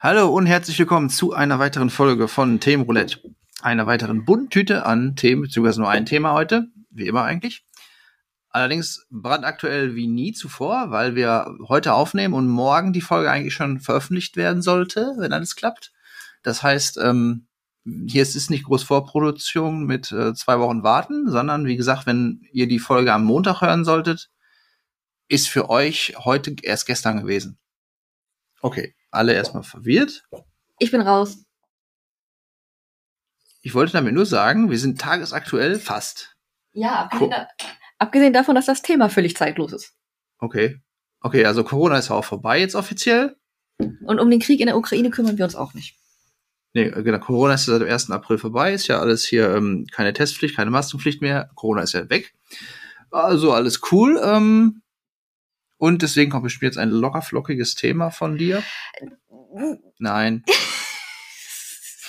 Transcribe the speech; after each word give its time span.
Hallo 0.00 0.28
und 0.28 0.46
herzlich 0.46 0.78
willkommen 0.78 1.10
zu 1.10 1.34
einer 1.34 1.58
weiteren 1.58 1.90
Folge 1.90 2.28
von 2.28 2.60
Themenroulette. 2.60 3.20
Einer 3.60 3.86
weiteren 3.88 4.24
bunten 4.24 4.48
Tüte 4.48 4.86
an 4.86 5.16
Themen, 5.16 5.42
beziehungsweise 5.42 5.80
nur 5.80 5.90
ein 5.90 6.06
Thema 6.06 6.34
heute, 6.34 6.68
wie 6.90 7.08
immer 7.08 7.24
eigentlich. 7.24 7.67
Allerdings 8.50 9.06
brandaktuell 9.10 9.94
wie 9.94 10.06
nie 10.06 10.32
zuvor, 10.32 10.90
weil 10.90 11.14
wir 11.14 11.54
heute 11.68 11.92
aufnehmen 11.92 12.34
und 12.34 12.48
morgen 12.48 12.92
die 12.92 13.02
Folge 13.02 13.30
eigentlich 13.30 13.54
schon 13.54 13.80
veröffentlicht 13.80 14.36
werden 14.36 14.62
sollte, 14.62 15.14
wenn 15.18 15.32
alles 15.32 15.54
klappt. 15.54 15.92
Das 16.42 16.62
heißt, 16.62 16.98
ähm, 16.98 17.46
hier 18.06 18.22
ist 18.22 18.36
es 18.36 18.50
nicht 18.50 18.64
groß 18.64 18.82
Vorproduktion 18.82 19.84
mit 19.84 20.12
äh, 20.12 20.34
zwei 20.34 20.58
Wochen 20.60 20.82
warten, 20.82 21.30
sondern 21.30 21.66
wie 21.66 21.76
gesagt, 21.76 22.06
wenn 22.06 22.46
ihr 22.52 22.68
die 22.68 22.78
Folge 22.78 23.12
am 23.12 23.24
Montag 23.24 23.60
hören 23.60 23.84
solltet, 23.84 24.30
ist 25.28 25.48
für 25.48 25.68
euch 25.68 26.14
heute 26.18 26.56
erst 26.62 26.86
gestern 26.86 27.20
gewesen. 27.20 27.58
Okay, 28.60 28.94
alle 29.10 29.34
erstmal 29.34 29.62
verwirrt. 29.62 30.24
Ich 30.78 30.90
bin 30.90 31.00
raus. 31.00 31.44
Ich 33.60 33.74
wollte 33.74 33.92
damit 33.92 34.14
nur 34.14 34.26
sagen, 34.26 34.70
wir 34.70 34.78
sind 34.78 35.00
tagesaktuell 35.00 35.78
fast. 35.78 36.36
Ja, 36.72 37.04
abgesehen, 37.04 37.30
da, 37.30 37.48
abgesehen 37.98 38.32
davon, 38.32 38.54
dass 38.54 38.66
das 38.66 38.82
Thema 38.82 39.08
völlig 39.08 39.36
zeitlos 39.36 39.72
ist. 39.72 39.94
Okay. 40.38 40.80
Okay, 41.20 41.44
also 41.44 41.64
Corona 41.64 41.98
ist 41.98 42.10
ja 42.10 42.16
auch 42.16 42.24
vorbei 42.24 42.60
jetzt 42.60 42.74
offiziell. 42.74 43.36
Und 43.78 44.20
um 44.20 44.30
den 44.30 44.40
Krieg 44.40 44.60
in 44.60 44.66
der 44.66 44.76
Ukraine 44.76 45.10
kümmern 45.10 45.38
wir 45.38 45.44
uns 45.44 45.56
auch 45.56 45.74
nicht. 45.74 45.96
Nee, 46.74 46.90
genau, 46.90 47.18
Corona 47.18 47.54
ist 47.54 47.64
seit 47.64 47.80
dem 47.80 47.88
1. 47.88 48.10
April 48.10 48.38
vorbei, 48.38 48.72
ist 48.72 48.88
ja 48.88 48.98
alles 49.00 49.24
hier 49.24 49.54
ähm, 49.54 49.86
keine 49.90 50.12
Testpflicht, 50.12 50.56
keine 50.56 50.70
Maskenpflicht 50.70 51.22
mehr. 51.22 51.50
Corona 51.54 51.82
ist 51.82 51.94
ja 51.94 52.08
weg. 52.10 52.34
Also 53.10 53.52
alles 53.52 53.80
cool. 53.90 54.20
Ähm, 54.22 54.82
und 55.78 56.02
deswegen 56.02 56.30
kommt 56.30 56.44
bestimmt 56.44 56.64
jetzt 56.64 56.78
ein 56.78 56.90
locker 56.90 57.22
flockiges 57.22 57.74
Thema 57.74 58.10
von 58.10 58.36
dir. 58.36 58.62
Nein. 59.98 60.44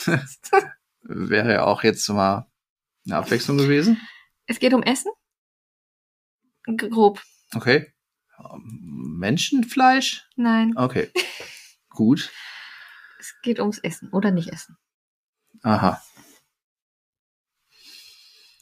Wäre 1.03 1.53
ja 1.53 1.63
auch 1.63 1.83
jetzt 1.83 2.07
mal 2.09 2.47
eine 3.05 3.17
Abwechslung 3.17 3.57
gewesen. 3.57 3.99
Es 4.45 4.59
geht 4.59 4.73
um 4.73 4.83
Essen? 4.83 5.11
Grob. 6.77 7.21
Okay. 7.53 7.93
Menschenfleisch? 8.57 10.27
Nein. 10.35 10.73
Okay. 10.77 11.11
Gut. 11.89 12.31
Es 13.19 13.35
geht 13.41 13.59
ums 13.59 13.79
Essen 13.79 14.09
oder 14.09 14.31
nicht 14.31 14.49
Essen. 14.49 14.77
Aha. 15.63 16.01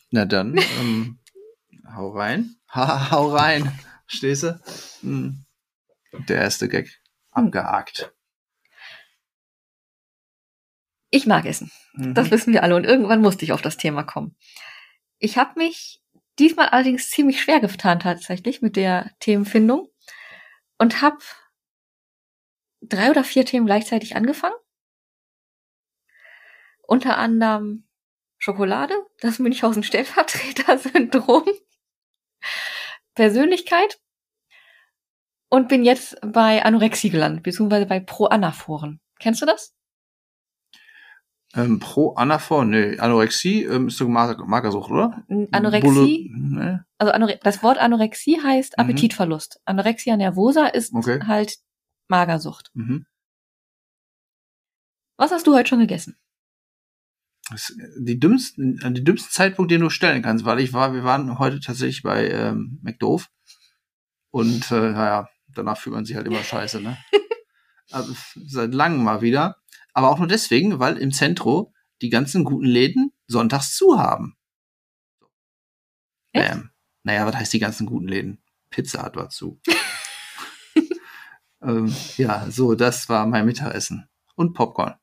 Na 0.10 0.26
dann, 0.26 0.58
ähm, 0.80 1.20
hau 1.94 2.10
rein. 2.10 2.54
Ha, 2.70 3.12
hau 3.12 3.34
rein. 3.34 3.72
Stehst 4.08 4.44
du? 4.44 4.60
Hm. 5.00 5.46
Der 6.28 6.42
erste 6.42 6.68
Gag. 6.68 7.02
Abgehakt. 7.32 8.14
Ich 11.10 11.26
mag 11.26 11.46
Essen. 11.46 11.72
Mhm. 11.94 12.14
Das 12.14 12.30
wissen 12.30 12.52
wir 12.52 12.64
alle. 12.64 12.76
Und 12.76 12.84
irgendwann 12.84 13.22
musste 13.22 13.46
ich 13.46 13.54
auf 13.54 13.62
das 13.62 13.78
Thema 13.78 14.04
kommen. 14.04 14.36
Ich 15.18 15.38
habe 15.38 15.58
mich 15.58 16.02
diesmal 16.40 16.70
allerdings 16.70 17.10
ziemlich 17.10 17.42
schwer 17.42 17.60
getan 17.60 18.00
tatsächlich 18.00 18.62
mit 18.62 18.76
der 18.76 19.12
Themenfindung 19.20 19.90
und 20.78 21.02
habe 21.02 21.18
drei 22.82 23.10
oder 23.10 23.24
vier 23.24 23.46
Themen 23.46 23.66
gleichzeitig 23.66 24.16
angefangen. 24.16 24.56
Unter 26.84 27.18
anderem 27.18 27.88
Schokolade, 28.38 28.94
das 29.20 29.40
Münchhausen-Stellvertreter-Syndrom, 29.40 31.46
Persönlichkeit 33.16 34.00
und 35.50 35.68
bin 35.68 35.84
jetzt 35.84 36.18
bei 36.22 36.64
Anorexie 36.64 37.10
gelandet, 37.10 37.44
beziehungsweise 37.44 37.88
bei 37.88 38.00
Pro-Anaphoren. 38.00 39.02
Kennst 39.20 39.42
du 39.42 39.46
das? 39.46 39.77
Ähm, 41.58 41.80
pro 41.80 42.14
Anaphor, 42.14 42.66
nee, 42.66 43.00
Anorexie 43.00 43.64
ähm, 43.64 43.88
ist 43.88 43.98
so 43.98 44.08
Mager 44.08 44.46
Magersucht, 44.46 44.92
oder? 44.92 45.24
Anorexie, 45.52 46.30
Bulle, 46.30 46.66
nee. 46.66 46.80
also 47.00 47.12
Anore 47.12 47.40
das 47.42 47.64
Wort 47.64 47.80
Anorexie 47.80 48.40
heißt 48.42 48.76
Mhm. 48.78 48.84
Appetitverlust. 48.84 49.60
Anorexia 49.66 50.16
nervosa 50.18 50.68
ist 50.68 50.94
Okay. 50.94 51.20
halt 51.26 51.58
Magersucht. 52.10 52.70
Mhm. 52.76 53.06
Was 55.18 55.32
hast 55.32 55.48
du 55.48 55.56
heute 55.56 55.70
schon 55.70 55.80
gegessen? 55.80 56.16
Das 57.50 57.70
ist 57.70 57.80
die 57.98 58.20
dümmsten, 58.20 58.80
äh, 58.84 58.92
die 58.92 59.04
dümmsten 59.04 59.32
Zeitpunkt, 59.32 59.72
den 59.72 59.82
du 59.82 59.90
stellen 59.90 60.22
kannst, 60.22 60.46
weil 60.46 60.60
ich 60.60 60.74
war, 60.74 60.94
wir 60.94 61.04
waren 61.04 61.40
heute 61.40 61.60
tatsächlich 61.60 62.04
bei 62.04 62.30
ähm, 62.30 62.80
McDoof 62.84 63.30
und 64.32 64.70
äh, 64.72 64.92
naja, 64.92 65.30
danach 65.56 65.78
fühlt 65.78 65.96
man 65.96 66.06
sich 66.06 66.16
halt 66.16 66.28
immer 66.28 66.44
scheiße, 66.44 66.82
ne? 66.82 66.98
also, 67.92 68.14
seit 68.46 68.74
langem 68.76 69.04
mal 69.04 69.22
wieder. 69.22 69.56
Aber 69.98 70.12
auch 70.12 70.20
nur 70.20 70.28
deswegen, 70.28 70.78
weil 70.78 70.96
im 70.98 71.12
Zentro 71.12 71.74
die 72.04 72.10
ganzen 72.10 72.44
guten 72.44 72.68
Läden 72.68 73.14
sonntags 73.26 73.76
zu 73.76 73.98
haben. 73.98 74.38
Echt? 76.34 76.52
Ähm, 76.52 76.70
naja, 77.02 77.26
was 77.26 77.36
heißt 77.36 77.54
die 77.54 77.58
ganzen 77.58 77.88
guten 77.88 78.08
Läden? 78.08 78.40
Pizza 78.70 79.02
hat 79.02 79.16
war 79.16 79.32
zu. 79.32 79.60
ähm, 81.64 81.92
ja, 82.16 82.46
so, 82.52 82.76
das 82.76 83.10
war 83.10 83.26
mein 83.26 83.48
Mittagessen. 83.48 84.08
Und 84.36 84.54
Popcorn. 84.54 84.94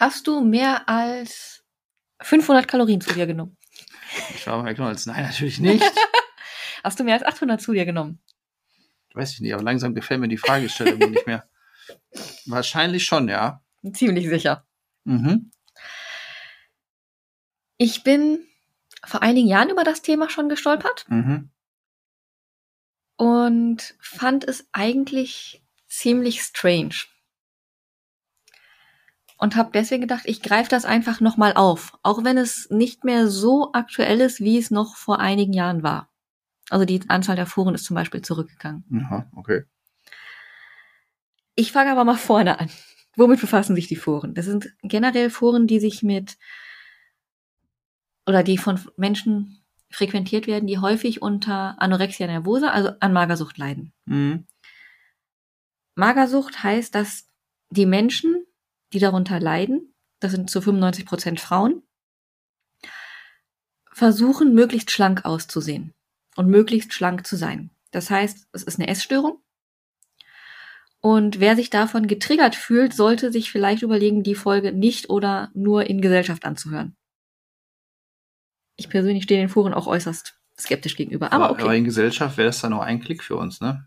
Hast 0.00 0.26
du 0.26 0.40
mehr 0.40 0.88
als 0.88 1.62
500 2.20 2.66
Kalorien 2.66 3.00
zu 3.00 3.14
dir 3.14 3.28
genommen? 3.28 3.56
Ich 4.34 4.44
war 4.48 4.60
bei 4.60 4.70
McDonalds. 4.70 5.06
Nein, 5.06 5.22
natürlich 5.22 5.60
nicht. 5.60 5.84
Hast 6.82 6.98
du 6.98 7.04
mehr 7.04 7.14
als 7.14 7.22
800 7.22 7.60
zu 7.60 7.74
dir 7.74 7.84
genommen? 7.84 8.20
Weiß 9.12 9.34
ich 9.34 9.40
nicht, 9.40 9.54
aber 9.54 9.62
langsam 9.62 9.94
gefällt 9.94 10.18
mir 10.18 10.26
die 10.26 10.36
Fragestellung 10.36 10.98
nicht 11.12 11.28
mehr. 11.28 11.48
Wahrscheinlich 12.46 13.04
schon, 13.04 13.28
ja. 13.28 13.62
Ziemlich 13.92 14.28
sicher. 14.28 14.66
Mhm. 15.04 15.50
Ich 17.76 18.02
bin 18.04 18.46
vor 19.04 19.22
einigen 19.22 19.48
Jahren 19.48 19.68
über 19.70 19.84
das 19.84 20.02
Thema 20.02 20.30
schon 20.30 20.48
gestolpert 20.48 21.04
Mhm. 21.08 21.50
und 23.16 23.94
fand 24.00 24.44
es 24.44 24.66
eigentlich 24.72 25.62
ziemlich 25.88 26.40
strange. 26.42 26.94
Und 29.36 29.56
habe 29.56 29.70
deswegen 29.74 30.00
gedacht, 30.02 30.22
ich 30.26 30.40
greife 30.42 30.70
das 30.70 30.84
einfach 30.84 31.20
nochmal 31.20 31.52
auf, 31.54 31.98
auch 32.02 32.24
wenn 32.24 32.38
es 32.38 32.70
nicht 32.70 33.04
mehr 33.04 33.28
so 33.28 33.72
aktuell 33.72 34.20
ist, 34.20 34.40
wie 34.40 34.56
es 34.58 34.70
noch 34.70 34.96
vor 34.96 35.18
einigen 35.18 35.52
Jahren 35.52 35.82
war. 35.82 36.08
Also 36.70 36.86
die 36.86 37.02
Anzahl 37.10 37.36
der 37.36 37.46
Foren 37.46 37.74
ist 37.74 37.84
zum 37.84 37.94
Beispiel 37.94 38.22
zurückgegangen. 38.22 38.84
Aha, 39.04 39.30
okay. 39.34 39.64
Ich 41.54 41.72
fange 41.72 41.92
aber 41.92 42.04
mal 42.04 42.16
vorne 42.16 42.58
an. 42.58 42.70
Womit 43.16 43.40
befassen 43.40 43.76
sich 43.76 43.86
die 43.86 43.96
Foren? 43.96 44.34
Das 44.34 44.46
sind 44.46 44.72
generell 44.82 45.30
Foren, 45.30 45.66
die 45.66 45.78
sich 45.78 46.02
mit 46.02 46.36
oder 48.26 48.42
die 48.42 48.58
von 48.58 48.80
Menschen 48.96 49.62
frequentiert 49.90 50.46
werden, 50.46 50.66
die 50.66 50.78
häufig 50.78 51.22
unter 51.22 51.80
Anorexia 51.80 52.26
nervosa, 52.26 52.70
also 52.70 52.90
an 53.00 53.12
Magersucht 53.12 53.58
leiden. 53.58 53.92
Mhm. 54.06 54.46
Magersucht 55.94 56.62
heißt, 56.62 56.94
dass 56.94 57.28
die 57.70 57.86
Menschen, 57.86 58.44
die 58.92 58.98
darunter 58.98 59.38
leiden, 59.38 59.94
das 60.18 60.32
sind 60.32 60.50
zu 60.50 60.60
95 60.60 61.06
Prozent 61.06 61.40
Frauen, 61.40 61.82
versuchen, 63.92 64.54
möglichst 64.54 64.90
schlank 64.90 65.24
auszusehen 65.24 65.94
und 66.34 66.48
möglichst 66.48 66.92
schlank 66.92 67.26
zu 67.26 67.36
sein. 67.36 67.70
Das 67.92 68.10
heißt, 68.10 68.48
es 68.52 68.64
ist 68.64 68.80
eine 68.80 68.88
Essstörung. 68.88 69.40
Und 71.04 71.38
wer 71.38 71.54
sich 71.54 71.68
davon 71.68 72.06
getriggert 72.06 72.54
fühlt, 72.54 72.94
sollte 72.94 73.30
sich 73.30 73.52
vielleicht 73.52 73.82
überlegen, 73.82 74.22
die 74.22 74.34
Folge 74.34 74.72
nicht 74.72 75.10
oder 75.10 75.50
nur 75.52 75.84
in 75.84 76.00
Gesellschaft 76.00 76.46
anzuhören. 76.46 76.96
Ich 78.76 78.88
persönlich 78.88 79.24
stehe 79.24 79.38
den 79.38 79.50
Foren 79.50 79.74
auch 79.74 79.86
äußerst 79.86 80.40
skeptisch 80.58 80.96
gegenüber. 80.96 81.30
Aber 81.30 81.50
aber 81.50 81.62
okay. 81.62 81.76
in 81.76 81.84
Gesellschaft 81.84 82.38
wäre 82.38 82.46
das 82.46 82.62
dann 82.62 82.70
noch 82.70 82.80
ein 82.80 83.02
Klick 83.02 83.22
für 83.22 83.36
uns, 83.36 83.60
ne? 83.60 83.86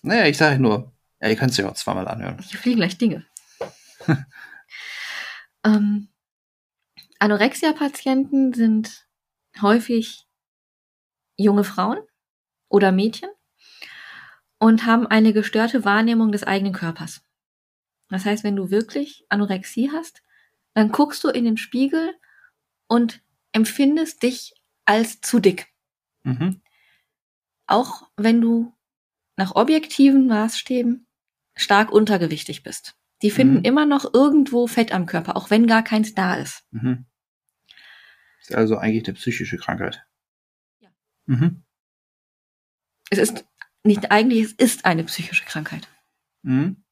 Naja, 0.00 0.26
ich 0.26 0.38
sage 0.38 0.60
nur, 0.60 0.96
ja, 1.20 1.28
ihr 1.28 1.36
könnt 1.36 1.50
es 1.50 1.58
ja 1.58 1.68
auch 1.68 1.74
zweimal 1.74 2.08
anhören. 2.08 2.38
Hier 2.38 2.58
fliegen 2.58 2.78
gleich 2.78 2.96
Dinge. 2.96 3.26
ähm, 5.62 6.08
Anorexia-Patienten 7.18 8.54
sind 8.54 9.06
häufig 9.60 10.26
junge 11.36 11.64
Frauen 11.64 11.98
oder 12.70 12.92
Mädchen 12.92 13.28
und 14.58 14.86
haben 14.86 15.06
eine 15.06 15.32
gestörte 15.32 15.84
Wahrnehmung 15.84 16.32
des 16.32 16.44
eigenen 16.44 16.72
Körpers. 16.72 17.22
Das 18.08 18.24
heißt, 18.24 18.44
wenn 18.44 18.56
du 18.56 18.70
wirklich 18.70 19.24
Anorexie 19.28 19.90
hast, 19.92 20.22
dann 20.74 20.90
guckst 20.92 21.22
du 21.24 21.28
in 21.28 21.44
den 21.44 21.56
Spiegel 21.56 22.14
und 22.86 23.22
empfindest 23.52 24.22
dich 24.22 24.54
als 24.84 25.20
zu 25.20 25.38
dick. 25.40 25.68
Mhm. 26.22 26.62
Auch 27.66 28.08
wenn 28.16 28.40
du 28.40 28.74
nach 29.36 29.54
objektiven 29.54 30.26
Maßstäben 30.26 31.06
stark 31.54 31.92
untergewichtig 31.92 32.62
bist. 32.62 32.96
Die 33.22 33.30
finden 33.30 33.58
Mhm. 33.58 33.64
immer 33.64 33.86
noch 33.86 34.12
irgendwo 34.14 34.66
Fett 34.66 34.92
am 34.92 35.06
Körper, 35.06 35.36
auch 35.36 35.50
wenn 35.50 35.66
gar 35.66 35.82
keins 35.82 36.14
da 36.14 36.36
ist. 36.36 36.64
Mhm. 36.70 37.04
Ist 38.40 38.54
also 38.54 38.76
eigentlich 38.76 39.06
eine 39.06 39.14
psychische 39.14 39.58
Krankheit. 39.58 40.06
Ja. 40.80 40.88
Mhm. 41.26 41.64
Es 43.10 43.18
ist 43.18 43.44
nicht 43.84 44.10
eigentlich, 44.10 44.44
es 44.44 44.52
ist 44.52 44.84
eine 44.84 45.04
psychische 45.04 45.44
Krankheit. 45.44 45.88
Mhm. 46.42 46.84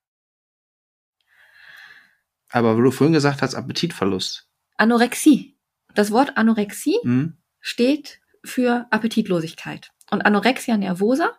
Aber 2.51 2.77
wo 2.77 2.81
du 2.83 2.91
vorhin 2.91 3.13
gesagt 3.15 3.43
hast, 3.43 3.55
Appetitverlust. 3.55 4.49
Anorexie. 4.77 5.57
Das 5.95 6.11
Wort 6.11 6.37
Anorexie 6.37 6.99
Mhm. 7.03 7.37
steht 7.61 8.21
für 8.45 8.87
Appetitlosigkeit. 8.91 9.93
Und 10.11 10.23
Anorexia 10.25 10.77
nervosa 10.77 11.37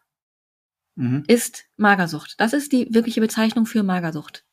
Mhm. 0.96 1.24
ist 1.28 1.66
Magersucht. 1.78 2.36
Das 2.40 2.54
ist 2.54 2.72
die 2.72 2.94
wirkliche 2.94 3.22
Bezeichnung 3.22 3.66
für 3.66 3.84
Magersucht. 3.84 4.44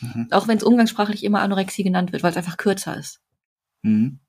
Mhm. 0.00 0.28
Auch 0.30 0.46
wenn 0.46 0.58
es 0.58 0.62
umgangssprachlich 0.62 1.24
immer 1.24 1.40
Anorexie 1.40 1.82
genannt 1.82 2.12
wird, 2.12 2.22
weil 2.22 2.30
es 2.30 2.36
einfach 2.36 2.56
kürzer 2.56 2.96
ist. 2.96 3.20
Mhm. 3.82 4.20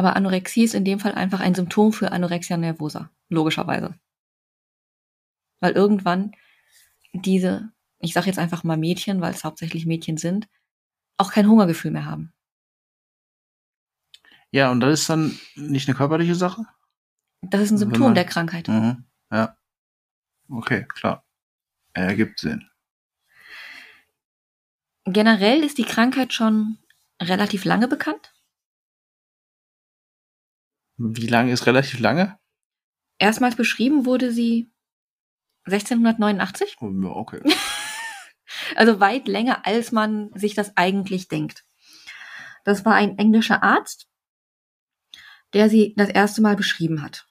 Aber 0.00 0.16
Anorexie 0.16 0.62
ist 0.64 0.74
in 0.74 0.86
dem 0.86 0.98
Fall 0.98 1.12
einfach 1.12 1.40
ein 1.40 1.54
Symptom 1.54 1.92
für 1.92 2.10
Anorexia 2.10 2.56
nervosa, 2.56 3.10
logischerweise. 3.28 4.00
Weil 5.60 5.72
irgendwann 5.72 6.32
diese, 7.12 7.70
ich 7.98 8.14
sage 8.14 8.28
jetzt 8.28 8.38
einfach 8.38 8.64
mal 8.64 8.78
Mädchen, 8.78 9.20
weil 9.20 9.34
es 9.34 9.44
hauptsächlich 9.44 9.84
Mädchen 9.84 10.16
sind, 10.16 10.48
auch 11.18 11.32
kein 11.32 11.46
Hungergefühl 11.46 11.90
mehr 11.90 12.06
haben. 12.06 12.32
Ja, 14.52 14.70
und 14.70 14.80
das 14.80 15.00
ist 15.00 15.10
dann 15.10 15.38
nicht 15.54 15.86
eine 15.86 15.98
körperliche 15.98 16.34
Sache? 16.34 16.64
Das 17.42 17.60
ist 17.60 17.72
ein 17.72 17.76
Symptom 17.76 18.04
man- 18.04 18.14
der 18.14 18.24
Krankheit. 18.24 18.68
Mhm. 18.68 19.04
Ja. 19.30 19.58
Okay, 20.48 20.86
klar. 20.88 21.26
Ergibt 21.92 22.38
Sinn. 22.38 22.70
Generell 25.04 25.62
ist 25.62 25.76
die 25.76 25.84
Krankheit 25.84 26.32
schon 26.32 26.78
relativ 27.20 27.66
lange 27.66 27.86
bekannt. 27.86 28.32
Wie 31.02 31.28
lange 31.28 31.52
ist 31.52 31.66
relativ 31.66 31.98
lange? 31.98 32.38
Erstmals 33.18 33.56
beschrieben 33.56 34.04
wurde 34.04 34.32
sie 34.32 34.70
1689, 35.64 36.76
Oh, 36.80 36.90
ja, 36.90 37.08
okay. 37.08 37.40
also 38.76 39.00
weit 39.00 39.26
länger, 39.26 39.66
als 39.66 39.92
man 39.92 40.30
sich 40.34 40.54
das 40.54 40.76
eigentlich 40.76 41.28
denkt. 41.28 41.64
Das 42.64 42.84
war 42.84 42.94
ein 42.94 43.16
englischer 43.16 43.62
Arzt, 43.62 44.08
der 45.54 45.70
sie 45.70 45.94
das 45.96 46.10
erste 46.10 46.42
Mal 46.42 46.56
beschrieben 46.56 47.02
hat. 47.02 47.26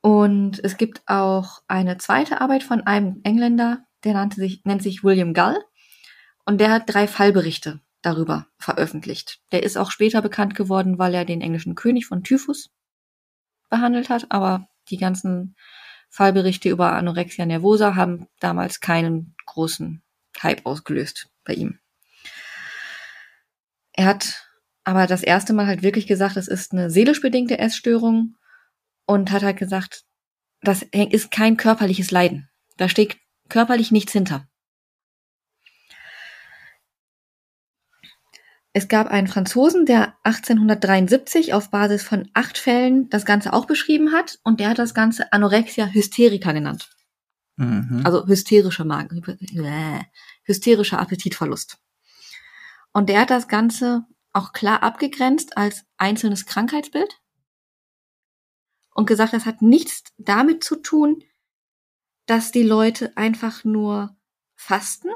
Und 0.00 0.62
es 0.62 0.76
gibt 0.76 1.02
auch 1.06 1.62
eine 1.66 1.98
zweite 1.98 2.40
Arbeit 2.40 2.62
von 2.62 2.82
einem 2.82 3.20
Engländer, 3.24 3.84
der 4.04 4.14
nannte 4.14 4.36
sich, 4.36 4.64
nennt 4.64 4.82
sich 4.84 5.02
William 5.02 5.34
Gull. 5.34 5.60
Und 6.44 6.60
der 6.60 6.70
hat 6.70 6.84
drei 6.86 7.08
Fallberichte 7.08 7.80
darüber 8.02 8.46
veröffentlicht. 8.58 9.40
Der 9.52 9.62
ist 9.62 9.76
auch 9.76 9.90
später 9.90 10.20
bekannt 10.20 10.54
geworden, 10.54 10.98
weil 10.98 11.14
er 11.14 11.24
den 11.24 11.40
englischen 11.40 11.74
König 11.74 12.06
von 12.06 12.22
Typhus 12.22 12.70
behandelt 13.70 14.10
hat. 14.10 14.26
Aber 14.30 14.68
die 14.90 14.98
ganzen 14.98 15.56
Fallberichte 16.10 16.68
über 16.68 16.92
Anorexia 16.92 17.46
nervosa 17.46 17.94
haben 17.94 18.26
damals 18.40 18.80
keinen 18.80 19.34
großen 19.46 20.02
Hype 20.42 20.66
ausgelöst 20.66 21.30
bei 21.44 21.54
ihm. 21.54 21.78
Er 23.92 24.06
hat 24.06 24.48
aber 24.84 25.06
das 25.06 25.22
erste 25.22 25.52
Mal 25.52 25.66
halt 25.66 25.82
wirklich 25.82 26.06
gesagt, 26.06 26.36
es 26.36 26.48
ist 26.48 26.72
eine 26.72 26.90
seelisch 26.90 27.20
bedingte 27.20 27.58
Essstörung 27.58 28.36
und 29.06 29.30
hat 29.30 29.42
halt 29.42 29.56
gesagt, 29.56 30.04
das 30.60 30.82
ist 30.82 31.30
kein 31.30 31.56
körperliches 31.56 32.10
Leiden. 32.10 32.48
Da 32.76 32.88
steht 32.88 33.16
körperlich 33.48 33.90
nichts 33.90 34.12
hinter. 34.12 34.48
Es 38.74 38.88
gab 38.88 39.08
einen 39.08 39.26
Franzosen, 39.26 39.84
der 39.84 40.16
1873 40.22 41.52
auf 41.52 41.70
Basis 41.70 42.02
von 42.02 42.30
acht 42.32 42.56
Fällen 42.56 43.10
das 43.10 43.26
Ganze 43.26 43.52
auch 43.52 43.66
beschrieben 43.66 44.12
hat 44.12 44.38
und 44.44 44.60
der 44.60 44.70
hat 44.70 44.78
das 44.78 44.94
Ganze 44.94 45.30
Anorexia 45.32 45.86
hysterica 45.86 46.52
genannt. 46.52 46.90
Mhm. 47.56 48.00
Also 48.04 48.26
hysterische 48.26 48.84
Magen, 48.84 49.22
äh, 49.26 50.00
hysterischer 50.44 50.98
Appetitverlust. 50.98 51.78
Und 52.92 53.10
der 53.10 53.20
hat 53.20 53.30
das 53.30 53.46
Ganze 53.46 54.06
auch 54.32 54.52
klar 54.52 54.82
abgegrenzt 54.82 55.58
als 55.58 55.84
einzelnes 55.98 56.46
Krankheitsbild 56.46 57.20
und 58.94 59.06
gesagt, 59.06 59.34
das 59.34 59.44
hat 59.44 59.60
nichts 59.60 60.04
damit 60.16 60.64
zu 60.64 60.76
tun, 60.76 61.22
dass 62.24 62.52
die 62.52 62.62
Leute 62.62 63.14
einfach 63.16 63.64
nur 63.64 64.16
fasten, 64.54 65.10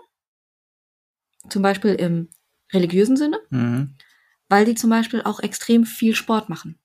zum 1.49 1.63
Beispiel 1.63 1.95
im 1.95 2.29
religiösen 2.73 3.17
Sinne, 3.17 3.41
Mhm. 3.51 3.95
weil 4.49 4.65
die 4.65 4.75
zum 4.75 4.91
Beispiel 4.91 5.23
auch 5.23 5.41
extrem 5.41 5.85
viel 5.85 6.15
Sport 6.15 6.49
machen. 6.49 6.79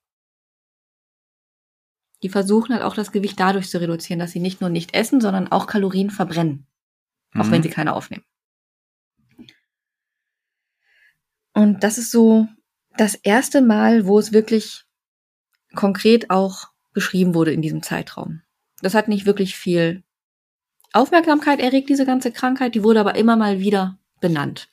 Die 2.24 2.30
versuchen 2.30 2.74
halt 2.74 2.83
auch 2.83 2.94
das 2.94 3.12
Gewicht 3.12 3.39
dadurch 3.39 3.69
zu 3.69 3.80
reduzieren, 3.81 4.19
dass 4.19 4.31
sie 4.31 4.39
nicht 4.39 4.62
nur 4.62 4.69
nicht 4.69 4.94
essen, 4.94 5.22
sondern 5.22 5.51
auch 5.51 5.66
Kalorien 5.68 6.12
verbrennen, 6.12 6.68
auch 7.36 7.45
Mhm. 7.45 7.51
wenn 7.51 7.63
sie 7.63 7.69
keine 7.69 7.94
aufnehmen. 7.94 8.24
Und 11.54 11.84
das 11.84 11.98
ist 11.98 12.12
so 12.12 12.48
das 12.98 13.16
erste 13.16 13.62
Mal, 13.62 14.06
wo 14.06 14.19
es 14.19 14.31
wirklich 14.31 14.84
konkret 15.75 16.30
auch 16.30 16.69
beschrieben 16.94 17.34
wurde 17.34 17.54
in 17.54 17.62
diesem 17.62 17.81
Zeitraum. 17.84 18.42
Das 18.81 18.94
hat 18.94 19.07
nicht 19.07 19.25
wirklich 19.25 19.56
viel 19.56 20.04
Aufmerksamkeit 20.94 21.60
erregt, 21.60 21.89
diese 21.89 22.06
ganze 22.06 22.31
Krankheit, 22.31 22.75
die 22.75 22.84
wurde 22.84 23.00
aber 23.00 23.16
immer 23.16 23.36
mal 23.38 23.60
wieder 23.60 23.98
benannt. 24.19 24.69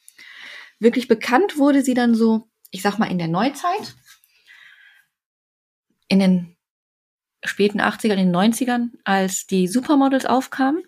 Wirklich 0.80 1.08
bekannt 1.08 1.58
wurde 1.58 1.82
sie 1.82 1.94
dann 1.94 2.14
so, 2.14 2.48
ich 2.70 2.82
sag 2.82 2.98
mal, 2.98 3.10
in 3.10 3.19
der 3.19 3.28
Neuzeit, 3.28 3.96
in 6.08 6.20
den 6.20 6.56
späten 7.44 7.80
80ern, 7.80 8.14
in 8.14 8.32
den 8.32 8.36
90ern, 8.36 8.90
als 9.04 9.46
die 9.46 9.69
Supermodels 9.69 10.26
aufkamen 10.26 10.82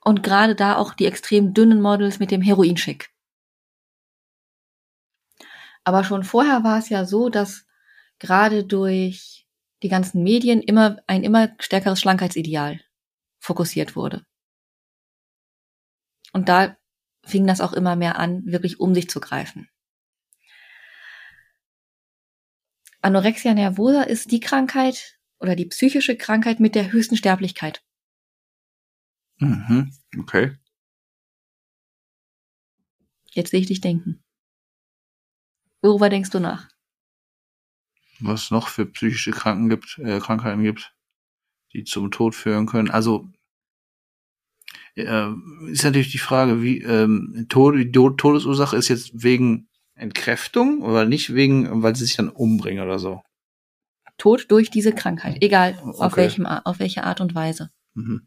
und 0.00 0.22
gerade 0.22 0.54
da 0.54 0.76
auch 0.76 0.94
die 0.94 1.06
extrem 1.06 1.54
dünnen 1.54 1.80
Models 1.80 2.18
mit 2.18 2.30
dem 2.30 2.42
Heroinschick. 2.42 3.10
Aber 5.84 6.04
schon 6.04 6.24
vorher 6.24 6.64
war 6.64 6.78
es 6.78 6.88
ja 6.88 7.04
so, 7.04 7.28
dass 7.28 7.66
gerade 8.18 8.64
durch 8.64 9.46
die 9.82 9.88
ganzen 9.88 10.22
Medien 10.22 10.62
immer 10.62 10.98
ein 11.06 11.24
immer 11.24 11.54
stärkeres 11.58 12.00
Schlankheitsideal 12.00 12.80
fokussiert 13.38 13.96
wurde. 13.96 14.24
Und 16.32 16.48
da 16.48 16.76
fing 17.26 17.46
das 17.46 17.60
auch 17.60 17.72
immer 17.72 17.96
mehr 17.96 18.18
an, 18.18 18.44
wirklich 18.46 18.80
um 18.80 18.94
sich 18.94 19.08
zu 19.08 19.20
greifen. 19.20 19.68
Anorexia 23.00 23.52
nervosa 23.52 24.02
ist 24.02 24.30
die 24.30 24.40
Krankheit 24.40 25.18
oder 25.38 25.56
die 25.56 25.66
psychische 25.66 26.16
Krankheit 26.16 26.58
mit 26.58 26.74
der 26.74 26.90
höchsten 26.90 27.16
Sterblichkeit. 27.16 27.84
Mhm. 29.38 29.92
Okay. 30.18 30.56
Jetzt 33.32 33.50
sehe 33.50 33.60
ich 33.60 33.66
dich 33.66 33.80
denken. 33.80 34.22
Worüber 35.82 36.08
denkst 36.08 36.30
du 36.30 36.40
nach? 36.40 36.70
Was 38.20 38.50
noch 38.50 38.68
für 38.68 38.86
psychische 38.86 39.32
Kranken 39.32 39.68
gibt, 39.68 39.98
äh, 39.98 40.18
Krankheiten 40.20 40.62
gibt, 40.62 40.94
die 41.74 41.84
zum 41.84 42.10
Tod 42.10 42.34
führen 42.34 42.66
können. 42.66 42.90
Also 42.90 43.28
äh, 44.96 45.28
ist 45.70 45.84
natürlich 45.84 46.12
die 46.12 46.18
Frage, 46.18 46.62
wie 46.62 46.80
ähm, 46.82 47.46
Tod, 47.48 47.76
die 47.76 47.90
Todesursache 47.92 48.76
ist 48.76 48.88
jetzt 48.88 49.10
wegen 49.22 49.68
Entkräftung 49.94 50.82
oder 50.82 51.04
nicht 51.04 51.34
wegen, 51.34 51.82
weil 51.82 51.94
sie 51.96 52.04
sich 52.04 52.16
dann 52.16 52.28
umbringen 52.28 52.82
oder 52.84 52.98
so. 52.98 53.22
Tod 54.18 54.46
durch 54.50 54.70
diese 54.70 54.92
Krankheit, 54.92 55.38
egal 55.40 55.76
auf, 55.82 56.00
Okay. 56.00 56.16
welchem, 56.22 56.46
Ar- 56.46 56.62
auf 56.66 56.78
welche 56.78 57.04
Art 57.04 57.20
und 57.20 57.34
Weise. 57.34 57.70
Mhm. 57.94 58.26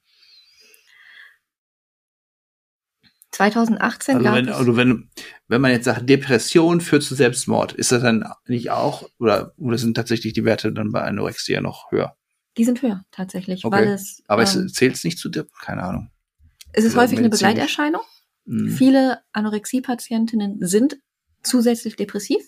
2018 3.31 4.15
Also 4.15 4.23
gab 4.25 4.35
wenn, 4.35 4.47
es, 4.47 4.55
also 4.55 4.77
wenn, 4.77 5.09
wenn 5.47 5.61
man 5.61 5.71
jetzt 5.71 5.85
sagt, 5.85 6.09
Depression 6.09 6.81
führt 6.81 7.03
zu 7.03 7.13
Selbstmord, 7.13 7.73
ist 7.73 7.91
das 7.91 8.01
dann 8.01 8.25
nicht 8.47 8.71
auch, 8.71 9.07
oder, 9.19 9.53
oder 9.57 9.77
sind 9.77 9.95
tatsächlich 9.95 10.33
die 10.33 10.45
Werte 10.45 10.71
dann 10.71 10.91
bei 10.91 11.01
Anorexia 11.03 11.61
noch 11.61 11.91
höher? 11.91 12.15
die 12.57 12.65
sind 12.65 12.81
höher 12.81 13.03
tatsächlich, 13.11 13.63
Okay. 13.65 13.75
weil 13.75 13.87
es, 13.89 14.23
Aber 14.27 14.41
ähm, 14.41 14.65
es 14.65 14.73
zählt 14.73 15.03
nicht 15.03 15.19
zu 15.19 15.29
Dep, 15.29 15.49
keine 15.61 15.83
Ahnung. 15.83 16.09
Es 16.73 16.83
ist 16.83 16.95
häufig 16.95 17.19
eine. 17.19 17.29
Begleiterscheinung. 17.29 18.01
Mhm. 18.45 18.69
Viele 18.69 19.21
Anorexie-Patientinnen 19.33 20.57
sind 20.65 20.97
zusätzlich 21.43 21.95
depressiv, 21.95 22.41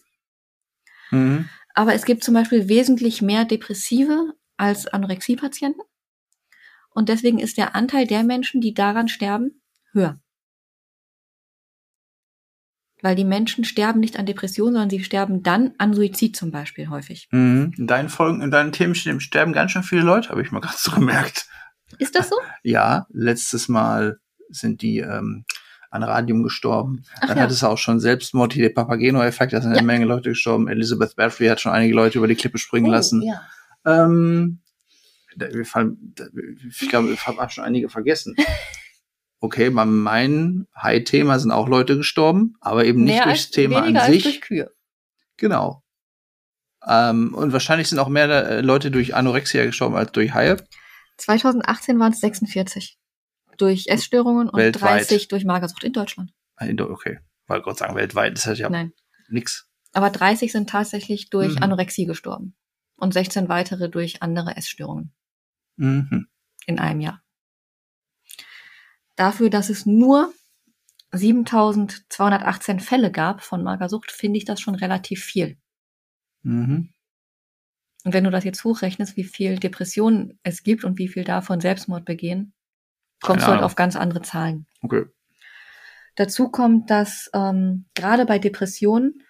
Mhm. 1.11 1.49
aber 1.73 1.93
es 1.93 2.05
gibt 2.05 2.23
zum 2.23 2.33
Beispiel 2.33 2.67
wesentlich 2.69 3.21
mehr 3.21 3.45
Depressive 3.45 4.33
als 4.57 4.87
Anorexie-Patienten. 4.87 5.81
Und 6.91 7.09
deswegen 7.09 7.39
ist 7.39 7.57
der 7.57 7.75
Anteil 7.75 8.07
der 8.07 8.23
Menschen, 8.23 8.61
die 8.61 8.73
daran 8.73 9.07
sterben, 9.07 9.61
höher. 9.93 10.19
Weil 13.01 13.15
die 13.15 13.23
Menschen 13.23 13.63
sterben 13.63 14.01
nicht 14.01 14.19
an 14.19 14.25
Depressionen, 14.25 14.73
sondern 14.73 14.89
sie 14.89 15.03
sterben 15.03 15.41
dann 15.41 15.73
an 15.77 15.93
Suizid 15.93 16.35
zum 16.35 16.51
Beispiel 16.51 16.89
häufig. 16.89 17.29
Mhm. 17.31 17.73
In 17.77 17.87
deinen 17.87 18.09
Folgen, 18.09 18.41
in 18.41 18.51
deinen 18.51 18.73
Themen 18.73 18.93
sterben 18.95 19.53
ganz 19.53 19.71
schön 19.71 19.83
viele 19.83 20.01
Leute, 20.01 20.29
habe 20.29 20.41
ich 20.41 20.51
mal 20.51 20.59
gerade 20.61 20.77
so 20.77 20.91
gemerkt. 20.91 21.47
Ist 21.97 22.15
das 22.15 22.29
so? 22.29 22.35
Ja, 22.63 23.07
letztes 23.11 23.67
Mal 23.67 24.19
sind 24.49 24.81
die 24.81 24.99
ähm, 24.99 25.45
an 25.91 26.03
Radium 26.03 26.43
gestorben. 26.43 27.03
Ach 27.21 27.27
Dann 27.27 27.37
ja. 27.37 27.43
hat 27.43 27.51
es 27.51 27.63
auch 27.63 27.77
schon 27.77 27.99
Selbstmord, 27.99 28.53
hier 28.53 28.67
der 28.67 28.73
Papageno-Effekt, 28.75 29.53
da 29.53 29.61
sind 29.61 29.71
Ja. 29.71 29.77
eine 29.77 29.87
Menge 29.87 30.05
Leute 30.05 30.29
gestorben. 30.29 30.67
Elizabeth 30.67 31.15
Bathory 31.15 31.47
hat 31.47 31.61
schon 31.61 31.71
einige 31.71 31.93
Leute 31.95 32.17
über 32.19 32.27
die 32.27 32.35
Klippe 32.35 32.57
springen 32.57 32.91
lassen. 32.91 33.21
Oh, 33.23 33.27
ja. 33.27 33.41
Ähm, 34.05 34.59
wir 35.35 35.65
fallen, 35.65 36.13
ich 36.69 36.89
glaube, 36.89 37.11
ich 37.11 37.25
habe 37.25 37.49
schon 37.49 37.63
einige 37.63 37.89
vergessen. 37.89 38.35
Okay, 39.41 39.69
bei 39.69 39.85
meinem 39.85 40.67
High-Thema 40.75 41.39
sind 41.39 41.51
auch 41.51 41.69
Leute 41.69 41.95
gestorben, 41.95 42.55
aber 42.59 42.83
eben 42.83 43.05
nicht 43.05 43.13
Mehr 43.15 43.23
durchs 43.23 43.45
als, 43.45 43.51
Thema 43.51 43.83
an 43.83 44.11
sich. 44.11 44.23
durch 44.23 44.41
Kühe. 44.41 44.69
Genau. 45.37 45.81
Ähm, 46.85 47.33
und 47.33 47.53
wahrscheinlich 47.53 47.87
sind 47.87 47.99
auch 47.99 48.09
mehr 48.09 48.29
äh, 48.29 48.59
Leute 48.59 48.91
durch 48.91 49.15
Anorexia 49.15 49.63
gestorben 49.65 49.95
als 49.95 50.11
durch 50.11 50.33
Haie. 50.33 50.57
2018 51.19 51.99
waren 51.99 52.11
es 52.13 52.19
46. 52.19 52.97
Durch 53.57 53.87
Essstörungen 53.87 54.49
und 54.49 54.57
Weltweit. 54.59 55.01
30 55.09 55.27
durch 55.27 55.43
Magersucht 55.45 55.83
in 55.83 55.93
Deutschland. 55.93 56.31
Äh, 56.57 56.73
Okay, 56.81 57.19
weil 57.47 57.61
Gott 57.61 57.77
sagen, 57.77 57.95
weltweit 57.95 58.33
ist 58.37 58.47
das 58.47 58.57
ja 58.59 58.69
Nein. 58.69 58.93
nix. 59.27 59.69
Aber 59.91 60.09
30 60.09 60.51
sind 60.51 60.69
tatsächlich 60.69 61.29
durch 61.29 61.55
Mhm. 61.55 61.63
Anorexie 61.63 62.05
gestorben. 62.05 62.55
Und 62.95 63.13
16 63.13 63.49
weitere 63.49 63.89
durch 63.89 64.21
andere 64.21 64.55
Essstörungen 64.55 65.13
Mhm. 65.77 66.27
in 66.65 66.79
einem 66.79 67.01
Jahr. 67.01 67.21
Dafür, 69.15 69.49
dass 69.49 69.69
es 69.69 69.85
nur 69.85 70.33
7218 71.11 72.79
Fälle 72.79 73.11
gab 73.11 73.41
von 73.41 73.63
Magersucht, 73.63 74.11
finde 74.11 74.37
ich 74.37 74.45
das 74.45 74.61
schon 74.61 74.75
relativ 74.75 75.23
viel. 75.23 75.57
Mhm. 76.43 76.93
Und 78.09 78.15
wenn 78.15 78.23
du 78.23 78.31
das 78.31 78.43
jetzt 78.43 78.63
hochrechnest, 78.63 79.17
wie 79.17 79.23
viel 79.23 79.59
Depressionen 79.59 80.39
es 80.41 80.63
gibt 80.63 80.83
und 80.83 80.97
wie 80.97 81.07
viel 81.07 81.23
davon 81.23 81.61
Selbstmord 81.61 82.05
begehen, 82.05 82.53
kommst 83.21 83.45
du 83.45 83.51
halt 83.51 83.61
auf 83.61 83.75
ganz 83.75 83.95
andere 83.95 84.23
Zahlen. 84.23 84.65
Okay. 84.81 85.05
Dazu 86.15 86.49
kommt, 86.49 86.89
dass 86.89 87.29
ähm, 87.35 87.85
gerade 87.93 88.25
bei 88.25 88.39
Depressionen 88.39 89.21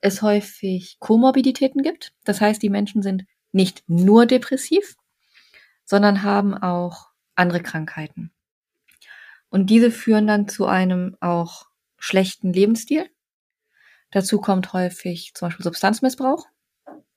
es 0.00 0.22
häufig 0.22 0.96
Komorbiditäten 1.00 1.82
gibt. 1.82 2.14
Das 2.24 2.40
heißt, 2.40 2.62
die 2.62 2.70
Menschen 2.70 3.02
sind 3.02 3.26
nicht 3.52 3.84
nur 3.88 4.24
depressiv, 4.24 4.96
sondern 5.84 6.22
haben 6.22 6.54
auch 6.56 7.10
andere 7.34 7.60
Krankheiten. 7.60 8.32
Und 9.50 9.68
diese 9.68 9.90
führen 9.90 10.26
dann 10.26 10.48
zu 10.48 10.64
einem 10.64 11.18
auch 11.20 11.66
schlechten 11.98 12.54
Lebensstil. 12.54 13.04
Dazu 14.12 14.40
kommt 14.40 14.72
häufig 14.72 15.32
zum 15.34 15.48
Beispiel 15.48 15.64
Substanzmissbrauch, 15.64 16.46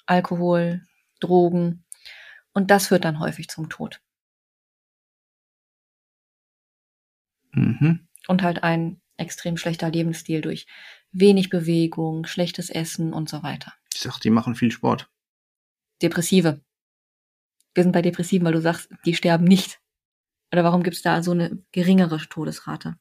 Alkohol, 0.05 0.81
Drogen. 1.19 1.85
Und 2.53 2.71
das 2.71 2.87
führt 2.87 3.05
dann 3.05 3.19
häufig 3.19 3.47
zum 3.49 3.69
Tod. 3.69 4.01
Mhm. 7.53 8.07
und 8.27 8.43
halt 8.43 8.61
ein 8.63 9.01
extrem 9.17 9.57
schlechter 9.57 9.89
Lebensstil 9.89 10.41
durch 10.41 10.67
wenig 11.11 11.49
Bewegung, 11.49 12.25
schlechtes 12.25 12.69
Essen 12.69 13.13
und 13.13 13.29
so 13.29 13.41
weiter. 13.41 13.73
Ich 13.93 14.01
sag, 14.01 14.19
die 14.19 14.29
machen 14.29 14.53
viel 14.53 14.71
Sport. 14.71 15.09
Depressive. 16.01 16.61
Wir 17.73 17.83
sind 17.83 17.93
bei 17.93 18.01
Depressiven, 18.03 18.45
weil 18.45 18.53
du 18.53 18.61
sagst, 18.61 18.89
die 19.05 19.15
sterben 19.15 19.45
nicht. 19.45 19.79
Oder 20.51 20.63
warum 20.63 20.83
gibt 20.83 20.95
es 20.95 21.01
da 21.01 21.23
so 21.23 21.31
eine 21.31 21.63
geringere 21.71 22.19
Todesrate? 22.29 22.97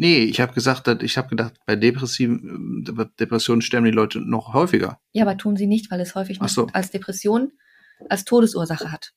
Nee, 0.00 0.20
ich 0.20 0.40
habe 0.40 0.54
gesagt, 0.54 0.88
ich 1.02 1.18
habe 1.18 1.28
gedacht, 1.28 1.60
bei 1.66 1.76
depressiven 1.76 2.84
Depressionen 3.20 3.60
sterben 3.60 3.84
die 3.84 3.90
Leute 3.90 4.18
noch 4.20 4.54
häufiger. 4.54 4.98
Ja, 5.12 5.24
aber 5.24 5.36
tun 5.36 5.56
sie 5.56 5.66
nicht, 5.66 5.90
weil 5.90 6.00
es 6.00 6.14
häufig 6.14 6.38
so. 6.46 6.68
als 6.68 6.90
Depression 6.90 7.52
als 8.08 8.24
Todesursache 8.24 8.90
hat. 8.90 9.12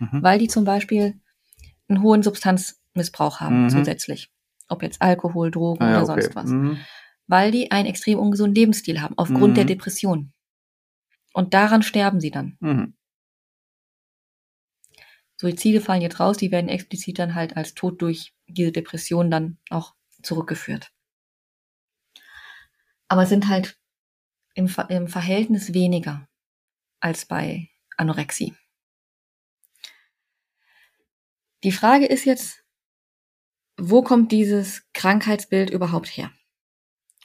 Mhm. 0.00 0.22
Weil 0.22 0.38
die 0.38 0.48
zum 0.48 0.64
Beispiel 0.64 1.18
einen 1.88 2.02
hohen 2.02 2.22
Substanzmissbrauch 2.22 3.40
haben 3.40 3.64
Mhm. 3.64 3.70
zusätzlich. 3.70 4.30
Ob 4.68 4.82
jetzt 4.82 5.00
Alkohol, 5.00 5.50
Drogen 5.50 5.82
Ah, 5.82 5.90
ja, 5.92 6.02
oder 6.02 6.12
okay. 6.12 6.22
sonst 6.24 6.36
was. 6.36 6.50
Mhm. 6.50 6.78
Weil 7.26 7.50
die 7.50 7.70
einen 7.70 7.88
extrem 7.88 8.18
ungesunden 8.18 8.54
Lebensstil 8.54 9.00
haben, 9.00 9.16
aufgrund 9.16 9.52
Mhm. 9.52 9.54
der 9.54 9.64
Depression. 9.64 10.34
Und 11.32 11.54
daran 11.54 11.82
sterben 11.82 12.20
sie 12.20 12.30
dann. 12.30 12.58
Mhm. 12.60 12.92
Suizide 15.40 15.80
fallen 15.80 16.02
jetzt 16.02 16.20
raus, 16.20 16.36
die 16.36 16.52
werden 16.52 16.68
explizit 16.68 17.18
dann 17.18 17.34
halt 17.34 17.56
als 17.56 17.72
Tod 17.72 18.02
durch 18.02 18.34
diese 18.46 18.72
Depression 18.72 19.30
dann 19.30 19.56
auch 19.70 19.94
zurückgeführt. 20.22 20.92
Aber 23.08 23.26
sind 23.26 23.48
halt 23.48 23.78
im, 24.54 24.68
Ver 24.68 24.88
im 24.90 25.08
Verhältnis 25.08 25.74
weniger 25.74 26.28
als 27.00 27.26
bei 27.26 27.68
Anorexie. 27.96 28.54
Die 31.64 31.72
Frage 31.72 32.06
ist 32.06 32.24
jetzt, 32.24 32.64
wo 33.76 34.02
kommt 34.02 34.32
dieses 34.32 34.82
Krankheitsbild 34.92 35.70
überhaupt 35.70 36.08
her? 36.08 36.32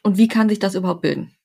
Und 0.04 0.18
wie 0.18 0.28
kann 0.28 0.50
sich 0.50 0.60
das 0.60 0.76
überhaupt 0.76 1.02
bilden? 1.02 1.36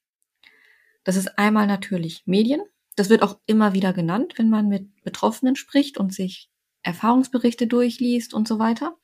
Das 1.04 1.16
ist 1.16 1.38
einmal 1.38 1.66
natürlich 1.66 2.23
Medien. 2.26 2.62
Das 2.97 3.09
wird 3.09 3.23
auch 3.23 3.40
immer 3.47 3.73
wieder 3.73 3.92
genannt, 3.92 4.35
wenn 4.37 4.50
man 4.50 4.68
mit 4.68 5.02
Betroffenen 5.02 5.56
spricht 5.56 5.99
und 5.99 6.12
sich 6.12 6.50
Erfahrungsberichte 6.82 7.66
durchliest 7.66 8.35
und 8.35 8.47
so 8.47 8.59
weiter. 8.59 8.97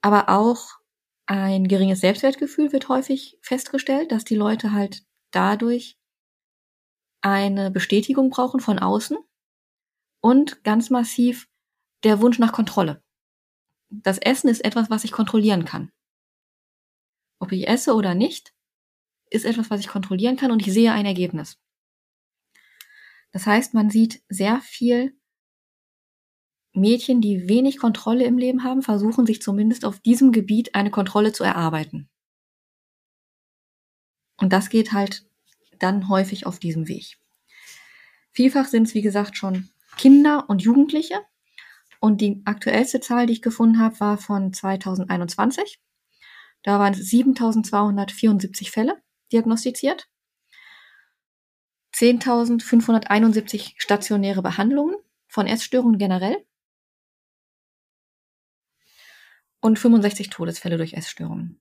Aber 0.00 0.28
auch 0.28 0.78
ein 1.28 1.68
geringes 1.68 2.00
Selbstwertgefühl 2.00 2.72
wird 2.72 2.88
häufig 2.88 3.38
festgestellt, 3.42 4.12
dass 4.12 4.24
die 4.24 4.34
Leute 4.34 4.72
halt 4.72 5.04
dadurch 5.30 5.98
eine 7.20 7.70
Bestätigung 7.70 8.30
brauchen 8.30 8.60
von 8.60 8.78
außen 8.78 9.18
und 10.22 10.64
ganz 10.64 10.88
massiv 10.88 11.46
der 12.02 12.22
Wunsch 12.22 12.38
nach 12.38 12.52
Kontrolle. 12.52 13.02
Das 13.90 14.16
Essen 14.16 14.48
ist 14.48 14.64
etwas, 14.64 14.88
was 14.88 15.04
ich 15.04 15.12
kontrollieren 15.12 15.66
kann. 15.66 15.92
Ob 17.40 17.52
ich 17.52 17.68
esse 17.68 17.94
oder 17.94 18.14
nicht, 18.14 18.54
ist 19.28 19.44
etwas, 19.44 19.68
was 19.68 19.80
ich 19.80 19.88
kontrollieren 19.88 20.36
kann 20.36 20.50
und 20.50 20.66
ich 20.66 20.72
sehe 20.72 20.92
ein 20.92 21.04
Ergebnis. 21.04 21.58
Das 23.32 23.44
heißt, 23.44 23.74
man 23.74 23.90
sieht 23.90 24.22
sehr 24.30 24.62
viel 24.62 25.17
Mädchen, 26.72 27.20
die 27.20 27.48
wenig 27.48 27.78
Kontrolle 27.78 28.24
im 28.24 28.38
Leben 28.38 28.64
haben, 28.64 28.82
versuchen 28.82 29.26
sich 29.26 29.42
zumindest 29.42 29.84
auf 29.84 30.00
diesem 30.00 30.32
Gebiet 30.32 30.74
eine 30.74 30.90
Kontrolle 30.90 31.32
zu 31.32 31.44
erarbeiten. 31.44 32.08
Und 34.36 34.52
das 34.52 34.70
geht 34.70 34.92
halt 34.92 35.26
dann 35.78 36.08
häufig 36.08 36.46
auf 36.46 36.58
diesem 36.58 36.88
Weg. 36.88 37.18
Vielfach 38.32 38.66
sind 38.66 38.84
es, 38.84 38.94
wie 38.94 39.02
gesagt, 39.02 39.36
schon 39.36 39.68
Kinder 39.96 40.44
und 40.48 40.62
Jugendliche. 40.62 41.20
Und 42.00 42.20
die 42.20 42.42
aktuellste 42.44 43.00
Zahl, 43.00 43.26
die 43.26 43.32
ich 43.32 43.42
gefunden 43.42 43.80
habe, 43.80 43.98
war 43.98 44.18
von 44.18 44.52
2021. 44.52 45.80
Da 46.62 46.78
waren 46.78 46.92
es 46.92 47.10
7274 47.10 48.70
Fälle 48.70 49.02
diagnostiziert. 49.32 50.08
10.571 51.94 53.74
stationäre 53.78 54.42
Behandlungen 54.42 54.94
von 55.26 55.48
Essstörungen 55.48 55.98
generell 55.98 56.44
und 59.60 59.78
65 59.78 60.30
Todesfälle 60.30 60.76
durch 60.76 60.94
Essstörungen. 60.94 61.60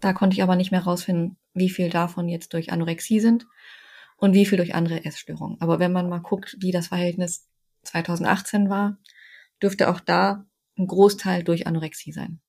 Da 0.00 0.12
konnte 0.12 0.34
ich 0.34 0.42
aber 0.42 0.56
nicht 0.56 0.70
mehr 0.70 0.82
rausfinden, 0.82 1.36
wie 1.52 1.70
viel 1.70 1.90
davon 1.90 2.28
jetzt 2.28 2.54
durch 2.54 2.72
Anorexie 2.72 3.20
sind 3.20 3.46
und 4.16 4.32
wie 4.32 4.46
viel 4.46 4.56
durch 4.56 4.74
andere 4.74 5.04
Essstörungen. 5.04 5.60
Aber 5.60 5.78
wenn 5.78 5.92
man 5.92 6.08
mal 6.08 6.20
guckt, 6.20 6.56
wie 6.60 6.72
das 6.72 6.88
Verhältnis 6.88 7.46
2018 7.82 8.70
war, 8.70 8.98
dürfte 9.62 9.90
auch 9.90 10.00
da 10.00 10.46
ein 10.78 10.86
Großteil 10.86 11.44
durch 11.44 11.66
Anorexie 11.66 12.12
sein, 12.12 12.40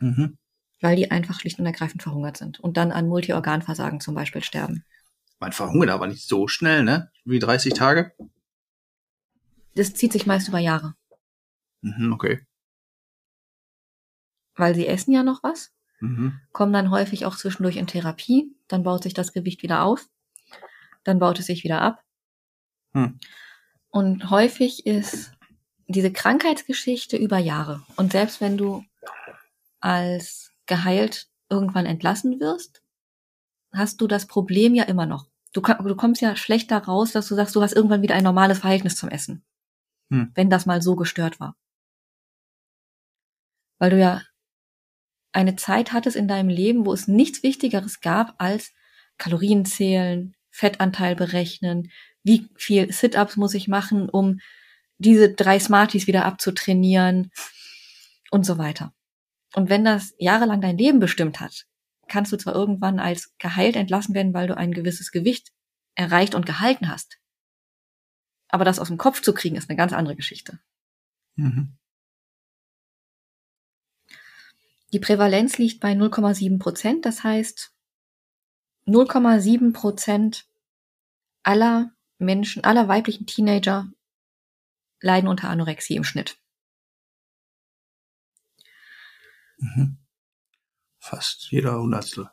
Mhm. 0.00 0.36
weil 0.80 0.96
die 0.96 1.10
einfach 1.10 1.38
schlicht 1.40 1.60
und 1.60 1.66
ergreifend 1.66 2.02
verhungert 2.02 2.36
sind 2.36 2.58
und 2.58 2.76
dann 2.76 2.90
an 2.90 3.06
Multiorganversagen 3.08 4.00
zum 4.00 4.14
Beispiel 4.14 4.42
sterben. 4.42 4.84
Man 5.38 5.52
verhungert 5.52 5.90
aber 5.90 6.06
nicht 6.06 6.26
so 6.26 6.48
schnell, 6.48 6.82
ne? 6.82 7.10
Wie 7.24 7.38
30 7.38 7.72
Tage? 7.72 8.12
Das 9.74 9.94
zieht 9.94 10.12
sich 10.12 10.26
meist 10.26 10.48
über 10.48 10.58
Jahre, 10.58 10.94
Mhm, 11.82 12.12
okay. 12.12 12.44
weil 14.56 14.74
sie 14.74 14.86
essen 14.86 15.12
ja 15.12 15.22
noch 15.22 15.42
was 15.42 15.72
Mhm. 16.00 16.40
kommen 16.52 16.72
dann 16.72 16.90
häufig 16.90 17.26
auch 17.26 17.36
zwischendurch 17.36 17.76
in 17.76 17.86
Therapie, 17.86 18.54
dann 18.68 18.82
baut 18.82 19.02
sich 19.02 19.12
das 19.12 19.32
Gewicht 19.32 19.62
wieder 19.62 19.84
auf, 19.84 20.08
dann 21.04 21.18
baut 21.18 21.38
es 21.38 21.46
sich 21.46 21.62
wieder 21.62 21.82
ab. 21.82 22.02
Hm. 22.94 23.18
Und 23.90 24.30
häufig 24.30 24.86
ist 24.86 25.32
diese 25.88 26.12
Krankheitsgeschichte 26.12 27.16
über 27.16 27.38
Jahre. 27.38 27.82
Und 27.96 28.12
selbst 28.12 28.40
wenn 28.40 28.56
du 28.56 28.84
als 29.80 30.52
geheilt 30.66 31.28
irgendwann 31.50 31.86
entlassen 31.86 32.40
wirst, 32.40 32.82
hast 33.72 34.00
du 34.00 34.06
das 34.06 34.26
Problem 34.26 34.74
ja 34.74 34.84
immer 34.84 35.06
noch. 35.06 35.26
Du, 35.52 35.60
du 35.60 35.96
kommst 35.96 36.22
ja 36.22 36.34
schlecht 36.36 36.70
da 36.70 36.78
raus, 36.78 37.12
dass 37.12 37.28
du 37.28 37.34
sagst, 37.34 37.54
du 37.56 37.62
hast 37.62 37.74
irgendwann 37.74 38.02
wieder 38.02 38.14
ein 38.14 38.24
normales 38.24 38.60
Verhältnis 38.60 38.96
zum 38.96 39.10
Essen. 39.10 39.44
Hm. 40.10 40.30
Wenn 40.34 40.48
das 40.48 40.64
mal 40.64 40.80
so 40.80 40.96
gestört 40.96 41.40
war. 41.40 41.56
Weil 43.80 43.90
du 43.90 43.98
ja 43.98 44.22
eine 45.32 45.56
Zeit 45.56 45.92
hattest 45.92 46.16
in 46.16 46.28
deinem 46.28 46.48
Leben, 46.48 46.86
wo 46.86 46.92
es 46.92 47.08
nichts 47.08 47.42
Wichtigeres 47.42 48.00
gab 48.00 48.34
als 48.38 48.72
Kalorien 49.18 49.64
zählen, 49.64 50.34
Fettanteil 50.50 51.16
berechnen, 51.16 51.90
wie 52.22 52.48
viel 52.56 52.92
Sit-ups 52.92 53.36
muss 53.36 53.54
ich 53.54 53.68
machen, 53.68 54.08
um 54.08 54.40
diese 54.98 55.32
drei 55.32 55.58
Smarties 55.58 56.06
wieder 56.06 56.24
abzutrainieren 56.24 57.30
und 58.30 58.44
so 58.44 58.58
weiter. 58.58 58.92
Und 59.54 59.68
wenn 59.68 59.84
das 59.84 60.14
jahrelang 60.18 60.60
dein 60.60 60.78
Leben 60.78 61.00
bestimmt 61.00 61.40
hat, 61.40 61.66
kannst 62.08 62.32
du 62.32 62.36
zwar 62.36 62.54
irgendwann 62.54 62.98
als 62.98 63.34
geheilt 63.38 63.76
entlassen 63.76 64.14
werden, 64.14 64.34
weil 64.34 64.48
du 64.48 64.56
ein 64.56 64.72
gewisses 64.72 65.10
Gewicht 65.10 65.52
erreicht 65.94 66.34
und 66.34 66.44
gehalten 66.44 66.88
hast. 66.88 67.18
Aber 68.48 68.64
das 68.64 68.78
aus 68.78 68.88
dem 68.88 68.98
Kopf 68.98 69.22
zu 69.22 69.32
kriegen, 69.32 69.56
ist 69.56 69.70
eine 69.70 69.76
ganz 69.76 69.92
andere 69.92 70.16
Geschichte. 70.16 70.58
Mhm. 71.36 71.78
Die 74.92 74.98
Prävalenz 74.98 75.58
liegt 75.58 75.80
bei 75.80 75.92
0,7 75.92 76.58
Prozent. 76.58 77.04
Das 77.06 77.22
heißt, 77.22 77.72
0,7 78.86 79.72
Prozent 79.72 80.48
aller 81.42 81.92
Menschen, 82.18 82.64
aller 82.64 82.88
weiblichen 82.88 83.26
Teenager 83.26 83.90
leiden 85.00 85.28
unter 85.28 85.48
Anorexie 85.48 85.96
im 85.96 86.04
Schnitt. 86.04 86.38
Mhm. 89.58 89.98
Fast 90.98 91.50
jeder 91.50 91.78
Hundertstel. 91.78 92.30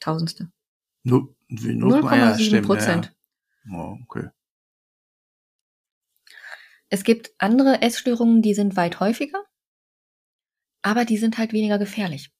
Tausendste. 0.00 0.50
0,7 1.04 2.62
Prozent. 2.62 3.14
Ja. 3.64 3.72
Oh, 3.72 3.98
okay. 4.02 4.30
Es 6.88 7.04
gibt 7.04 7.32
andere 7.38 7.82
Essstörungen, 7.82 8.42
die 8.42 8.54
sind 8.54 8.76
weit 8.76 9.00
häufiger, 9.00 9.42
aber 10.84 11.06
die 11.06 11.16
sind 11.16 11.38
halt 11.38 11.54
weniger 11.54 11.78
gefährlich. 11.78 12.30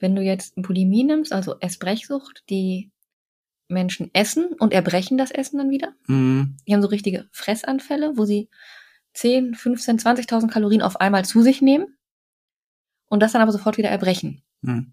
Wenn 0.00 0.16
du 0.16 0.22
jetzt 0.22 0.56
Bulimie 0.56 1.04
nimmst, 1.04 1.32
also 1.32 1.58
Essbrechsucht, 1.60 2.42
die 2.50 2.90
Menschen 3.68 4.10
essen 4.12 4.52
und 4.54 4.72
erbrechen 4.72 5.16
das 5.16 5.30
Essen 5.30 5.58
dann 5.58 5.70
wieder. 5.70 5.94
Mhm. 6.08 6.56
Die 6.66 6.74
haben 6.74 6.82
so 6.82 6.88
richtige 6.88 7.28
Fressanfälle, 7.30 8.18
wo 8.18 8.24
sie 8.24 8.50
10, 9.14 9.54
15, 9.54 10.00
20.000 10.00 10.50
Kalorien 10.50 10.82
auf 10.82 11.00
einmal 11.00 11.24
zu 11.24 11.40
sich 11.40 11.62
nehmen 11.62 11.96
und 13.06 13.20
das 13.20 13.30
dann 13.30 13.42
aber 13.42 13.52
sofort 13.52 13.78
wieder 13.78 13.90
erbrechen. 13.90 14.42
Mhm. 14.62 14.92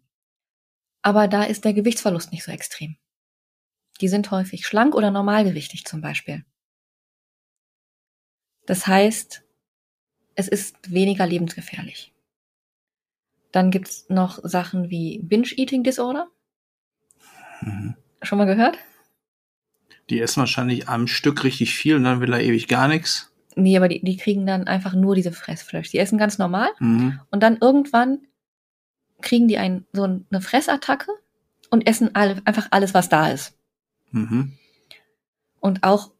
Aber 1.01 1.27
da 1.27 1.43
ist 1.43 1.65
der 1.65 1.74
Gewichtsverlust 1.74 2.31
nicht 2.31 2.43
so 2.43 2.51
extrem. 2.51 2.98
Die 4.00 4.10
sind 4.10 4.29
häufig 4.29 4.67
schlank 4.67 4.93
oder 4.93 5.10
normalgewichtig 5.10 5.86
zum 5.86 6.01
Beispiel. 6.01 6.46
Das 8.67 8.86
heißt, 8.86 9.43
es 10.39 10.48
ist 10.48 10.89
weniger 10.89 11.27
lebensgefährlich. 11.27 12.13
Dann 13.51 13.72
gibt's 13.72 14.05
noch 14.08 14.39
Sachen 14.41 14.89
wie 14.89 15.19
Binge-Eating 15.22 15.84
Disorder. 15.84 16.27
Mhm. 17.62 17.96
Schon 18.22 18.38
mal 18.38 18.46
gehört? 18.46 18.77
Die 20.10 20.22
essen 20.22 20.39
wahrscheinlich 20.39 20.88
am 20.88 21.08
Stück 21.08 21.43
richtig 21.43 21.75
viel 21.75 21.98
und 21.98 22.05
dann 22.05 22.22
will 22.22 22.31
er 22.31 22.39
ewig 22.39 22.69
gar 22.69 22.88
nichts. 22.88 23.34
Nee, 23.55 23.75
aber 23.75 23.89
die, 23.89 24.01
die 24.01 24.15
kriegen 24.15 24.46
dann 24.46 24.65
einfach 24.65 24.93
nur 24.93 25.13
diese 25.13 25.34
Fressfleisch. 25.34 25.91
Die 25.91 26.00
essen 26.00 26.17
ganz 26.17 26.38
normal 26.38 26.69
mhm. 26.79 27.19
und 27.31 27.43
dann 27.43 27.58
irgendwann 27.60 28.19
kriegen 29.22 29.50
die 29.50 29.58
ein, 29.58 29.86
so 29.91 30.03
eine 30.03 30.41
Fressattacke 30.41 31.12
und 31.69 31.86
essen 31.86 32.15
alle, 32.15 32.41
einfach 32.46 32.69
alles, 32.72 32.93
was 32.93 33.10
da 33.10 33.29
ist. 33.29 33.58
Mhm. 34.12 34.53
Und 35.60 35.84
auch 35.84 36.12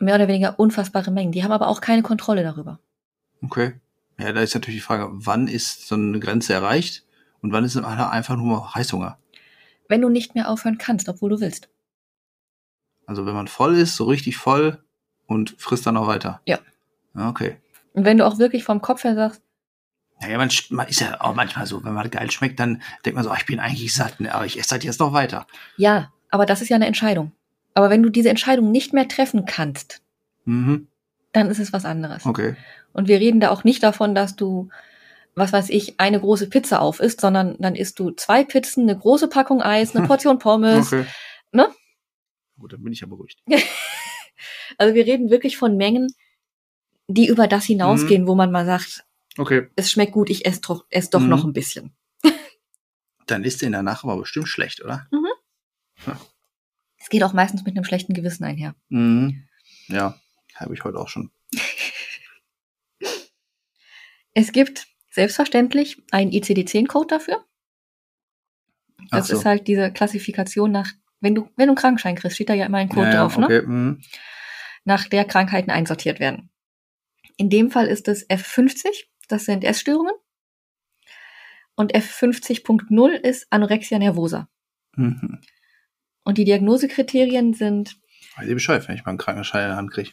mehr 0.00 0.16
oder 0.16 0.26
weniger 0.26 0.58
unfassbare 0.58 1.12
Mengen. 1.12 1.30
Die 1.30 1.44
haben 1.44 1.52
aber 1.52 1.68
auch 1.68 1.80
keine 1.80 2.02
Kontrolle 2.02 2.42
darüber. 2.42 2.80
Okay. 3.42 3.74
Ja, 4.18 4.32
da 4.32 4.40
ist 4.40 4.54
natürlich 4.54 4.80
die 4.80 4.84
Frage, 4.84 5.08
wann 5.12 5.48
ist 5.48 5.88
so 5.88 5.94
eine 5.94 6.20
Grenze 6.20 6.52
erreicht 6.52 7.04
und 7.40 7.52
wann 7.52 7.64
ist 7.64 7.74
es 7.74 7.84
einfach 7.84 8.36
nur 8.36 8.74
Heißhunger? 8.74 9.18
wenn 9.92 10.00
du 10.00 10.08
nicht 10.08 10.34
mehr 10.34 10.48
aufhören 10.48 10.78
kannst, 10.78 11.08
obwohl 11.10 11.28
du 11.28 11.40
willst. 11.40 11.68
Also 13.06 13.26
wenn 13.26 13.34
man 13.34 13.46
voll 13.46 13.76
ist, 13.76 13.94
so 13.94 14.04
richtig 14.04 14.38
voll 14.38 14.82
und 15.26 15.54
frisst 15.58 15.86
dann 15.86 15.98
auch 15.98 16.06
weiter. 16.06 16.40
Ja. 16.46 16.58
Okay. 17.14 17.58
Und 17.92 18.06
wenn 18.06 18.16
du 18.16 18.26
auch 18.26 18.38
wirklich 18.38 18.64
vom 18.64 18.80
Kopf 18.80 19.04
her 19.04 19.14
sagst, 19.14 19.42
naja, 20.18 20.38
man, 20.38 20.50
man 20.70 20.88
ist 20.88 21.00
ja 21.00 21.20
auch 21.20 21.34
manchmal 21.34 21.66
so, 21.66 21.84
wenn 21.84 21.92
man 21.92 22.10
geil 22.10 22.30
schmeckt, 22.30 22.58
dann 22.58 22.80
denkt 23.04 23.16
man 23.16 23.24
so, 23.24 23.30
ach, 23.30 23.40
ich 23.40 23.46
bin 23.46 23.60
eigentlich 23.60 23.92
satt, 23.92 24.18
ne, 24.18 24.34
aber 24.34 24.46
ich 24.46 24.58
esse 24.58 24.70
halt 24.70 24.84
jetzt 24.84 24.98
noch 24.98 25.12
weiter. 25.12 25.46
Ja, 25.76 26.10
aber 26.30 26.46
das 26.46 26.62
ist 26.62 26.70
ja 26.70 26.76
eine 26.76 26.86
Entscheidung. 26.86 27.32
Aber 27.74 27.90
wenn 27.90 28.02
du 28.02 28.08
diese 28.08 28.30
Entscheidung 28.30 28.70
nicht 28.70 28.94
mehr 28.94 29.08
treffen 29.08 29.44
kannst, 29.44 30.00
mhm. 30.46 30.86
dann 31.32 31.50
ist 31.50 31.58
es 31.58 31.72
was 31.74 31.84
anderes. 31.84 32.24
Okay. 32.24 32.56
Und 32.92 33.08
wir 33.08 33.18
reden 33.20 33.40
da 33.40 33.50
auch 33.50 33.64
nicht 33.64 33.82
davon, 33.82 34.14
dass 34.14 34.36
du 34.36 34.68
was 35.34 35.52
weiß 35.52 35.70
ich, 35.70 35.98
eine 35.98 36.20
große 36.20 36.48
Pizza 36.48 36.80
auf 36.80 37.00
isst, 37.00 37.20
sondern 37.20 37.56
dann 37.58 37.74
isst 37.74 37.98
du 37.98 38.10
zwei 38.10 38.44
Pizzen, 38.44 38.82
eine 38.82 38.98
große 38.98 39.28
Packung 39.28 39.62
Eis, 39.62 39.96
eine 39.96 40.06
Portion 40.08 40.38
Pommes. 40.38 40.92
Okay. 40.92 41.06
Ne? 41.52 41.68
Gut, 42.58 42.72
dann 42.72 42.82
bin 42.82 42.92
ich 42.92 43.00
ja 43.00 43.06
beruhigt. 43.06 43.40
also 44.78 44.94
wir 44.94 45.06
reden 45.06 45.30
wirklich 45.30 45.56
von 45.56 45.76
Mengen, 45.76 46.14
die 47.08 47.26
über 47.26 47.48
das 47.48 47.64
hinausgehen, 47.64 48.22
mhm. 48.22 48.26
wo 48.26 48.34
man 48.34 48.52
mal 48.52 48.66
sagt, 48.66 49.04
okay. 49.38 49.68
es 49.76 49.90
schmeckt 49.90 50.12
gut, 50.12 50.30
ich 50.30 50.46
esse 50.46 50.60
doch, 50.60 50.84
ess 50.90 51.10
doch 51.10 51.20
mhm. 51.20 51.28
noch 51.28 51.44
ein 51.44 51.52
bisschen. 51.52 51.92
dann 53.26 53.44
ist 53.44 53.62
den 53.62 53.72
danach 53.72 54.04
aber 54.04 54.18
bestimmt 54.18 54.48
schlecht, 54.48 54.82
oder? 54.84 55.06
Mhm. 55.10 55.26
Ja. 56.06 56.20
Es 56.98 57.08
geht 57.08 57.24
auch 57.24 57.32
meistens 57.32 57.64
mit 57.64 57.74
einem 57.74 57.84
schlechten 57.84 58.14
Gewissen 58.14 58.44
einher. 58.44 58.74
Mhm. 58.88 59.48
Ja, 59.88 60.18
habe 60.54 60.74
ich 60.74 60.84
heute 60.84 60.98
auch 60.98 61.08
schon. 61.08 61.30
Es 64.34 64.52
gibt 64.52 64.86
selbstverständlich 65.10 66.02
einen 66.10 66.30
ICD-10-Code 66.32 67.08
dafür. 67.08 67.44
Das 69.10 69.28
so. 69.28 69.36
ist 69.36 69.44
halt 69.44 69.68
diese 69.68 69.92
Klassifikation 69.92 70.72
nach, 70.72 70.90
wenn 71.20 71.34
du, 71.34 71.50
wenn 71.56 71.66
du 71.66 71.72
einen 71.72 71.76
Krankenschein 71.76 72.16
kriegst, 72.16 72.36
steht 72.36 72.48
da 72.48 72.54
ja 72.54 72.66
immer 72.66 72.78
ein 72.78 72.88
Code 72.88 73.08
ja, 73.08 73.20
drauf, 73.20 73.36
ne? 73.36 73.46
okay. 73.46 73.62
ne? 73.62 73.66
Mhm. 73.66 74.00
Nach 74.84 75.06
der 75.06 75.24
Krankheiten 75.24 75.70
einsortiert 75.70 76.18
werden. 76.18 76.50
In 77.36 77.50
dem 77.50 77.70
Fall 77.70 77.86
ist 77.86 78.08
es 78.08 78.28
F50, 78.28 78.86
das 79.28 79.44
sind 79.44 79.64
Essstörungen. 79.64 80.14
Und 81.74 81.94
F50.0 81.94 83.10
ist 83.12 83.46
Anorexia 83.50 83.98
nervosa. 83.98 84.48
Mhm. 84.96 85.40
Und 86.24 86.38
die 86.38 86.44
Diagnosekriterien 86.44 87.54
sind. 87.54 87.98
Weiß 88.36 88.46
ich 88.46 88.54
Bescheid, 88.54 88.86
wenn 88.86 88.94
ich 88.94 89.04
mal 89.04 89.10
einen 89.10 89.18
Krankenschein 89.18 89.62
in 89.62 89.68
der 89.68 89.76
Hand 89.76 89.90
kriege. 89.90 90.10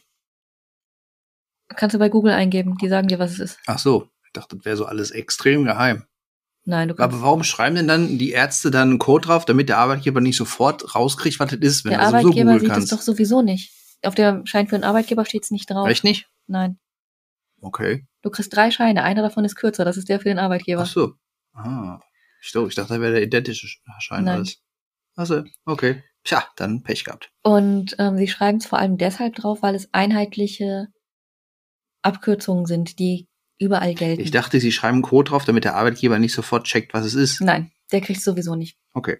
Kannst 1.76 1.94
du 1.94 2.00
bei 2.00 2.10
Google 2.10 2.34
eingeben, 2.34 2.78
die 2.78 2.90
sagen 2.90 3.08
dir, 3.08 3.20
was 3.20 3.32
es 3.34 3.40
ist. 3.40 3.60
Ach 3.68 3.80
so, 3.80 4.10
ich 4.26 4.34
dachte, 4.34 4.58
das 4.58 4.66
wäre 4.66 4.78
so 4.78 4.86
alles 4.86 5.12
extrem 5.12 5.66
geheim. 5.66 6.06
Nein, 6.66 6.88
du 6.88 6.96
kannst. 6.96 7.14
Aber 7.14 7.24
warum 7.24 7.44
schreiben 7.44 7.76
denn 7.76 7.88
dann 7.88 8.18
die 8.18 8.32
Ärzte 8.32 8.72
dann 8.72 8.90
einen 8.90 9.00
Code 9.00 9.28
drauf, 9.28 9.46
damit 9.46 9.70
der 9.70 9.78
Arbeitgeber 9.78 10.22
nicht 10.22 10.38
sofort 10.38 10.96
rauskriegt, 10.96 11.40
was 11.40 11.52
das 11.52 11.60
ist, 11.60 11.86
wenn 11.86 11.92
der 11.92 12.02
er 12.02 12.08
Arbeitgeber 12.08 12.54
sowieso 12.54 12.76
sieht 12.76 12.84
es 12.84 12.90
doch 12.90 13.02
sowieso 13.02 13.42
nicht. 13.42 13.72
Auf 14.04 14.16
dem 14.16 14.46
Schein 14.46 14.68
für 14.68 14.76
einen 14.76 14.84
Arbeitgeber 14.84 15.26
steht 15.26 15.44
es 15.44 15.52
nicht 15.52 15.70
drauf. 15.70 15.88
Echt 15.88 16.04
nicht? 16.04 16.28
Nein. 16.48 16.80
Okay. 17.62 18.06
Du 18.22 18.30
kriegst 18.30 18.56
drei 18.56 18.72
Scheine, 18.72 19.04
einer 19.04 19.22
davon 19.22 19.46
ist 19.46 19.56
kürzer, 19.56 19.86
das 19.86 19.98
ist 19.98 20.10
der 20.10 20.20
für 20.20 20.30
den 20.30 20.40
Arbeitgeber. 20.40 20.84
Ach 20.84 20.88
so. 20.88 21.14
Ah. 21.54 22.00
Ich, 22.42 22.56
ich 22.56 22.76
dachte, 22.76 22.94
da 22.94 23.02
wäre 23.02 23.14
der 23.14 23.24
identische 23.24 23.68
Schein 24.00 24.24
Nein. 24.24 24.36
alles. 24.38 24.58
Also, 25.16 25.44
okay. 25.66 26.04
Tja, 26.24 26.44
dann 26.56 26.84
Pech 26.84 27.04
gehabt. 27.04 27.32
Und 27.44 27.96
ähm, 27.98 28.18
sie 28.18 28.28
schreiben 28.28 28.60
es 28.60 28.66
vor 28.66 28.80
allem 28.80 28.98
deshalb 28.98 29.36
drauf, 29.36 29.62
weil 29.62 29.76
es 29.76 29.94
einheitliche 29.94 30.88
Abkürzungen 32.02 32.66
sind, 32.66 33.00
die 33.00 33.28
überall 33.58 33.94
gelten. 33.94 34.22
Ich 34.22 34.32
dachte, 34.32 34.60
sie 34.60 34.72
schreiben 34.72 35.02
Code 35.02 35.30
drauf, 35.30 35.46
damit 35.46 35.66
der 35.66 35.76
Arbeitgeber 35.76 36.20
nicht 36.20 36.34
sofort 36.34 36.66
checkt, 36.66 36.94
was 36.94 37.06
es 37.06 37.14
ist. 37.14 37.42
Nein, 37.42 37.72
der 37.92 38.02
kriegt 38.02 38.22
sowieso 38.22 38.56
nicht. 38.56 38.78
Okay. 38.94 39.20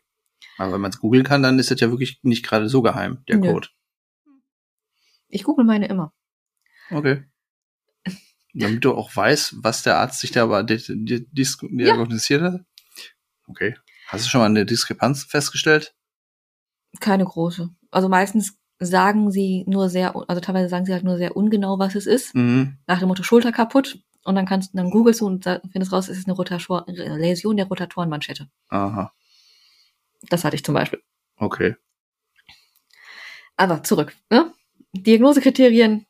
Aber 0.58 0.74
wenn 0.74 0.82
man 0.82 0.92
es 0.92 1.00
googeln 1.00 1.24
kann, 1.24 1.44
dann 1.44 1.60
ist 1.60 1.72
das 1.72 1.80
ja 1.80 1.90
wirklich 1.90 2.20
nicht 2.24 2.46
gerade 2.46 2.70
so 2.70 2.82
geheim, 2.82 3.24
der 3.28 3.38
Nö. 3.38 3.52
Code. 3.52 3.68
Ich 5.28 5.44
google 5.44 5.66
meine 5.66 5.88
immer. 5.88 6.14
Okay. 6.90 7.26
Damit 8.54 8.84
du 8.84 8.96
auch 8.96 9.16
weißt, 9.16 9.64
was 9.64 9.84
der 9.84 9.98
Arzt 9.98 10.20
sich 10.22 10.32
da 10.32 10.44
aber 10.44 10.64
diagnostiziert 10.64 12.42
hat? 12.42 12.62
Okay. 13.48 13.76
Hast 14.08 14.26
du 14.26 14.30
schon 14.30 14.42
mal 14.42 14.48
eine 14.48 14.66
Diskrepanz 14.66 15.24
festgestellt? 15.24 15.96
Keine 17.00 17.26
große. 17.26 17.70
Also 17.92 18.10
meistens 18.10 18.59
sagen 18.80 19.32
sie 19.32 19.66
nur 19.68 19.90
sehr, 19.90 20.16
also 20.28 20.42
teilweise 20.42 20.70
sagen 20.70 20.86
sie 20.86 20.94
halt 20.94 21.04
nur 21.04 21.18
sehr 21.18 21.36
ungenau, 21.36 21.80
was 21.80 21.96
es 21.96 22.08
ist. 22.08 22.34
Mhm. 22.34 22.78
Nach 22.88 23.00
dem 23.00 23.08
Motto 23.08 23.24
Schulter 23.24 23.52
kaputt. 23.52 24.00
Und 24.24 24.36
dann 24.36 24.46
kannst 24.46 24.74
du, 24.74 24.78
dann 24.78 24.90
googelst 24.90 25.22
du 25.22 25.28
und 25.28 25.46
findest 25.72 25.92
raus, 25.92 26.10
es 26.10 26.18
ist 26.18 26.28
eine 26.28 26.36
Rotator 26.36 26.86
Läsion 26.88 27.58
der 27.58 27.68
Rotatorenmanschette. 27.68 28.50
Aha. 28.70 29.14
Das 30.30 30.44
hatte 30.44 30.56
ich 30.56 30.64
zum 30.64 30.76
Beispiel. 30.76 31.02
Okay. 31.38 31.76
Aber 33.58 33.84
zurück. 33.84 34.16
Ne? 34.30 34.54
Diagnosekriterien 34.94 36.06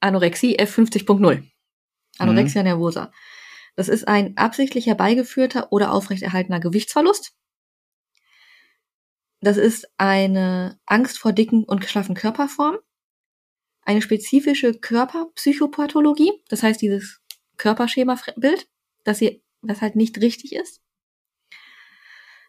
Anorexie 0.00 0.58
F50.0. 0.58 1.44
Anorexia 2.18 2.62
mhm. 2.62 2.68
nervosa. 2.68 3.12
Das 3.76 3.88
ist 3.88 4.08
ein 4.08 4.36
absichtlich 4.36 4.86
herbeigeführter 4.86 5.72
oder 5.72 5.92
aufrechterhaltener 5.92 6.60
Gewichtsverlust. 6.60 7.32
Das 9.40 9.56
ist 9.56 9.88
eine 9.96 10.78
Angst 10.86 11.18
vor 11.18 11.32
dicken 11.32 11.64
und 11.64 11.80
geschlaffen 11.80 12.14
Körperform. 12.14 12.78
Eine 13.82 14.02
spezifische 14.02 14.74
Körperpsychopathologie. 14.74 16.32
Das 16.48 16.62
heißt, 16.62 16.80
dieses 16.82 17.20
Körperschema-Bild, 17.56 18.68
das 19.04 19.18
sie 19.18 19.42
was 19.62 19.80
halt 19.80 19.96
nicht 19.96 20.20
richtig 20.20 20.54
ist. 20.54 20.80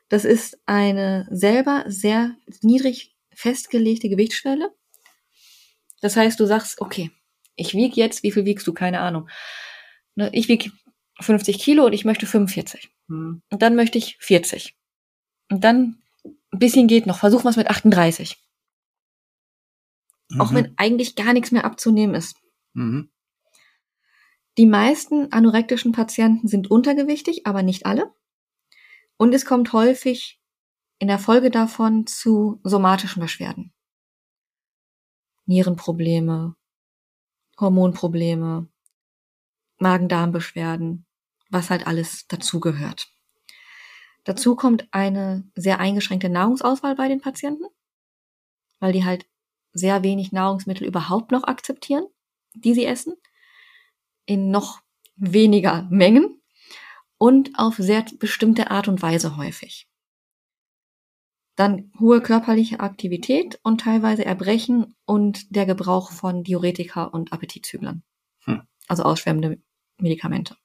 Das 0.10 0.26
ist 0.26 0.60
eine 0.66 1.28
selber 1.30 1.84
sehr 1.88 2.36
niedrig 2.62 3.16
festgelegte 3.34 4.10
Gewichtsschwelle. 4.10 4.74
Das 6.02 6.16
heißt, 6.16 6.40
du 6.40 6.46
sagst, 6.46 6.82
okay, 6.82 7.12
ich 7.56 7.74
wiege 7.74 7.96
jetzt, 7.96 8.24
wie 8.24 8.32
viel 8.32 8.46
wiegst 8.46 8.68
du? 8.68 8.74
Keine 8.74 9.02
Ahnung. 9.02 9.30
Ne, 10.16 10.30
ich 10.34 10.48
wiege 10.48 10.72
50 11.20 11.60
Kilo 11.60 11.86
und 11.86 11.94
ich 11.94 12.06
möchte 12.06 12.26
45. 12.26 12.90
Hm. 13.08 13.42
Und 13.50 13.62
dann 13.62 13.76
möchte 13.76 13.98
ich 13.98 14.18
40. 14.20 14.76
Und 15.50 15.64
dann 15.64 16.01
ein 16.52 16.60
bisschen 16.60 16.88
geht 16.88 17.06
noch. 17.06 17.18
Versuchen 17.18 17.46
wir 17.46 17.50
es 17.50 17.58
mit 17.58 17.70
38. 17.70 18.38
Auch 20.40 20.52
Mhm. 20.52 20.56
wenn 20.56 20.74
eigentlich 20.78 21.16
gar 21.16 21.34
nichts 21.34 21.52
mehr 21.52 21.66
abzunehmen 21.66 22.16
ist. 22.16 22.38
Mhm. 22.74 23.12
Die 24.58 24.66
meisten 24.66 25.32
anorektischen 25.32 25.92
Patienten 25.92 26.48
sind 26.48 26.70
untergewichtig, 26.70 27.48
aber 27.48 27.64
nicht 27.64 27.86
alle. 27.86 28.14
Und 29.18 29.34
es 29.34 29.46
kommt 29.46 29.72
häufig 29.72 30.42
in 31.00 31.08
der 31.08 31.20
Folge 31.20 31.50
davon 31.52 32.06
zu 32.06 32.60
somatischen 32.64 33.22
Beschwerden. 33.22 33.74
Nierenprobleme, 35.46 36.56
Hormonprobleme, 37.60 38.70
Magen-Darm-Beschwerden, 39.80 41.06
was 41.50 41.70
halt 41.70 41.88
alles 41.88 42.28
dazugehört. 42.28 43.08
Dazu 44.24 44.56
kommt 44.56 44.88
eine 44.92 45.50
sehr 45.56 45.80
eingeschränkte 45.80 46.30
Nahrungsauswahl 46.30 46.96
bei 46.96 47.08
den 47.08 47.22
Patienten, 47.22 47.66
weil 48.80 48.94
die 48.94 49.04
halt 49.04 49.26
sehr 49.74 50.04
wenig 50.04 50.32
Nahrungsmittel 50.32 50.86
überhaupt 50.86 51.32
noch 51.32 51.44
akzeptieren, 51.44 52.06
die 52.54 52.74
sie 52.74 52.86
essen, 52.86 53.16
in 54.26 54.52
noch 54.52 54.82
weniger 55.16 55.88
Mengen 55.90 56.42
und 57.18 57.52
auf 57.56 57.76
sehr 57.78 58.06
bestimmte 58.20 58.72
Art 58.72 58.88
und 58.88 59.02
Weise 59.02 59.38
häufig. 59.38 59.88
Dann 61.56 61.92
hohe 62.00 62.22
körperliche 62.22 62.80
Aktivität 62.80 63.60
und 63.64 63.82
teilweise 63.82 64.26
Erbrechen 64.26 64.96
und 65.06 65.56
der 65.56 65.66
Gebrauch 65.66 66.12
von 66.12 66.44
Diuretika 66.44 67.04
und 67.04 67.34
Appetitzüglern. 67.34 68.04
Hm. 68.46 68.62
Also 68.88 69.04
ausschwemmende 69.04 69.62
Medikamente. 69.98 70.56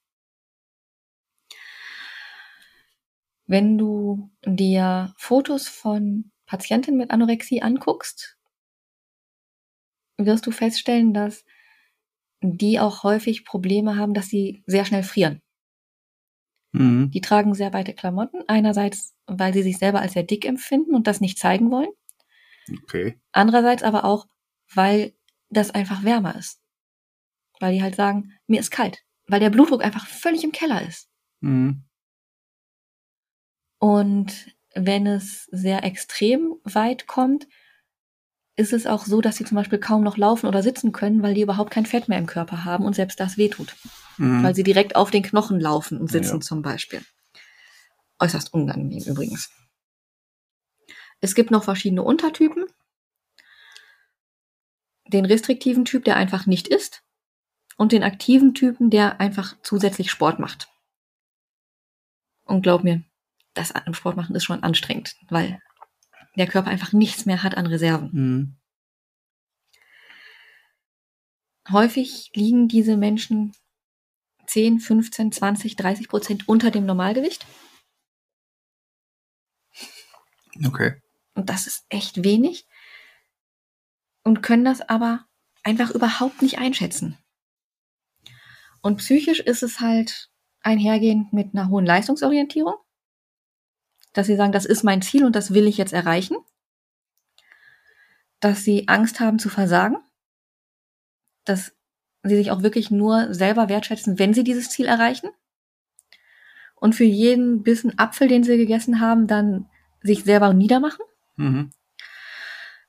Wenn 3.46 3.78
du 3.78 4.30
dir 4.44 5.14
Fotos 5.16 5.68
von 5.68 6.30
Patientinnen 6.46 6.98
mit 6.98 7.10
Anorexie 7.10 7.62
anguckst, 7.62 8.36
wirst 10.18 10.46
du 10.46 10.50
feststellen, 10.50 11.14
dass 11.14 11.44
die 12.42 12.80
auch 12.80 13.02
häufig 13.02 13.44
Probleme 13.44 13.96
haben, 13.96 14.14
dass 14.14 14.28
sie 14.28 14.62
sehr 14.66 14.84
schnell 14.84 15.02
frieren. 15.02 15.42
Mhm. 16.72 17.10
Die 17.10 17.20
tragen 17.20 17.54
sehr 17.54 17.72
weite 17.72 17.94
Klamotten. 17.94 18.42
Einerseits, 18.48 19.14
weil 19.26 19.52
sie 19.54 19.62
sich 19.62 19.78
selber 19.78 20.00
als 20.00 20.12
sehr 20.12 20.22
dick 20.22 20.44
empfinden 20.44 20.94
und 20.94 21.06
das 21.06 21.20
nicht 21.20 21.38
zeigen 21.38 21.70
wollen. 21.70 21.90
Okay. 22.82 23.18
Andererseits 23.32 23.82
aber 23.82 24.04
auch, 24.04 24.26
weil 24.74 25.14
das 25.48 25.70
einfach 25.70 26.04
wärmer 26.04 26.36
ist. 26.36 26.60
Weil 27.60 27.74
die 27.74 27.82
halt 27.82 27.94
sagen, 27.94 28.32
mir 28.46 28.60
ist 28.60 28.70
kalt. 28.70 29.02
Weil 29.26 29.40
der 29.40 29.50
Blutdruck 29.50 29.84
einfach 29.84 30.06
völlig 30.06 30.44
im 30.44 30.52
Keller 30.52 30.86
ist. 30.86 31.08
Mhm. 31.40 31.85
Und 33.78 34.54
wenn 34.74 35.06
es 35.06 35.44
sehr 35.52 35.84
extrem 35.84 36.54
weit 36.64 37.06
kommt, 37.06 37.46
ist 38.56 38.72
es 38.72 38.86
auch 38.86 39.04
so, 39.04 39.20
dass 39.20 39.36
sie 39.36 39.44
zum 39.44 39.56
Beispiel 39.56 39.78
kaum 39.78 40.02
noch 40.02 40.16
laufen 40.16 40.46
oder 40.46 40.62
sitzen 40.62 40.92
können, 40.92 41.22
weil 41.22 41.34
die 41.34 41.42
überhaupt 41.42 41.70
kein 41.70 41.84
Fett 41.86 42.08
mehr 42.08 42.18
im 42.18 42.26
Körper 42.26 42.64
haben 42.64 42.86
und 42.86 42.94
selbst 42.94 43.20
das 43.20 43.36
wehtut. 43.36 43.76
Mhm. 44.16 44.42
Weil 44.42 44.54
sie 44.54 44.62
direkt 44.62 44.96
auf 44.96 45.10
den 45.10 45.22
Knochen 45.22 45.60
laufen 45.60 46.00
und 46.00 46.10
sitzen 46.10 46.36
Ja. 46.36 46.40
zum 46.40 46.62
Beispiel. 46.62 47.02
Äußerst 48.18 48.54
unangenehm 48.54 49.02
übrigens. 49.04 49.50
Es 51.20 51.34
gibt 51.34 51.50
noch 51.50 51.64
verschiedene 51.64 52.02
Untertypen. 52.02 52.64
Den 55.06 55.26
restriktiven 55.26 55.84
Typ, 55.84 56.04
der 56.04 56.16
einfach 56.16 56.46
nicht 56.46 56.68
isst. 56.68 57.02
Und 57.76 57.92
den 57.92 58.02
aktiven 58.02 58.54
Typen, 58.54 58.88
der 58.88 59.20
einfach 59.20 59.54
zusätzlich 59.62 60.10
Sport 60.10 60.38
macht. 60.38 60.68
Und 62.44 62.62
glaub 62.62 62.84
mir, 62.84 63.02
das 63.56 63.72
Sport 63.92 64.16
machen 64.16 64.36
ist 64.36 64.44
schon 64.44 64.62
anstrengend, 64.62 65.16
weil 65.28 65.60
der 66.36 66.46
Körper 66.46 66.70
einfach 66.70 66.92
nichts 66.92 67.26
mehr 67.26 67.42
hat 67.42 67.56
an 67.56 67.66
Reserven. 67.66 68.10
Mhm. 68.12 68.56
Häufig 71.70 72.30
liegen 72.34 72.68
diese 72.68 72.96
Menschen 72.96 73.52
10, 74.46 74.78
15, 74.78 75.32
20, 75.32 75.76
30 75.76 76.08
Prozent 76.08 76.48
unter 76.48 76.70
dem 76.70 76.86
Normalgewicht. 76.86 77.44
Okay. 80.64 81.00
Und 81.34 81.50
das 81.50 81.66
ist 81.66 81.84
echt 81.88 82.22
wenig. 82.22 82.66
Und 84.22 84.42
können 84.42 84.64
das 84.64 84.80
aber 84.80 85.26
einfach 85.62 85.90
überhaupt 85.90 86.42
nicht 86.42 86.58
einschätzen. 86.58 87.18
Und 88.80 88.98
psychisch 88.98 89.40
ist 89.40 89.62
es 89.62 89.80
halt 89.80 90.30
einhergehend 90.60 91.32
mit 91.32 91.54
einer 91.54 91.68
hohen 91.68 91.84
Leistungsorientierung. 91.84 92.76
Dass 94.16 94.26
sie 94.26 94.36
sagen, 94.36 94.50
das 94.50 94.64
ist 94.64 94.82
mein 94.82 95.02
Ziel 95.02 95.26
und 95.26 95.36
das 95.36 95.52
will 95.52 95.66
ich 95.66 95.76
jetzt 95.76 95.92
erreichen. 95.92 96.38
Dass 98.40 98.64
sie 98.64 98.88
Angst 98.88 99.20
haben 99.20 99.38
zu 99.38 99.50
versagen. 99.50 99.98
Dass 101.44 101.76
sie 102.22 102.36
sich 102.36 102.50
auch 102.50 102.62
wirklich 102.62 102.90
nur 102.90 103.34
selber 103.34 103.68
wertschätzen, 103.68 104.18
wenn 104.18 104.32
sie 104.32 104.42
dieses 104.42 104.70
Ziel 104.70 104.86
erreichen. 104.86 105.28
Und 106.74 106.94
für 106.94 107.04
jeden 107.04 107.62
Bissen 107.62 107.98
Apfel, 107.98 108.26
den 108.26 108.42
sie 108.42 108.56
gegessen 108.56 109.00
haben, 109.00 109.26
dann 109.26 109.68
sich 110.00 110.24
selber 110.24 110.54
niedermachen. 110.54 111.04
Mhm. 111.36 111.72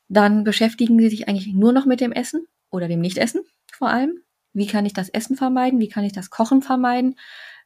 Dann 0.07 0.45
beschäftigen 0.45 0.97
sie 0.97 1.09
sich 1.09 1.27
eigentlich 1.27 1.53
nur 1.53 1.73
noch 1.73 1.85
mit 1.85 1.99
dem 1.99 2.13
Essen 2.13 2.47
oder 2.69 2.87
dem 2.87 3.01
Nichtessen 3.01 3.41
vor 3.73 3.89
allem. 3.89 4.21
Wie 4.53 4.67
kann 4.67 4.85
ich 4.85 4.93
das 4.93 5.09
Essen 5.09 5.35
vermeiden? 5.35 5.81
Wie 5.81 5.89
kann 5.89 6.05
ich 6.05 6.13
das 6.13 6.29
Kochen 6.29 6.61
vermeiden? 6.61 7.15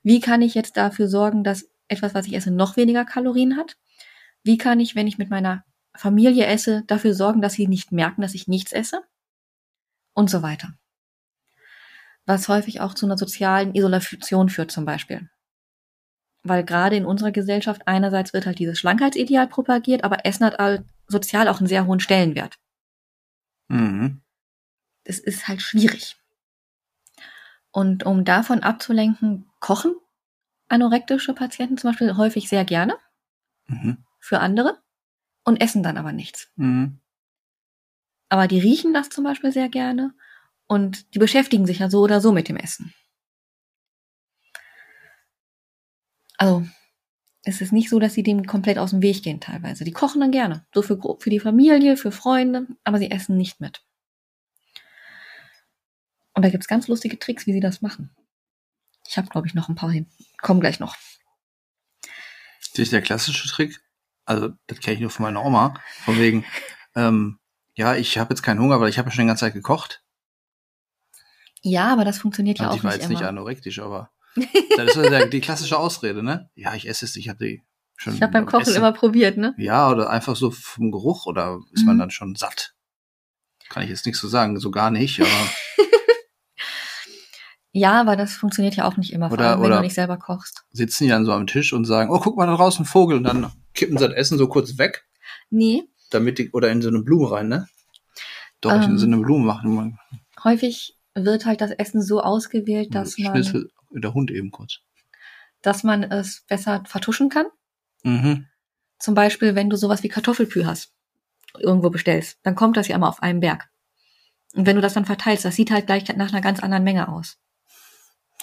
Wie 0.01 0.19
kann 0.19 0.41
ich 0.41 0.55
jetzt 0.55 0.77
dafür 0.77 1.07
sorgen, 1.07 1.43
dass 1.43 1.70
etwas, 1.91 2.13
was 2.13 2.25
ich 2.27 2.33
esse, 2.33 2.51
noch 2.51 2.77
weniger 2.77 3.05
Kalorien 3.05 3.57
hat? 3.57 3.77
Wie 4.43 4.57
kann 4.57 4.79
ich, 4.79 4.95
wenn 4.95 5.07
ich 5.07 5.17
mit 5.17 5.29
meiner 5.29 5.63
Familie 5.95 6.45
esse, 6.45 6.83
dafür 6.87 7.13
sorgen, 7.13 7.41
dass 7.41 7.53
sie 7.53 7.67
nicht 7.67 7.91
merken, 7.91 8.21
dass 8.21 8.33
ich 8.33 8.47
nichts 8.47 8.71
esse? 8.71 9.03
Und 10.13 10.29
so 10.29 10.41
weiter. 10.41 10.73
Was 12.25 12.47
häufig 12.47 12.81
auch 12.81 12.93
zu 12.93 13.05
einer 13.05 13.17
sozialen 13.17 13.75
Isolation 13.75 14.49
führt 14.49 14.71
zum 14.71 14.85
Beispiel. 14.85 15.29
Weil 16.43 16.63
gerade 16.63 16.95
in 16.95 17.05
unserer 17.05 17.31
Gesellschaft 17.31 17.87
einerseits 17.87 18.33
wird 18.33 18.45
halt 18.45 18.59
dieses 18.59 18.79
Schlankheitsideal 18.79 19.47
propagiert, 19.47 20.03
aber 20.03 20.25
Essen 20.25 20.45
hat 20.45 20.59
all- 20.59 20.85
sozial 21.07 21.47
auch 21.47 21.59
einen 21.59 21.67
sehr 21.67 21.85
hohen 21.85 21.99
Stellenwert. 21.99 22.57
Mhm. 23.67 24.21
es 25.03 25.19
ist 25.19 25.47
halt 25.47 25.61
schwierig. 25.61 26.15
Und 27.71 28.05
um 28.05 28.25
davon 28.25 28.63
abzulenken, 28.63 29.49
kochen 29.59 29.95
anorektische 30.71 31.33
Patienten 31.33 31.77
zum 31.77 31.91
Beispiel 31.91 32.17
häufig 32.17 32.49
sehr 32.49 32.65
gerne 32.65 32.97
Mhm. 33.67 34.03
für 34.19 34.39
andere 34.39 34.81
und 35.43 35.61
essen 35.61 35.83
dann 35.83 35.97
aber 35.97 36.11
nichts. 36.11 36.51
Mhm. 36.55 36.99
Aber 38.29 38.47
die 38.47 38.59
riechen 38.59 38.93
das 38.93 39.09
zum 39.09 39.23
Beispiel 39.23 39.51
sehr 39.51 39.69
gerne 39.69 40.13
und 40.67 41.13
die 41.13 41.19
beschäftigen 41.19 41.65
sich 41.65 41.79
ja 41.79 41.89
so 41.89 41.99
oder 41.99 42.21
so 42.21 42.31
mit 42.31 42.47
dem 42.47 42.57
Essen. 42.57 42.93
Also 46.37 46.65
es 47.43 47.61
ist 47.61 47.71
nicht 47.71 47.89
so, 47.89 47.99
dass 47.99 48.13
sie 48.13 48.23
dem 48.23 48.45
komplett 48.45 48.77
aus 48.77 48.91
dem 48.91 49.01
Weg 49.01 49.23
gehen 49.23 49.39
teilweise. 49.39 49.83
Die 49.83 49.91
kochen 49.91 50.21
dann 50.21 50.31
gerne. 50.31 50.65
So 50.73 50.81
für, 50.81 50.99
für 51.19 51.29
die 51.29 51.39
Familie, 51.39 51.97
für 51.97 52.11
Freunde, 52.11 52.67
aber 52.83 52.99
sie 52.99 53.11
essen 53.11 53.37
nicht 53.37 53.59
mit. 53.59 53.83
Und 56.33 56.43
da 56.45 56.49
gibt's 56.49 56.67
ganz 56.67 56.87
lustige 56.87 57.19
Tricks, 57.19 57.45
wie 57.47 57.53
sie 57.53 57.59
das 57.59 57.81
machen. 57.81 58.09
Ich 59.11 59.17
habe, 59.17 59.27
glaube 59.27 59.45
ich, 59.45 59.53
noch 59.53 59.67
ein 59.67 59.75
paar 59.75 59.91
hin. 59.91 60.07
Kommen 60.41 60.61
gleich 60.61 60.79
noch. 60.79 60.95
Das 62.71 62.79
ist 62.79 62.93
der 62.93 63.01
klassische 63.01 63.45
Trick. 63.49 63.77
Also, 64.23 64.51
das 64.67 64.79
kenne 64.79 64.95
ich 64.95 65.01
nur 65.01 65.09
von 65.09 65.23
meiner 65.23 65.43
Oma. 65.43 65.73
Von 66.05 66.17
wegen, 66.17 66.45
ähm, 66.95 67.37
ja, 67.75 67.95
ich 67.97 68.17
habe 68.17 68.33
jetzt 68.33 68.41
keinen 68.41 68.61
Hunger, 68.61 68.79
weil 68.79 68.89
ich 68.89 68.97
habe 68.97 69.09
ja 69.09 69.13
schon 69.15 69.23
die 69.25 69.27
ganze 69.27 69.41
Zeit 69.41 69.53
gekocht. 69.53 70.01
Ja, 71.61 71.91
aber 71.91 72.05
das 72.05 72.19
funktioniert 72.19 72.59
ja 72.59 72.67
Also 72.67 72.75
auch 72.75 72.77
ich 72.77 72.83
war 72.85 72.91
nicht 72.91 73.01
jetzt 73.01 73.09
immer. 73.09 73.19
nicht 73.19 73.27
anorektisch, 73.27 73.79
aber 73.79 74.11
das 74.77 74.95
ist 74.95 75.11
ja 75.11 75.25
die 75.25 75.41
klassische 75.41 75.77
Ausrede, 75.77 76.23
ne? 76.23 76.49
Ja, 76.55 76.73
ich 76.73 76.87
esse 76.87 77.03
es, 77.03 77.17
ich 77.17 77.27
habe 77.27 77.45
die 77.45 77.61
schon. 77.97 78.13
ich 78.15 78.21
habe 78.21 78.31
beim 78.31 78.45
Kochen 78.45 78.61
Essen- 78.63 78.77
immer 78.77 78.93
probiert, 78.93 79.35
ne? 79.37 79.53
Ja, 79.57 79.89
oder 79.91 80.09
einfach 80.09 80.37
so 80.37 80.51
vom 80.51 80.89
Geruch 80.91 81.25
oder 81.25 81.59
ist 81.73 81.85
man 81.85 81.97
Mhm. 81.97 81.99
dann 81.99 82.11
schon 82.11 82.35
satt? 82.35 82.73
Kann 83.67 83.83
ich 83.83 83.89
jetzt 83.89 84.05
nichts 84.05 84.21
so 84.21 84.29
sagen, 84.29 84.57
so 84.57 84.71
gar 84.71 84.89
nicht, 84.89 85.19
aber 85.21 85.29
Ja, 87.73 88.01
aber 88.01 88.15
das 88.17 88.33
funktioniert 88.33 88.75
ja 88.75 88.85
auch 88.85 88.97
nicht 88.97 89.13
immer, 89.13 89.29
vor 89.29 89.37
Oder- 89.37 89.51
allem 89.51 89.61
wenn 89.63 89.71
du 89.71 89.81
nicht 89.81 89.93
selber 89.95 90.17
kochst. 90.17 90.65
sitzen 90.71 91.05
die 91.05 91.09
dann 91.09 91.23
so 91.25 91.31
am 91.31 91.47
Tisch 91.47 91.71
und 91.73 91.85
sagen, 91.85 92.09
oh, 92.11 92.19
guck 92.19 92.35
mal 92.35 92.45
da 92.47 92.55
draußen 92.55 92.83
ein 92.83 92.87
Vogel 92.87 93.17
und 93.17 93.23
dann 93.23 93.51
kippen 93.73 93.97
sie 93.97 94.05
das 94.07 94.15
Essen 94.15 94.37
so 94.37 94.47
kurz 94.47 94.77
weg, 94.77 95.05
Nee, 95.49 95.83
damit 96.09 96.37
die, 96.37 96.51
oder 96.51 96.69
in 96.69 96.81
so 96.81 96.89
eine 96.89 96.99
Blume 97.01 97.31
rein, 97.31 97.47
ne? 97.47 97.67
Doch, 98.59 98.73
in 98.73 98.83
Ähm, 98.83 98.97
so 98.97 99.05
eine 99.05 99.17
Blume 99.17 99.45
machen. 99.45 99.97
Häufig 100.43 100.97
wird 101.15 101.45
halt 101.45 101.61
das 101.61 101.71
Essen 101.71 102.01
so 102.01 102.21
ausgewählt, 102.21 102.93
dass 102.93 103.17
man 103.17 103.69
der 103.91 104.13
Hund 104.13 104.31
eben 104.31 104.51
kurz. 104.51 104.79
dass 105.61 105.83
man 105.83 106.03
es 106.03 106.43
besser 106.47 106.83
vertuschen 106.85 107.29
kann. 107.29 107.45
Mhm. 108.03 108.47
Zum 108.99 109.13
Beispiel, 109.15 109.55
wenn 109.55 109.69
du 109.69 109.77
sowas 109.77 110.03
wie 110.03 110.09
Kartoffelpü 110.09 110.65
hast, 110.65 110.91
irgendwo 111.59 111.89
bestellst, 111.89 112.39
dann 112.43 112.55
kommt 112.55 112.77
das 112.77 112.87
ja 112.87 112.95
immer 112.95 113.09
auf 113.09 113.21
einem 113.23 113.39
Berg. 113.39 113.69
Und 114.53 114.65
wenn 114.65 114.75
du 114.75 114.81
das 114.81 114.93
dann 114.93 115.05
verteilst, 115.05 115.45
das 115.45 115.55
sieht 115.55 115.71
halt 115.71 115.85
gleich 115.85 116.07
nach 116.15 116.29
einer 116.31 116.41
ganz 116.41 116.59
anderen 116.61 116.83
Menge 116.83 117.07
aus. 117.09 117.37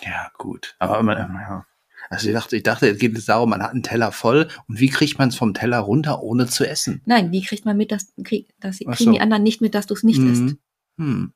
Ja, 0.02 0.30
gut. 0.36 0.76
Aber 0.78 1.02
man, 1.02 1.16
ja. 1.16 1.66
Also 2.10 2.28
ich 2.28 2.34
dachte, 2.34 2.56
ich 2.56 2.62
dachte, 2.62 2.88
es 2.88 2.98
geht 2.98 3.14
jetzt 3.14 3.28
darum, 3.28 3.50
man 3.50 3.62
hat 3.62 3.72
einen 3.72 3.82
Teller 3.82 4.12
voll 4.12 4.48
und 4.66 4.80
wie 4.80 4.88
kriegt 4.88 5.18
man 5.18 5.28
es 5.28 5.36
vom 5.36 5.52
Teller 5.52 5.78
runter, 5.78 6.22
ohne 6.22 6.46
zu 6.46 6.66
essen? 6.66 7.02
Nein, 7.04 7.32
wie 7.32 7.42
kriegt 7.42 7.64
man 7.64 7.76
mit, 7.76 7.92
dass, 7.92 8.12
krieg, 8.24 8.48
dass 8.60 8.78
kriegen 8.78 8.96
so. 8.96 9.12
die 9.12 9.20
anderen 9.20 9.42
nicht 9.42 9.60
mit, 9.60 9.74
dass 9.74 9.86
du 9.86 9.94
es 9.94 10.02
nicht 10.02 10.20
isst? 10.20 10.42
Mhm. 10.42 10.58
Hm. 10.96 11.34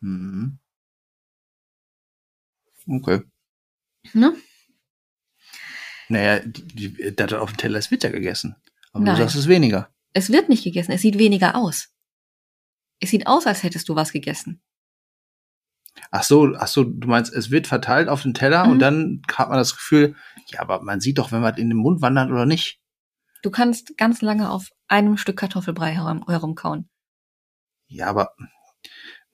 Hm. 0.00 0.58
Okay. 2.86 3.22
Ne? 4.12 4.34
Naja, 6.08 6.40
die, 6.40 6.62
die, 6.92 7.16
das 7.16 7.32
auf 7.32 7.52
dem 7.52 7.56
Teller 7.56 7.78
ist 7.78 7.90
wird 7.90 8.04
ja 8.04 8.10
gegessen. 8.10 8.56
Aber 8.92 9.04
Nein. 9.04 9.16
du 9.16 9.22
sagst 9.22 9.36
es 9.36 9.48
weniger. 9.48 9.92
Es 10.12 10.30
wird 10.30 10.48
nicht 10.48 10.64
gegessen, 10.64 10.92
es 10.92 11.00
sieht 11.00 11.18
weniger 11.18 11.56
aus. 11.56 11.88
Es 13.00 13.10
sieht 13.10 13.26
aus, 13.26 13.46
als 13.46 13.62
hättest 13.62 13.88
du 13.88 13.96
was 13.96 14.12
gegessen. 14.12 14.60
Ach 16.10 16.22
so, 16.22 16.54
ach 16.56 16.68
so, 16.68 16.84
du 16.84 17.08
meinst, 17.08 17.32
es 17.32 17.50
wird 17.50 17.66
verteilt 17.66 18.08
auf 18.08 18.22
den 18.22 18.34
Teller 18.34 18.64
Mhm. 18.66 18.72
und 18.72 18.78
dann 18.78 19.22
hat 19.32 19.48
man 19.48 19.58
das 19.58 19.74
Gefühl, 19.74 20.14
ja, 20.48 20.60
aber 20.60 20.82
man 20.82 21.00
sieht 21.00 21.18
doch, 21.18 21.32
wenn 21.32 21.40
man 21.40 21.56
in 21.56 21.68
den 21.70 21.78
Mund 21.78 22.00
wandert 22.02 22.30
oder 22.30 22.46
nicht. 22.46 22.80
Du 23.42 23.50
kannst 23.50 23.96
ganz 23.96 24.22
lange 24.22 24.50
auf 24.50 24.70
einem 24.88 25.16
Stück 25.16 25.36
Kartoffelbrei 25.38 25.92
herum, 25.92 26.24
herumkauen. 26.28 26.88
Ja, 27.88 28.06
aber 28.06 28.34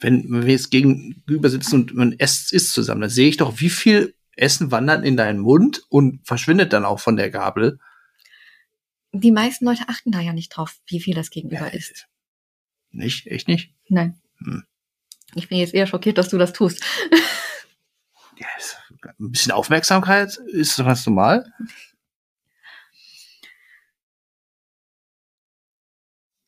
wenn, 0.00 0.24
wenn 0.30 0.46
wir 0.46 0.52
jetzt 0.52 0.70
gegenüber 0.70 1.50
sitzen 1.50 1.74
und 1.82 1.94
man 1.94 2.12
isst, 2.12 2.52
isst 2.52 2.72
zusammen, 2.72 3.02
dann 3.02 3.10
sehe 3.10 3.28
ich 3.28 3.36
doch, 3.36 3.60
wie 3.60 3.70
viel 3.70 4.14
Essen 4.36 4.70
wandert 4.70 5.04
in 5.04 5.16
deinen 5.16 5.40
Mund 5.40 5.82
und 5.88 6.26
verschwindet 6.26 6.72
dann 6.72 6.84
auch 6.84 7.00
von 7.00 7.16
der 7.16 7.30
Gabel. 7.30 7.78
Die 9.12 9.32
meisten 9.32 9.64
Leute 9.64 9.84
achten 9.88 10.12
da 10.12 10.20
ja 10.20 10.32
nicht 10.32 10.50
drauf, 10.50 10.76
wie 10.86 11.00
viel 11.00 11.14
das 11.14 11.30
Gegenüber 11.30 11.72
ist. 11.74 12.08
Nicht? 12.90 13.26
Echt 13.26 13.48
nicht? 13.48 13.74
Nein. 13.88 14.20
Hm. 14.38 14.64
Ich 15.34 15.48
bin 15.48 15.58
jetzt 15.58 15.74
eher 15.74 15.86
schockiert, 15.86 16.18
dass 16.18 16.28
du 16.28 16.38
das 16.38 16.52
tust. 16.52 16.82
Ist, 18.58 18.76
ein 19.18 19.30
bisschen 19.30 19.52
Aufmerksamkeit 19.52 20.36
ist 20.36 20.78
doch 20.78 20.84
ganz 20.84 21.06
normal. 21.06 21.52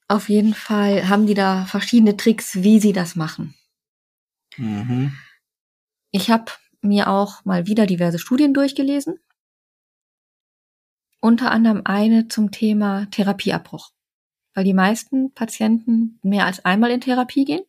Auf 0.09 0.29
jeden 0.29 0.55
Fall 0.55 1.09
haben 1.09 1.27
die 1.27 1.35
da 1.35 1.67
verschiedene 1.67 2.17
Tricks, 2.17 2.63
wie 2.63 2.81
sie 2.81 2.93
das 2.93 3.15
machen. 3.15 3.55
Mhm. 4.57 5.17
Ich 6.11 6.31
habe 6.31 6.51
mir 6.83 7.09
auch 7.09 7.45
mal 7.45 7.67
wieder 7.67 7.87
diverse 7.87 8.19
Studien 8.19 8.53
durchgelesen. 8.53 9.21
Unter 11.21 11.53
anderem 11.53 11.83
eine 11.85 12.27
zum 12.27 12.51
Thema 12.51 13.07
Therapieabbruch. 13.11 13.93
Weil 14.55 14.65
die 14.65 14.75
meisten 14.75 15.33
Patienten 15.33 16.19
mehr 16.23 16.47
als 16.47 16.65
einmal 16.65 16.91
in 16.91 17.01
Therapie 17.01 17.45
gehen. 17.45 17.63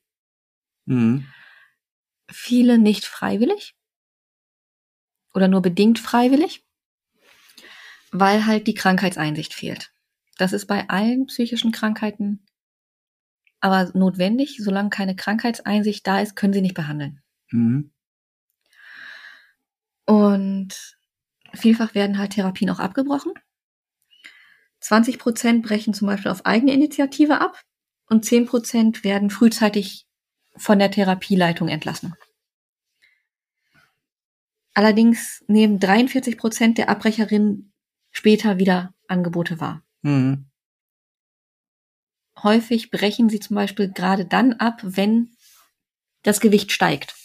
Mhm. 0.86 1.28
Viele 2.30 2.78
nicht 2.78 3.06
freiwillig. 3.06 3.76
Oder 5.34 5.48
nur 5.48 5.62
bedingt 5.62 6.00
freiwillig. 6.00 6.66
Weil 8.12 8.46
halt 8.46 8.68
die 8.68 8.74
Krankheitseinsicht 8.74 9.54
fehlt. 9.54 9.92
Das 10.38 10.54
ist 10.54 10.66
bei 10.66 10.90
allen 10.90 11.28
psychischen 11.28 11.72
Krankheiten 11.72 12.46
aber 13.62 13.92
notwendig. 13.94 14.58
Solange 14.60 14.90
keine 14.90 15.16
Krankheitseinsicht 15.16 16.06
da 16.06 16.20
ist, 16.20 16.36
können 16.36 16.54
sie 16.54 16.62
nicht 16.62 16.74
behandeln. 16.74 17.22
Mhm. 17.52 17.92
Und 20.06 20.98
vielfach 21.54 21.96
werden 21.96 22.18
halt 22.18 22.34
Therapien 22.34 22.70
auch 22.72 22.80
abgebrochen. 22.80 23.34
20 24.82 25.20
Prozent 25.20 25.64
brechen 25.64 25.94
zum 25.94 26.08
Beispiel 26.08 26.32
auf 26.32 26.46
eigene 26.46 26.74
Initiative 26.74 27.40
ab 27.40 27.62
und 28.10 28.26
10 28.26 28.48
Prozent 28.48 29.04
werden 29.04 29.30
frühzeitig 29.30 30.08
von 30.56 30.80
der 30.80 30.92
Therapieleitung 30.92 31.68
entlassen. 31.68 32.16
Allerdings 34.74 35.44
nehmen 35.48 35.80
43 35.80 36.38
Prozent 36.38 36.78
der 36.78 36.90
Abbrecherinnen 36.90 37.74
später 38.12 38.58
wieder 38.58 38.94
Angebote 39.08 39.60
wahr. 39.60 39.84
Mhm. 40.02 40.46
Häufig 42.42 42.90
brechen 42.90 43.30
sie 43.30 43.40
zum 43.40 43.56
Beispiel 43.56 43.92
gerade 43.92 44.26
dann 44.26 44.54
ab, 44.54 44.80
wenn 44.84 45.36
das 46.24 46.40
Gewicht 46.40 46.72
steigt. 46.72 47.16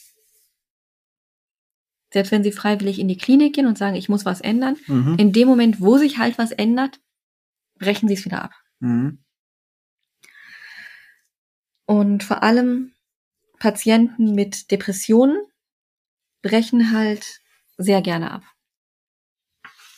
Selbst 2.12 2.32
wenn 2.32 2.42
sie 2.42 2.52
freiwillig 2.52 2.98
in 2.98 3.08
die 3.08 3.16
Klinik 3.16 3.54
gehen 3.54 3.66
und 3.66 3.78
sagen, 3.78 3.96
ich 3.96 4.08
muss 4.08 4.24
was 4.24 4.40
ändern, 4.40 4.76
Mhm. 4.86 5.16
in 5.18 5.32
dem 5.32 5.48
Moment, 5.48 5.80
wo 5.80 5.98
sich 5.98 6.18
halt 6.18 6.38
was 6.38 6.50
ändert, 6.50 7.00
brechen 7.78 8.08
sie 8.08 8.14
es 8.14 8.24
wieder 8.24 8.42
ab. 8.42 8.52
Mhm. 8.80 9.22
Und 11.86 12.24
vor 12.24 12.42
allem 12.42 12.92
Patienten 13.58 14.34
mit 14.34 14.70
Depressionen 14.70 15.36
brechen 16.42 16.92
halt 16.92 17.40
sehr 17.76 18.02
gerne 18.02 18.30
ab. 18.30 18.42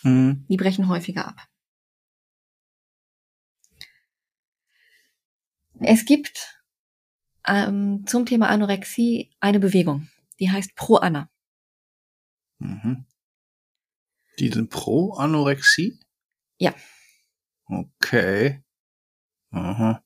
Mhm. 0.02 0.46
Die 0.48 0.56
brechen 0.56 0.88
häufiger 0.88 1.28
ab. 1.28 1.48
Es 5.80 6.04
gibt 6.04 6.60
ähm, 7.46 8.04
zum 8.06 8.26
Thema 8.26 8.48
Anorexie 8.48 9.30
eine 9.40 9.60
Bewegung, 9.60 10.08
die 10.40 10.50
heißt 10.50 10.74
Pro 10.74 10.96
Anna. 10.96 11.30
Mhm. 12.58 13.06
Die 14.38 14.48
sind 14.48 14.70
pro 14.70 15.14
Anorexie? 15.14 15.98
Ja. 16.58 16.74
Okay. 17.66 18.62
Aha. 19.50 20.02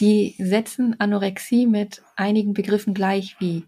Die 0.00 0.34
setzen 0.38 0.98
Anorexie 0.98 1.66
mit 1.66 2.02
einigen 2.16 2.52
Begriffen 2.52 2.94
gleich 2.94 3.36
wie 3.38 3.64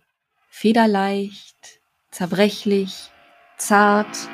federleicht, 0.48 1.80
zerbrechlich, 2.10 3.10
zart, 3.58 4.28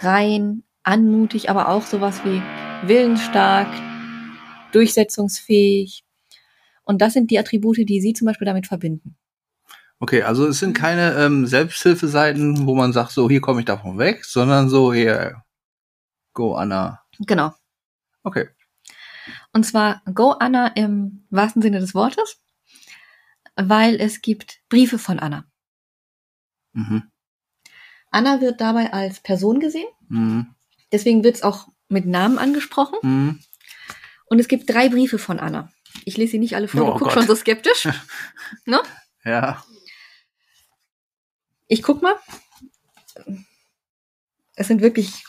rein, 0.00 0.62
anmutig, 0.84 1.50
aber 1.50 1.68
auch 1.68 1.82
sowas 1.82 2.24
wie 2.24 2.40
willensstark, 2.86 3.68
durchsetzungsfähig. 4.72 6.04
Und 6.84 7.02
das 7.02 7.12
sind 7.12 7.30
die 7.30 7.38
Attribute, 7.38 7.78
die 7.78 8.00
sie 8.00 8.12
zum 8.12 8.26
Beispiel 8.26 8.46
damit 8.46 8.66
verbinden. 8.66 9.16
Okay, 9.98 10.22
also 10.22 10.46
es 10.46 10.60
sind 10.60 10.74
keine 10.74 11.14
ähm, 11.14 11.46
Selbsthilfeseiten, 11.46 12.66
wo 12.66 12.76
man 12.76 12.92
sagt, 12.92 13.10
so 13.10 13.28
hier 13.28 13.40
komme 13.40 13.60
ich 13.60 13.66
davon 13.66 13.98
weg, 13.98 14.24
sondern 14.24 14.68
so 14.68 14.92
hier, 14.92 15.42
go 16.34 16.54
Anna. 16.54 17.02
Genau. 17.18 17.52
Okay. 18.22 18.48
Und 19.58 19.64
zwar 19.64 20.02
Go 20.14 20.30
Anna 20.30 20.68
im 20.68 21.26
wahrsten 21.30 21.62
Sinne 21.62 21.80
des 21.80 21.92
Wortes, 21.92 22.40
weil 23.56 24.00
es 24.00 24.22
gibt 24.22 24.60
Briefe 24.68 25.00
von 25.00 25.18
Anna. 25.18 25.46
Mhm. 26.74 27.10
Anna 28.12 28.40
wird 28.40 28.60
dabei 28.60 28.92
als 28.92 29.18
Person 29.18 29.58
gesehen, 29.58 29.88
Mhm. 30.08 30.54
deswegen 30.92 31.24
wird 31.24 31.34
es 31.34 31.42
auch 31.42 31.66
mit 31.88 32.06
Namen 32.06 32.38
angesprochen. 32.38 32.98
Mhm. 33.02 33.40
Und 34.26 34.38
es 34.38 34.46
gibt 34.46 34.70
drei 34.70 34.90
Briefe 34.90 35.18
von 35.18 35.40
Anna. 35.40 35.72
Ich 36.04 36.16
lese 36.16 36.30
sie 36.30 36.38
nicht 36.38 36.54
alle 36.54 36.68
vor, 36.68 36.82
Oh 36.82 36.92
du 36.92 36.98
guckst 37.00 37.14
schon 37.14 37.26
so 37.26 37.34
skeptisch. 37.34 37.88
ne? 38.64 38.80
Ja. 39.24 39.64
Ich 41.66 41.82
guck 41.82 42.00
mal. 42.00 42.14
Es 44.54 44.68
sind 44.68 44.82
wirklich 44.82 45.24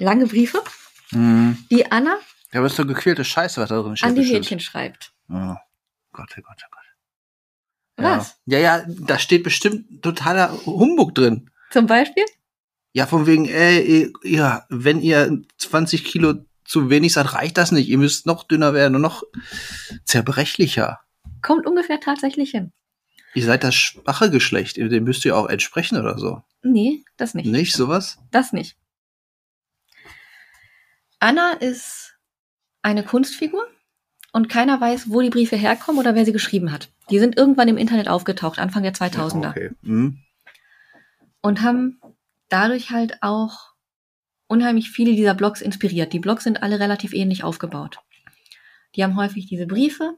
lange 0.00 0.26
Briefe, 0.26 0.64
Mhm. 1.12 1.64
die 1.70 1.92
Anna 1.92 2.18
Ja, 2.52 2.60
aber 2.60 2.66
ist 2.66 2.78
doch 2.78 2.86
gequälte 2.86 3.24
Scheiße, 3.24 3.60
was 3.60 3.68
da 3.68 3.82
drin 3.82 3.96
steht. 3.96 4.08
an 4.08 4.14
die. 4.14 4.32
Mädchen 4.32 4.60
schreibt. 4.60 5.12
Oh 5.28 5.54
Gott, 6.12 6.34
oh 6.38 6.42
Gott, 6.42 6.62
oh 6.64 6.70
Gott. 6.70 6.84
Ja. 7.98 8.18
Was? 8.18 8.38
Ja, 8.46 8.58
ja, 8.58 8.84
da 8.86 9.18
steht 9.18 9.42
bestimmt 9.42 10.02
totaler 10.02 10.52
Humbug 10.64 11.14
drin. 11.14 11.50
Zum 11.70 11.86
Beispiel? 11.86 12.24
Ja, 12.92 13.06
von 13.06 13.26
wegen, 13.26 13.46
ey, 13.46 14.12
ja, 14.22 14.64
wenn 14.70 15.00
ihr 15.00 15.42
20 15.58 16.04
Kilo 16.04 16.34
zu 16.64 16.90
wenig 16.90 17.12
seid, 17.12 17.34
reicht 17.34 17.58
das 17.58 17.72
nicht. 17.72 17.88
Ihr 17.88 17.98
müsst 17.98 18.26
noch 18.26 18.44
dünner 18.44 18.72
werden 18.72 18.94
und 18.94 19.02
noch 19.02 19.22
zerbrechlicher. 20.04 21.00
Kommt 21.42 21.66
ungefähr 21.66 22.00
tatsächlich 22.00 22.50
hin. 22.50 22.72
Ihr 23.34 23.44
seid 23.44 23.62
das 23.62 23.74
schwache 23.74 24.30
Geschlecht, 24.30 24.76
dem 24.78 25.04
müsst 25.04 25.24
ihr 25.24 25.36
auch 25.36 25.48
entsprechen 25.48 25.98
oder 25.98 26.18
so. 26.18 26.42
Nee, 26.62 27.04
das 27.16 27.34
nicht. 27.34 27.46
Nicht 27.46 27.74
sowas? 27.74 28.18
Das 28.30 28.52
nicht. 28.52 28.76
Anna 31.20 31.52
ist 31.52 32.16
eine 32.88 33.02
Kunstfigur 33.02 33.66
und 34.32 34.48
keiner 34.48 34.80
weiß, 34.80 35.10
wo 35.10 35.20
die 35.20 35.30
Briefe 35.30 35.56
herkommen 35.56 36.00
oder 36.00 36.14
wer 36.14 36.24
sie 36.24 36.32
geschrieben 36.32 36.72
hat. 36.72 36.88
Die 37.10 37.18
sind 37.18 37.36
irgendwann 37.36 37.68
im 37.68 37.76
Internet 37.76 38.08
aufgetaucht, 38.08 38.58
Anfang 38.58 38.82
der 38.82 38.94
2000er. 38.94 39.50
Okay. 39.50 39.70
Hm. 39.82 40.18
Und 41.42 41.62
haben 41.62 42.00
dadurch 42.48 42.90
halt 42.90 43.22
auch 43.22 43.72
unheimlich 44.46 44.90
viele 44.90 45.12
dieser 45.12 45.34
Blogs 45.34 45.60
inspiriert. 45.60 46.12
Die 46.12 46.18
Blogs 46.18 46.44
sind 46.44 46.62
alle 46.62 46.80
relativ 46.80 47.12
ähnlich 47.12 47.44
aufgebaut. 47.44 47.98
Die 48.96 49.04
haben 49.04 49.16
häufig 49.16 49.46
diese 49.46 49.66
Briefe, 49.66 50.16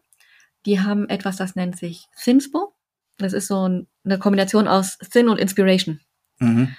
die 0.65 0.81
haben 0.81 1.09
etwas, 1.09 1.37
das 1.37 1.57
nennt 1.57 1.77
sich 1.77 2.07
Thinspo. 2.23 2.75
Das 3.19 3.33
ist 3.33 3.49
so 3.49 3.69
ein 3.69 3.89
eine 4.05 4.19
Kombination 4.19 4.69
aus 4.69 4.97
Thin 4.99 5.29
und 5.29 5.39
Inspiration. 5.39 6.01
Mhm. 6.39 6.75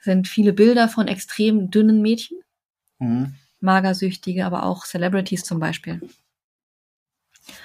sind 0.00 0.28
viele 0.28 0.52
Bilder 0.52 0.88
von 0.88 1.08
extrem 1.08 1.70
dünnen 1.70 2.02
Mädchen, 2.02 2.38
Mhm. 2.98 3.34
Magersüchtige, 3.60 4.46
aber 4.46 4.64
auch 4.64 4.84
Celebrities 4.86 5.42
zum 5.44 5.58
Beispiel. 5.58 6.00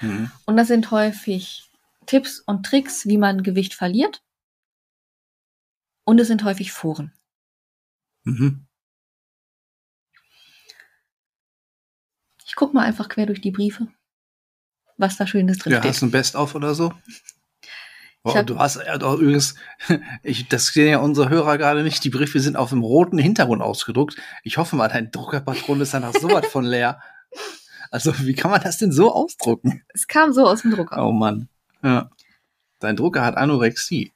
Mhm. 0.00 0.30
Und 0.46 0.56
das 0.56 0.68
sind 0.68 0.90
häufig 0.90 1.70
Tipps 2.06 2.40
und 2.40 2.64
Tricks, 2.66 3.06
wie 3.06 3.18
man 3.18 3.42
Gewicht 3.42 3.74
verliert. 3.74 4.22
Und 6.04 6.20
es 6.20 6.28
sind 6.28 6.44
häufig 6.44 6.72
Foren. 6.72 7.12
Mhm. 8.24 8.66
Ich 12.46 12.54
guck 12.56 12.74
mal 12.74 12.84
einfach 12.84 13.08
quer 13.08 13.26
durch 13.26 13.40
die 13.40 13.50
Briefe, 13.50 13.88
was 14.96 15.16
da 15.16 15.26
Schönes 15.26 15.58
drin 15.58 15.72
Ja, 15.72 15.78
steht. 15.78 15.90
hast 15.90 16.02
du 16.02 16.06
ein 16.06 16.10
Best-of 16.10 16.54
oder 16.54 16.74
so? 16.74 16.92
Oh, 18.26 18.30
Ich 18.30 18.36
hab- 18.36 18.46
du 18.46 18.58
hast 18.58 18.76
ja 18.76 18.96
doch 18.98 19.18
übrigens, 19.18 19.54
ich, 20.22 20.48
das 20.48 20.68
sehen 20.68 20.88
ja 20.88 20.98
unsere 20.98 21.28
Hörer 21.28 21.58
gerade 21.58 21.82
nicht, 21.82 22.02
die 22.04 22.10
Briefe 22.10 22.40
sind 22.40 22.56
auf 22.56 22.70
dem 22.70 22.82
roten 22.82 23.18
Hintergrund 23.18 23.60
ausgedruckt. 23.62 24.16
Ich 24.42 24.56
hoffe 24.56 24.76
mal, 24.76 24.88
dein 24.88 25.10
Druckerpatron 25.10 25.80
ist 25.82 25.92
danach 25.94 26.14
sowas 26.14 26.46
von 26.46 26.64
leer. 26.64 27.00
Also, 27.90 28.18
wie 28.20 28.34
kann 28.34 28.50
man 28.50 28.62
das 28.62 28.78
denn 28.78 28.90
so 28.92 29.12
ausdrucken? 29.14 29.82
Es 29.88 30.06
kam 30.08 30.32
so 30.32 30.46
aus 30.48 30.62
dem 30.62 30.70
Drucker. 30.72 31.06
Oh 31.06 31.12
Mann. 31.12 31.48
Ja. 31.82 32.10
Dein 32.80 32.96
Drucker 32.96 33.24
hat 33.24 33.36
Anorexie. 33.36 34.12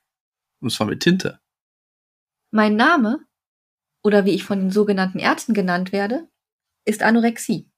Und 0.60 0.72
zwar 0.72 0.86
mit 0.86 1.00
Tinte. 1.00 1.38
Mein 2.50 2.76
Name, 2.76 3.20
oder 4.02 4.24
wie 4.24 4.30
ich 4.30 4.42
von 4.42 4.58
den 4.58 4.70
sogenannten 4.70 5.18
Ärzten 5.18 5.52
genannt 5.54 5.92
werde, 5.92 6.26
ist 6.86 7.02
Anorexie. 7.02 7.68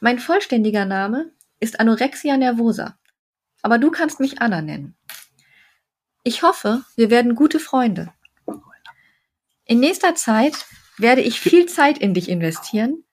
Mein 0.00 0.18
vollständiger 0.18 0.84
Name 0.84 1.32
ist 1.58 1.80
Anorexia 1.80 2.36
nervosa. 2.36 2.98
Aber 3.62 3.78
du 3.78 3.90
kannst 3.90 4.20
mich 4.20 4.40
Anna 4.40 4.60
nennen. 4.60 4.96
Ich 6.24 6.42
hoffe, 6.42 6.84
wir 6.96 7.10
werden 7.10 7.34
gute 7.34 7.58
Freunde. 7.58 8.12
In 9.64 9.80
nächster 9.80 10.14
Zeit 10.14 10.66
werde 10.98 11.22
ich 11.22 11.40
viel 11.40 11.66
Zeit 11.66 11.98
in 11.98 12.14
dich 12.14 12.28
investieren 12.28 13.04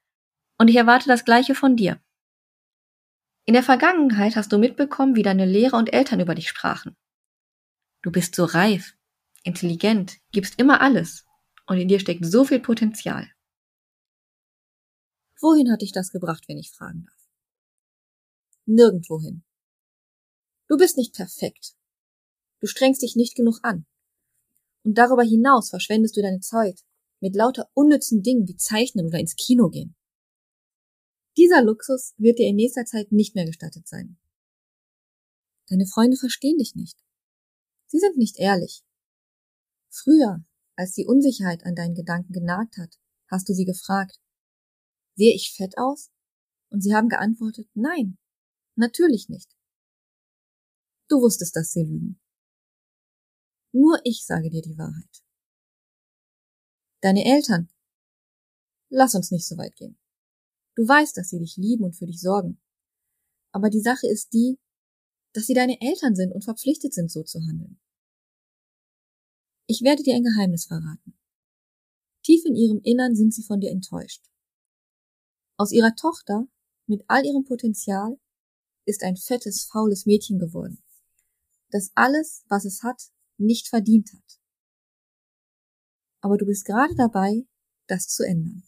und 0.58 0.68
ich 0.68 0.76
erwarte 0.76 1.08
das 1.08 1.26
Gleiche 1.26 1.56
von 1.56 1.76
dir. 1.76 2.00
In 3.46 3.54
der 3.54 3.64
Vergangenheit 3.64 4.36
hast 4.36 4.52
du 4.52 4.58
mitbekommen, 4.58 5.16
wie 5.16 5.24
deine 5.24 5.46
Lehrer 5.46 5.78
und 5.78 5.94
Eltern 5.94 6.20
über 6.20 6.36
dich 6.36 6.50
sprachen. 6.50 6.96
Du 8.02 8.12
bist 8.12 8.36
so 8.36 8.46
reif, 8.46 8.96
intelligent, 9.44 10.18
gibst 10.32 10.60
immer 10.60 10.82
alles 10.82 11.26
und 11.66 11.78
in 11.78 11.88
dir 11.88 12.00
steckt 12.00 12.26
so 12.26 12.46
viel 12.46 12.60
Potenzial. 12.60 13.32
Wohin 15.42 15.72
hat 15.72 15.82
dich 15.82 15.92
das 15.92 16.12
gebracht, 16.12 16.44
wenn 16.48 16.58
ich 16.58 16.72
fragen 16.72 17.06
darf? 17.06 17.30
Nirgendwohin. 18.66 19.44
Du 20.70 20.78
bist 20.78 20.98
nicht 20.98 21.16
perfekt. 21.16 21.74
Du 22.62 22.68
strengst 22.68 23.02
dich 23.02 23.16
nicht 23.16 23.36
genug 23.36 23.60
an. 23.64 23.88
Und 24.84 24.98
darüber 24.98 25.24
hinaus 25.24 25.72
verschwendest 25.72 26.16
du 26.16 26.22
deine 26.22 26.40
Zeit 26.40 26.86
mit 27.20 27.36
lauter 27.36 27.70
unnützen 27.74 28.22
Dingen 28.22 28.48
wie 28.48 28.56
Zeichnen 28.56 29.08
oder 29.08 29.20
ins 29.20 29.36
Kino 29.36 29.70
gehen. 29.70 29.96
Dieser 31.36 31.64
Luxus 31.64 32.14
wird 32.18 32.38
dir 32.38 32.48
in 32.48 32.56
nächster 32.56 32.86
Zeit 32.86 33.12
nicht 33.12 33.36
mehr 33.36 33.46
gestattet 33.46 33.88
sein. 33.88 34.18
Deine 35.68 35.88
Freunde 35.88 36.18
verstehen 36.18 36.58
dich 36.58 36.76
nicht. 36.76 36.98
Sie 37.88 38.00
sind 38.00 38.18
nicht 38.18 38.38
ehrlich. 38.38 38.84
Früher, 39.90 40.46
als 40.76 40.94
die 40.94 41.06
Unsicherheit 41.06 41.66
an 41.66 41.76
deinen 41.76 41.96
Gedanken 41.96 42.32
genagt 42.32 42.78
hat, 42.78 43.00
hast 43.28 43.50
du 43.50 43.54
sie 43.54 43.66
gefragt, 43.66 44.20
sehe 45.16 45.34
ich 45.34 45.54
fett 45.56 45.78
aus? 45.78 46.12
Und 46.70 46.82
sie 46.82 46.94
haben 46.94 47.10
geantwortet, 47.10 47.68
nein, 47.74 48.20
natürlich 48.76 49.30
nicht. 49.30 49.59
Du 51.10 51.22
wusstest, 51.22 51.56
dass 51.56 51.72
sie 51.72 51.84
lügen. 51.84 52.20
Nur 53.74 54.00
ich 54.04 54.26
sage 54.26 54.50
dir 54.50 54.62
die 54.62 54.78
Wahrheit. 54.78 55.24
Deine 57.02 57.26
Eltern. 57.26 57.70
Lass 58.90 59.16
uns 59.16 59.32
nicht 59.32 59.48
so 59.48 59.58
weit 59.58 59.76
gehen. 59.76 59.98
Du 60.76 60.88
weißt, 60.88 61.18
dass 61.18 61.30
sie 61.30 61.40
dich 61.40 61.58
lieben 61.58 61.84
und 61.84 61.96
für 61.96 62.06
dich 62.06 62.22
sorgen. 62.22 62.62
Aber 63.52 63.70
die 63.70 63.82
Sache 63.82 64.08
ist 64.08 64.34
die, 64.34 64.60
dass 65.34 65.46
sie 65.46 65.54
deine 65.54 65.82
Eltern 65.82 66.16
sind 66.16 66.32
und 66.32 66.44
verpflichtet 66.44 66.94
sind, 66.94 67.12
so 67.12 67.24
zu 67.24 67.40
handeln. 67.40 67.80
Ich 69.68 69.82
werde 69.82 70.04
dir 70.04 70.16
ein 70.16 70.24
Geheimnis 70.24 70.66
verraten. 70.66 71.18
Tief 72.24 72.44
in 72.46 72.56
ihrem 72.56 72.82
Innern 72.84 73.16
sind 73.16 73.34
sie 73.34 73.44
von 73.44 73.60
dir 73.60 73.72
enttäuscht. 73.72 74.24
Aus 75.58 75.72
ihrer 75.72 75.96
Tochter, 75.96 76.48
mit 76.88 77.04
all 77.08 77.26
ihrem 77.26 77.44
Potenzial, 77.46 78.20
ist 78.86 79.04
ein 79.04 79.18
fettes, 79.18 79.64
faules 79.64 80.06
Mädchen 80.06 80.40
geworden, 80.40 80.84
das 81.72 81.92
alles, 81.96 82.44
was 82.50 82.66
es 82.66 82.84
hat, 82.84 83.02
nicht 83.38 83.68
verdient 83.68 84.12
hat. 84.14 84.40
Aber 86.22 86.38
du 86.38 86.46
bist 86.46 86.66
gerade 86.66 86.96
dabei, 86.96 87.46
das 87.88 88.08
zu 88.08 88.24
ändern. 88.24 88.64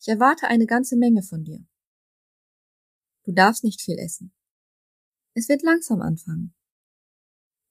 Ich 0.00 0.08
erwarte 0.08 0.46
eine 0.46 0.66
ganze 0.66 0.96
Menge 0.96 1.22
von 1.22 1.44
dir. 1.44 1.64
Du 3.24 3.32
darfst 3.32 3.64
nicht 3.64 3.80
viel 3.80 3.98
essen. 3.98 4.32
Es 5.34 5.48
wird 5.48 5.62
langsam 5.62 6.00
anfangen. 6.00 6.54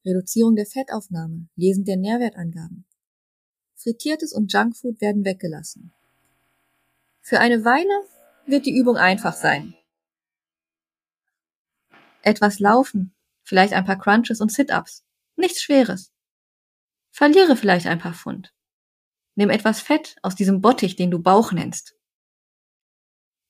Reduzierung 0.06 0.56
der 0.56 0.66
Fettaufnahme, 0.66 1.50
Lesen 1.56 1.86
der 1.86 1.98
Nährwertangaben. 1.98 2.86
Frittiertes 3.76 4.34
und 4.34 4.52
Junkfood 4.52 5.02
werden 5.02 5.26
weggelassen. 5.26 5.94
Für 7.22 7.40
eine 7.40 7.66
Weile 7.66 8.08
wird 8.46 8.66
die 8.66 8.76
Übung 8.76 8.98
einfach 8.98 9.36
sein. 9.36 9.76
Etwas 12.22 12.60
laufen, 12.60 13.14
vielleicht 13.48 13.74
ein 13.74 13.86
paar 13.86 13.98
Crunches 13.98 14.42
und 14.42 14.52
Sit-ups. 14.52 15.06
Nichts 15.38 15.62
Schweres. 15.62 16.12
Verliere 17.12 17.56
vielleicht 17.56 17.88
ein 17.88 18.00
paar 18.00 18.14
Pfund. 18.14 18.54
Nimm 19.36 19.50
etwas 19.50 19.80
Fett 19.80 20.18
aus 20.22 20.36
diesem 20.36 20.62
Bottich, 20.62 20.96
den 20.96 21.12
du 21.12 21.20
Bauch 21.20 21.54
nennst. 21.54 21.96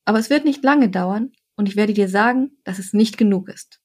Aber 0.05 0.19
es 0.19 0.29
wird 0.29 0.45
nicht 0.45 0.63
lange 0.63 0.89
dauern 0.89 1.31
und 1.55 1.67
ich 1.67 1.75
werde 1.75 1.93
dir 1.93 2.07
sagen, 2.09 2.57
dass 2.63 2.77
es 2.77 2.93
nicht 2.93 3.17
genug 3.17 3.49
ist. 3.49 3.81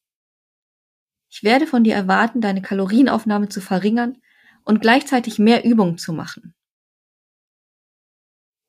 Ich 1.30 1.42
werde 1.42 1.66
von 1.66 1.82
dir 1.82 1.94
erwarten, 1.94 2.42
deine 2.42 2.60
Kalorienaufnahme 2.60 3.48
zu 3.48 3.62
verringern 3.62 4.20
und 4.64 4.82
gleichzeitig 4.82 5.38
mehr 5.38 5.64
Übungen 5.64 5.96
zu 5.96 6.12
machen. 6.12 6.54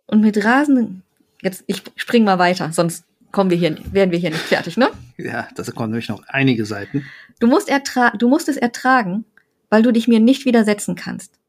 Und 0.06 0.22
mit 0.22 0.44
rasenden, 0.44 1.04
jetzt, 1.42 1.66
ich 1.68 1.84
spring 1.98 2.24
mal 2.24 2.40
weiter, 2.40 2.72
sonst 2.72 3.06
kommen 3.34 3.50
wir 3.50 3.58
hier, 3.58 3.78
werden 3.92 4.12
wir 4.12 4.20
hier 4.20 4.30
nicht 4.30 4.44
fertig, 4.44 4.78
ne? 4.78 4.90
Ja, 5.18 5.50
das 5.56 5.74
kommen 5.76 5.90
nämlich 5.90 6.08
noch 6.08 6.24
einige 6.28 6.66
Seiten. 6.66 7.06
Du 7.40 7.48
musst, 7.48 7.68
ertra 7.68 8.12
du 8.12 8.30
musst 8.30 8.48
es 8.48 8.56
ertragen, 8.56 9.26
weil 9.70 9.82
du 9.82 9.92
dich 9.92 10.08
mir 10.08 10.22
nicht 10.22 10.46
widersetzen 10.46 10.96
kannst. 10.96 11.40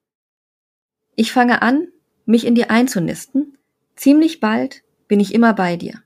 Ich 1.14 1.31
fange 1.31 1.62
an, 1.62 1.87
mich 2.27 2.47
in 2.47 2.57
dir 2.57 2.70
einzunisten. 2.70 3.57
Ziemlich 3.94 4.40
bald 4.40 4.83
bin 5.07 5.20
ich 5.20 5.33
immer 5.33 5.53
bei 5.53 5.77
dir. 5.77 6.03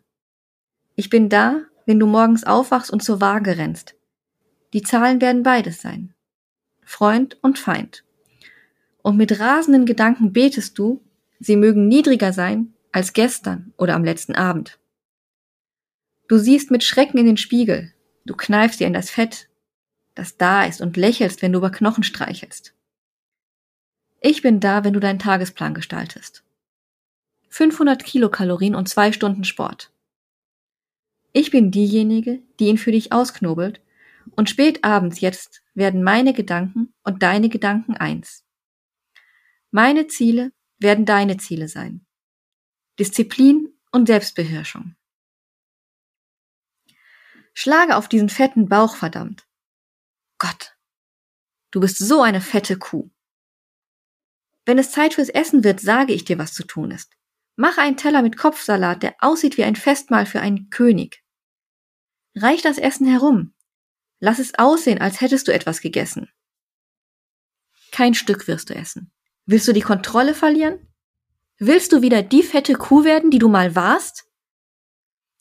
Ich 0.96 1.08
bin 1.08 1.28
da, 1.28 1.62
wenn 1.86 2.00
du 2.00 2.06
morgens 2.06 2.44
aufwachst 2.44 2.90
und 2.90 3.02
zur 3.02 3.20
Waage 3.20 3.56
rennst. 3.56 3.94
Die 4.74 4.82
Zahlen 4.82 5.20
werden 5.20 5.44
beides 5.44 5.80
sein. 5.80 6.12
Freund 6.84 7.38
und 7.40 7.58
Feind. 7.58 8.04
Und 9.00 9.16
mit 9.16 9.38
rasenden 9.38 9.86
Gedanken 9.86 10.32
betest 10.32 10.76
du, 10.78 11.00
sie 11.38 11.56
mögen 11.56 11.86
niedriger 11.86 12.32
sein 12.32 12.74
als 12.90 13.12
gestern 13.12 13.72
oder 13.78 13.94
am 13.94 14.04
letzten 14.04 14.34
Abend. 14.34 14.78
Du 16.28 16.36
siehst 16.36 16.70
mit 16.70 16.84
Schrecken 16.84 17.16
in 17.16 17.24
den 17.24 17.36
Spiegel, 17.38 17.94
du 18.26 18.36
kneifst 18.36 18.80
dir 18.80 18.86
in 18.86 18.92
das 18.92 19.10
Fett, 19.10 19.48
das 20.14 20.36
da 20.36 20.64
ist 20.64 20.82
und 20.82 20.98
lächelst, 20.98 21.40
wenn 21.40 21.52
du 21.52 21.58
über 21.58 21.70
Knochen 21.70 22.04
streichelst. 22.04 22.74
Ich 24.20 24.42
bin 24.42 24.60
da, 24.60 24.84
wenn 24.84 24.92
du 24.92 25.00
deinen 25.00 25.18
Tagesplan 25.18 25.72
gestaltest. 25.72 26.44
500 27.48 28.04
Kilokalorien 28.04 28.74
und 28.74 28.90
zwei 28.90 29.12
Stunden 29.12 29.44
Sport. 29.44 29.90
Ich 31.32 31.50
bin 31.50 31.70
diejenige, 31.70 32.42
die 32.59 32.66
ihn 32.66 32.78
für 32.78 32.92
dich 32.92 33.11
ausknobelt 33.12 33.80
und 34.36 34.50
spät 34.50 34.84
abends 34.84 35.20
jetzt 35.20 35.62
werden 35.74 36.03
meine 36.03 36.34
Gedanken 36.34 36.92
und 37.05 37.22
deine 37.22 37.48
Gedanken 37.48 37.96
eins. 37.96 38.44
Meine 39.70 40.09
Ziele 40.09 40.53
werden 40.78 41.07
deine 41.07 41.38
Ziele 41.38 41.68
sein. 41.68 42.05
Disziplin 42.98 43.72
und 43.92 44.09
Selbstbeherrschung. 44.09 44.94
Schlage 47.61 47.96
auf 47.96 48.06
diesen 48.06 48.28
fetten 48.28 48.68
Bauch, 48.68 48.94
verdammt. 48.94 49.48
Gott, 50.38 50.76
du 51.72 51.80
bist 51.80 51.98
so 51.98 52.22
eine 52.22 52.40
fette 52.40 52.78
Kuh. 52.78 53.11
Wenn 54.64 54.78
es 54.78 54.92
Zeit 54.92 55.14
fürs 55.14 55.28
Essen 55.28 55.64
wird, 55.64 55.80
sage 55.80 56.12
ich 56.12 56.24
dir, 56.24 56.38
was 56.38 56.54
zu 56.54 56.62
tun 56.62 56.92
ist. 56.92 57.16
Mache 57.56 57.80
einen 57.80 57.96
Teller 57.96 58.22
mit 58.22 58.36
Kopfsalat, 58.36 59.02
der 59.02 59.16
aussieht 59.18 59.56
wie 59.56 59.64
ein 59.64 59.74
Festmahl 59.74 60.24
für 60.24 60.40
einen 60.40 60.70
König. 60.70 61.24
Reich 62.36 62.62
das 62.62 62.78
Essen 62.78 63.09
herum. 63.09 63.52
Lass 64.20 64.38
es 64.38 64.56
aussehen, 64.56 65.00
als 65.00 65.20
hättest 65.20 65.48
du 65.48 65.52
etwas 65.52 65.80
gegessen. 65.80 66.30
Kein 67.90 68.14
Stück 68.14 68.46
wirst 68.46 68.70
du 68.70 68.76
essen. 68.76 69.11
Willst 69.46 69.66
du 69.66 69.72
die 69.72 69.80
Kontrolle 69.80 70.34
verlieren? 70.34 70.94
Willst 71.59 71.90
du 71.90 72.02
wieder 72.02 72.22
die 72.22 72.44
fette 72.44 72.74
Kuh 72.74 73.02
werden, 73.02 73.32
die 73.32 73.40
du 73.40 73.48
mal 73.48 73.74
warst? 73.74 74.28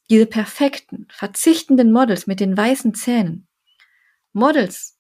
Diese 0.09 0.25
perfekten, 0.25 1.07
verzichtenden 1.09 1.91
Models 1.91 2.27
mit 2.27 2.39
den 2.39 2.55
weißen 2.55 2.93
Zähnen. 2.93 3.47
Models 4.31 4.97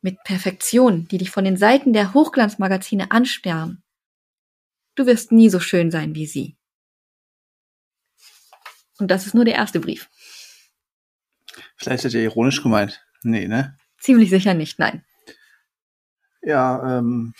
mit 0.00 0.22
Perfektion, 0.24 1.06
die 1.08 1.18
dich 1.18 1.30
von 1.30 1.44
den 1.44 1.56
Seiten 1.56 1.92
der 1.92 2.14
Hochglanzmagazine 2.14 3.10
ansperren. 3.10 3.82
Du 4.94 5.06
wirst 5.06 5.30
nie 5.32 5.50
so 5.50 5.60
schön 5.60 5.90
sein 5.90 6.14
wie 6.14 6.26
sie. 6.26 6.56
Und 8.98 9.10
das 9.10 9.26
ist 9.26 9.34
nur 9.34 9.44
der 9.44 9.54
erste 9.54 9.80
Brief. 9.80 10.08
Vielleicht 11.76 12.04
hat 12.04 12.14
er 12.14 12.22
ironisch 12.22 12.62
gemeint. 12.62 13.04
Nee, 13.22 13.46
ne? 13.46 13.76
Ziemlich 13.98 14.30
sicher 14.30 14.54
nicht, 14.54 14.78
nein. 14.78 15.04
Ja, 16.42 16.98
ähm, 16.98 17.34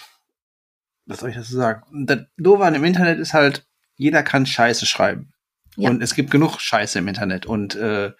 was 1.06 1.20
soll 1.20 1.30
ich 1.30 1.36
dazu 1.36 1.54
sagen? 1.54 2.06
Das 2.06 2.26
Doofe 2.36 2.64
an 2.64 2.74
dem 2.74 2.84
Internet 2.84 3.18
ist 3.18 3.32
halt, 3.32 3.66
jeder 3.94 4.22
kann 4.22 4.44
Scheiße 4.44 4.84
schreiben. 4.84 5.32
Ja. 5.76 5.90
Und 5.90 6.02
es 6.02 6.14
gibt 6.14 6.30
genug 6.30 6.60
Scheiße 6.60 6.98
im 6.98 7.08
Internet. 7.08 7.46
Und 7.46 7.74
äh, 7.76 8.12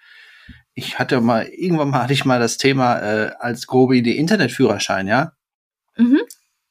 ich 0.73 0.99
hatte 0.99 1.21
mal, 1.21 1.45
irgendwann 1.47 1.89
mal 1.89 2.03
hatte 2.03 2.13
ich 2.13 2.25
mal 2.25 2.39
das 2.39 2.57
Thema 2.57 2.99
äh, 2.99 3.31
als 3.39 3.67
grobe 3.67 3.97
Idee 3.97 4.15
Internetführerschein, 4.17 5.07
ja. 5.07 5.33
Mhm. 5.97 6.21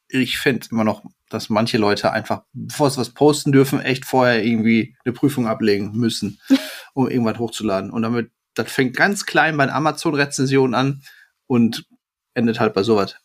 Ich 0.08 0.38
finde 0.38 0.68
immer 0.70 0.84
noch, 0.84 1.04
dass 1.28 1.48
manche 1.48 1.78
Leute 1.78 2.12
einfach, 2.12 2.44
bevor 2.52 2.88
sie 2.88 2.98
was 2.98 3.10
posten 3.12 3.50
dürfen, 3.50 3.80
echt 3.80 4.04
vorher 4.04 4.44
irgendwie 4.44 4.96
eine 5.04 5.12
Prüfung 5.12 5.48
ablegen 5.48 5.92
müssen, 5.92 6.40
um 6.94 7.08
irgendwas 7.08 7.38
hochzuladen. 7.38 7.90
Und 7.90 8.02
damit, 8.02 8.30
das 8.54 8.70
fängt 8.70 8.96
ganz 8.96 9.26
klein 9.26 9.56
bei 9.56 9.70
Amazon-Rezensionen 9.70 10.74
an 10.74 11.02
und 11.48 11.86
endet 12.34 12.60
halt 12.60 12.74
bei 12.74 12.84
sowas. 12.84 13.16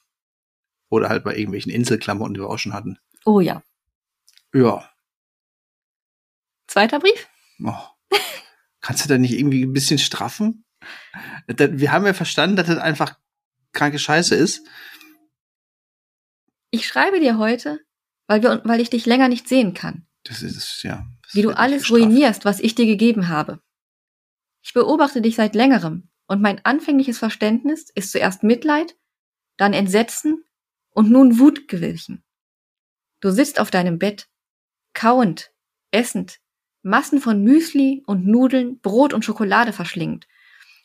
Oder 0.89 1.09
halt 1.09 1.23
bei 1.23 1.35
irgendwelchen 1.35 1.71
Inselklamotten, 1.71 2.33
die 2.33 2.41
wir 2.41 2.49
auch 2.49 2.57
schon 2.57 2.73
hatten. 2.73 2.97
Oh 3.23 3.39
ja. 3.39 3.61
Ja. 4.53 4.89
Zweiter 6.67 6.99
Brief? 6.99 7.27
Oh. 7.63 8.17
Kannst 8.81 9.05
du 9.05 9.09
da 9.09 9.17
nicht 9.17 9.33
irgendwie 9.33 9.63
ein 9.63 9.73
bisschen 9.73 9.99
straffen? 9.99 10.65
Wir 11.47 11.91
haben 11.91 12.05
ja 12.05 12.13
verstanden, 12.13 12.55
dass 12.55 12.67
das 12.67 12.79
einfach 12.79 13.17
kranke 13.73 13.99
Scheiße 13.99 14.35
ist. 14.35 14.65
Ich 16.71 16.87
schreibe 16.87 17.19
dir 17.19 17.37
heute, 17.37 17.79
weil, 18.27 18.41
wir, 18.41 18.61
weil 18.65 18.79
ich 18.79 18.89
dich 18.89 19.05
länger 19.05 19.27
nicht 19.27 19.47
sehen 19.47 19.73
kann. 19.73 20.07
Das 20.23 20.41
ist, 20.41 20.83
ja. 20.83 21.05
das 21.23 21.35
Wie 21.35 21.41
du 21.41 21.51
alles 21.51 21.83
gestraft. 21.83 22.01
ruinierst, 22.01 22.45
was 22.45 22.59
ich 22.59 22.75
dir 22.75 22.85
gegeben 22.85 23.27
habe. 23.27 23.61
Ich 24.63 24.73
beobachte 24.73 25.21
dich 25.21 25.35
seit 25.35 25.55
längerem 25.55 26.09
und 26.27 26.41
mein 26.41 26.63
anfängliches 26.65 27.17
Verständnis 27.17 27.89
ist 27.93 28.11
zuerst 28.11 28.43
Mitleid, 28.43 28.95
dann 29.57 29.73
Entsetzen 29.73 30.43
und 30.91 31.09
nun 31.09 31.39
Wut 31.39 31.67
gewichen. 31.67 32.23
Du 33.19 33.31
sitzt 33.31 33.59
auf 33.59 33.71
deinem 33.71 33.99
Bett, 33.99 34.29
kauend, 34.93 35.51
essend, 35.91 36.39
Massen 36.83 37.19
von 37.19 37.43
Müsli 37.43 38.03
und 38.05 38.25
Nudeln, 38.25 38.79
Brot 38.79 39.13
und 39.13 39.23
Schokolade 39.23 39.73
verschlingend 39.73 40.27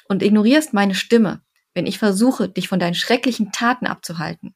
und 0.09 0.23
ignorierst 0.23 0.73
meine 0.73 0.95
Stimme, 0.95 1.43
wenn 1.75 1.87
ich 1.87 1.99
versuche, 1.99 2.49
dich 2.49 2.69
von 2.69 2.79
deinen 2.79 2.95
schrecklichen 2.95 3.53
Taten 3.53 3.87
abzuhalten. 3.87 4.55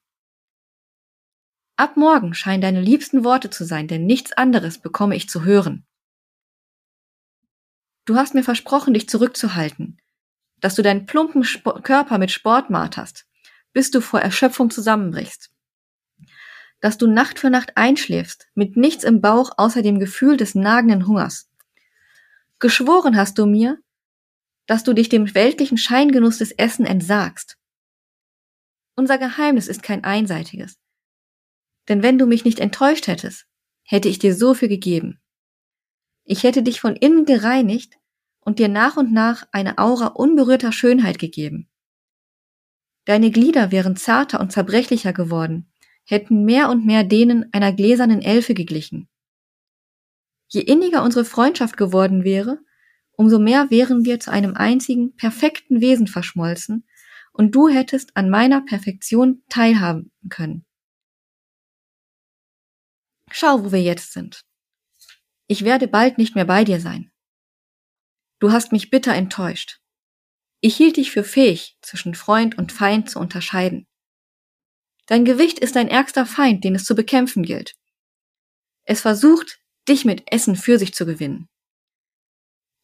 Ab 1.76 1.96
morgen 1.96 2.34
scheinen 2.34 2.60
deine 2.60 2.80
liebsten 2.80 3.24
Worte 3.24 3.48
zu 3.48 3.64
sein, 3.64 3.88
denn 3.88 4.04
nichts 4.04 4.32
anderes 4.32 4.78
bekomme 4.78 5.16
ich 5.16 5.28
zu 5.28 5.44
hören. 5.44 5.86
Du 8.04 8.16
hast 8.16 8.34
mir 8.34 8.42
versprochen, 8.42 8.92
dich 8.92 9.08
zurückzuhalten, 9.08 9.98
dass 10.58 10.74
du 10.74 10.82
deinen 10.82 11.06
plumpen 11.06 11.44
Spo 11.44 11.80
Körper 11.80 12.18
mit 12.18 12.30
Sport 12.30 12.68
marterst, 12.68 13.26
bis 13.72 13.90
du 13.90 14.00
vor 14.00 14.20
Erschöpfung 14.20 14.70
zusammenbrichst. 14.70 15.50
Dass 16.80 16.98
du 16.98 17.06
Nacht 17.06 17.38
für 17.38 17.50
Nacht 17.50 17.76
einschläfst, 17.76 18.48
mit 18.54 18.76
nichts 18.76 19.04
im 19.04 19.20
Bauch 19.20 19.52
außer 19.56 19.82
dem 19.82 19.98
Gefühl 19.98 20.36
des 20.36 20.54
nagenden 20.54 21.06
Hungers. 21.06 21.50
Geschworen 22.58 23.16
hast 23.16 23.38
du 23.38 23.46
mir, 23.46 23.78
dass 24.66 24.84
du 24.84 24.92
dich 24.92 25.08
dem 25.08 25.34
weltlichen 25.34 25.78
Scheingenuss 25.78 26.38
des 26.38 26.52
Essen 26.52 26.86
entsagst. 26.86 27.58
Unser 28.94 29.18
Geheimnis 29.18 29.66
ist 29.66 29.82
kein 29.82 30.04
einseitiges. 30.04 30.78
Denn 31.88 32.02
wenn 32.02 32.18
du 32.18 32.26
mich 32.26 32.44
nicht 32.44 32.60
enttäuscht 32.60 33.06
hättest, 33.06 33.46
hätte 33.82 34.08
ich 34.08 34.18
dir 34.18 34.34
so 34.34 34.54
viel 34.54 34.68
gegeben. 34.68 35.20
Ich 36.24 36.44
hätte 36.44 36.62
dich 36.62 36.80
von 36.80 36.96
innen 36.96 37.24
gereinigt 37.24 37.94
und 38.40 38.58
dir 38.58 38.68
nach 38.68 38.96
und 38.96 39.12
nach 39.12 39.46
eine 39.52 39.78
Aura 39.78 40.08
unberührter 40.08 40.70
Schönheit 40.70 41.18
gegeben. 41.18 41.68
Deine 43.06 43.30
Glieder 43.30 43.72
wären 43.72 43.96
zarter 43.96 44.38
und 44.38 44.52
zerbrechlicher 44.52 45.12
geworden, 45.12 45.69
hätten 46.10 46.44
mehr 46.44 46.68
und 46.68 46.84
mehr 46.84 47.04
denen 47.04 47.52
einer 47.52 47.72
gläsernen 47.72 48.22
Elfe 48.22 48.54
geglichen. 48.54 49.08
Je 50.48 50.62
inniger 50.62 51.02
unsere 51.02 51.24
Freundschaft 51.24 51.76
geworden 51.76 52.24
wäre, 52.24 52.58
umso 53.12 53.38
mehr 53.38 53.70
wären 53.70 54.04
wir 54.04 54.18
zu 54.18 54.30
einem 54.30 54.54
einzigen, 54.54 55.14
perfekten 55.16 55.80
Wesen 55.80 56.06
verschmolzen, 56.06 56.86
und 57.32 57.54
du 57.54 57.68
hättest 57.68 58.16
an 58.16 58.28
meiner 58.28 58.60
Perfektion 58.60 59.42
teilhaben 59.48 60.10
können. 60.28 60.66
Schau, 63.30 63.64
wo 63.64 63.72
wir 63.72 63.82
jetzt 63.82 64.12
sind. 64.12 64.44
Ich 65.46 65.64
werde 65.64 65.86
bald 65.86 66.18
nicht 66.18 66.34
mehr 66.34 66.44
bei 66.44 66.64
dir 66.64 66.80
sein. 66.80 67.12
Du 68.40 68.52
hast 68.52 68.72
mich 68.72 68.90
bitter 68.90 69.14
enttäuscht. 69.14 69.80
Ich 70.60 70.76
hielt 70.76 70.96
dich 70.96 71.10
für 71.10 71.24
fähig, 71.24 71.78
zwischen 71.82 72.14
Freund 72.14 72.58
und 72.58 72.72
Feind 72.72 73.08
zu 73.08 73.18
unterscheiden. 73.18 73.86
Dein 75.10 75.24
Gewicht 75.24 75.58
ist 75.58 75.74
dein 75.74 75.88
ärgster 75.88 76.24
Feind, 76.24 76.62
den 76.62 76.76
es 76.76 76.84
zu 76.84 76.94
bekämpfen 76.94 77.42
gilt. 77.42 77.74
Es 78.84 79.00
versucht, 79.00 79.58
dich 79.88 80.04
mit 80.04 80.22
Essen 80.30 80.54
für 80.54 80.78
sich 80.78 80.94
zu 80.94 81.04
gewinnen. 81.04 81.48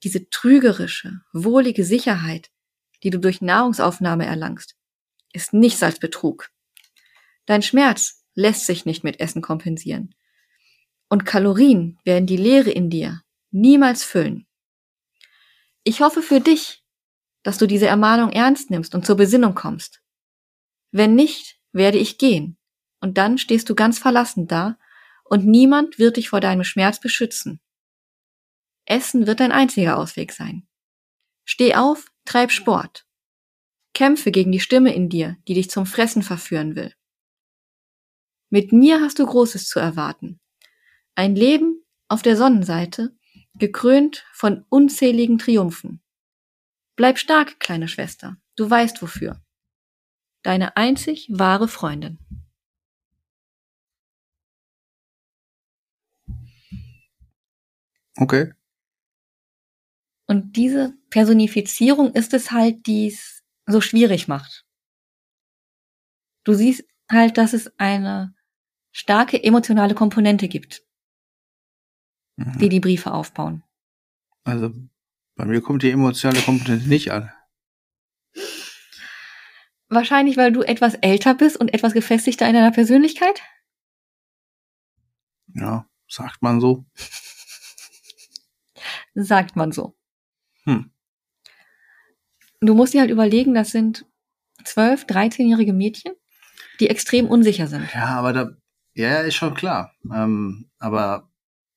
Diese 0.03 0.29
trügerische, 0.29 1.21
wohlige 1.33 1.85
Sicherheit, 1.85 2.51
die 3.05 3.11
du 3.11 3.21
durch 3.21 3.43
Nahrungsaufnahme 3.43 4.27
erlangst, 4.27 4.75
ist 5.33 5.53
nichts 5.53 5.85
als 5.85 6.01
Betrug. 6.01 6.51
Dein 7.45 7.63
Schmerz 7.63 8.25
lässt 8.35 8.67
sich 8.67 8.87
nicht 8.87 9.05
mit 9.05 9.21
Essen 9.21 9.41
kompensieren. 9.41 10.13
Und 11.09 11.27
Kalorien 11.27 12.01
werden 12.03 12.27
die 12.27 12.37
Leere 12.37 12.73
in 12.73 12.91
dir 12.91 13.23
niemals 13.53 14.03
füllen. 14.03 14.49
Ich 15.85 16.01
hoffe 16.01 16.23
für 16.23 16.41
dich, 16.41 16.83
dass 17.45 17.57
du 17.57 17.69
diese 17.69 17.87
Ermahnung 17.87 18.31
ernst 18.33 18.69
nimmst 18.71 18.97
und 18.97 19.07
zur 19.07 19.17
Besinnung 19.17 19.55
kommst. 19.55 20.03
Wenn 20.91 21.15
nicht, 21.15 21.56
werde 21.77 21.99
ich 21.99 22.19
gehen, 22.19 22.57
und 23.01 23.19
dann 23.19 23.39
stehst 23.39 23.69
du 23.69 23.75
ganz 23.75 23.99
verlassen 23.99 24.47
da, 24.47 24.79
und 25.25 25.45
niemand 25.45 25.99
wird 25.99 26.17
dich 26.17 26.29
vor 26.29 26.41
deinem 26.41 26.65
Schmerz 26.65 27.01
beschützen. 27.01 27.61
Essen 28.87 29.27
wird 29.27 29.41
dein 29.41 29.53
einziger 29.53 29.99
Ausweg 29.99 30.33
sein. 30.33 30.67
Steh 31.45 31.75
auf, 31.75 32.07
treib 32.25 32.51
Sport. 32.51 33.07
Kämpfe 33.95 34.31
gegen 34.31 34.53
die 34.53 34.61
Stimme 34.61 34.95
in 34.95 35.09
dir, 35.09 35.37
die 35.49 35.55
dich 35.55 35.71
zum 35.71 35.87
Fressen 35.87 36.23
verführen 36.23 36.77
will. 36.77 36.95
Mit 38.49 38.73
mir 38.73 39.01
hast 39.01 39.19
du 39.19 39.27
Großes 39.27 39.69
zu 39.69 39.81
erwarten. 39.81 40.41
Ein 41.15 41.35
Leben 41.35 41.85
auf 42.09 42.23
der 42.23 42.37
Sonnenseite, 42.37 43.17
gekrönt 43.55 44.25
von 44.33 44.65
unzähligen 44.69 45.39
Triumphen. 45.39 46.03
Bleib 46.95 47.19
stark, 47.19 47.59
kleine 47.59 47.89
Schwester, 47.89 48.37
du 48.55 48.69
weißt 48.69 49.03
wofür. 49.03 49.43
Deine 50.47 50.77
einzig 50.77 51.27
wahre 51.29 51.67
Freundin. 51.67 52.21
Okay. 58.17 58.53
Und 60.29 60.55
diese 60.55 60.95
Personifizierung 61.11 62.13
ist 62.13 62.33
es 62.33 62.53
halt, 62.53 62.87
die 62.87 63.09
es 63.09 63.43
so 63.67 63.81
schwierig 63.81 64.29
macht. 64.29 64.65
Du 66.45 66.55
siehst 66.55 66.85
halt, 67.11 67.39
dass 67.39 67.53
es 67.53 67.77
eine 67.81 68.33
starke 68.93 69.43
emotionale 69.43 69.97
Komponente 69.97 70.47
gibt, 70.47 70.85
Mhm. 72.37 72.59
die 72.61 72.69
die 72.69 72.81
Briefe 72.81 73.11
aufbauen. 73.11 73.65
Also 74.45 74.73
bei 75.35 75.45
mir 75.45 75.61
kommt 75.61 75.83
die 75.83 75.91
emotionale 75.91 76.41
Komponente 76.43 76.89
nicht 76.89 77.11
an. 77.11 77.33
Wahrscheinlich, 79.89 80.37
weil 80.37 80.53
du 80.53 80.63
etwas 80.63 80.95
älter 80.95 81.35
bist 81.35 81.57
und 81.57 81.73
etwas 81.73 81.93
gefestigter 81.93 82.47
in 82.49 82.55
deiner 82.55 82.73
Persönlichkeit? 82.73 83.43
Ja, 85.55 85.87
sagt 86.09 86.43
man 86.43 86.61
so. 86.61 86.85
Sagt 89.15 89.57
man 89.57 89.73
so. 89.73 89.97
Hm. 90.65 90.91
Du 92.61 92.75
musst 92.75 92.93
dir 92.93 93.01
halt 93.01 93.11
überlegen, 93.11 93.55
das 93.55 93.71
sind 93.71 94.05
12, 94.65 95.05
13-jährige 95.05 95.73
Mädchen, 95.73 96.13
die 96.81 96.91
extrem 96.91 97.27
unsicher 97.27 97.67
sind. 97.67 97.89
Ja, 97.95 98.09
aber 98.09 98.33
da, 98.33 98.51
ja, 98.95 99.21
ist 99.21 99.37
schon 99.37 99.55
klar. 99.55 99.95
Ähm, 100.13 100.71
aber 100.79 101.31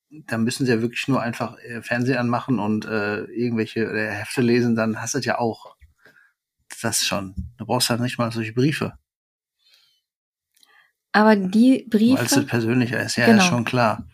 da 0.10 0.38
müssen 0.38 0.66
sie 0.66 0.72
ja 0.72 0.82
wirklich 0.82 1.08
nur 1.08 1.22
einfach 1.22 1.58
äh, 1.60 1.82
Fernsehen 1.82 2.18
anmachen 2.18 2.60
und 2.60 2.86
äh, 2.86 3.24
irgendwelche 3.26 3.82
äh, 3.82 4.10
Hefte 4.10 4.42
lesen, 4.42 4.76
dann 4.76 5.02
hast 5.02 5.14
du 5.14 5.20
das 5.20 5.26
ja 5.26 5.38
auch. 5.38 5.76
Das 6.82 7.04
schon. 7.06 7.36
Du 7.58 7.66
brauchst 7.66 7.90
halt 7.90 8.00
nicht 8.02 8.18
mal 8.18 8.32
solche 8.32 8.54
Briefe. 8.54 8.98
Aber 11.12 11.36
die 11.36 11.88
Weil 11.92 12.24
es 12.26 12.32
Briefe, 12.32 12.44
persönlicher 12.46 13.02
ist, 13.02 13.16
ja, 13.16 13.26
Genau. 13.26 13.44
ist 13.44 13.50
schon 13.50 13.66
klar. 13.66 14.08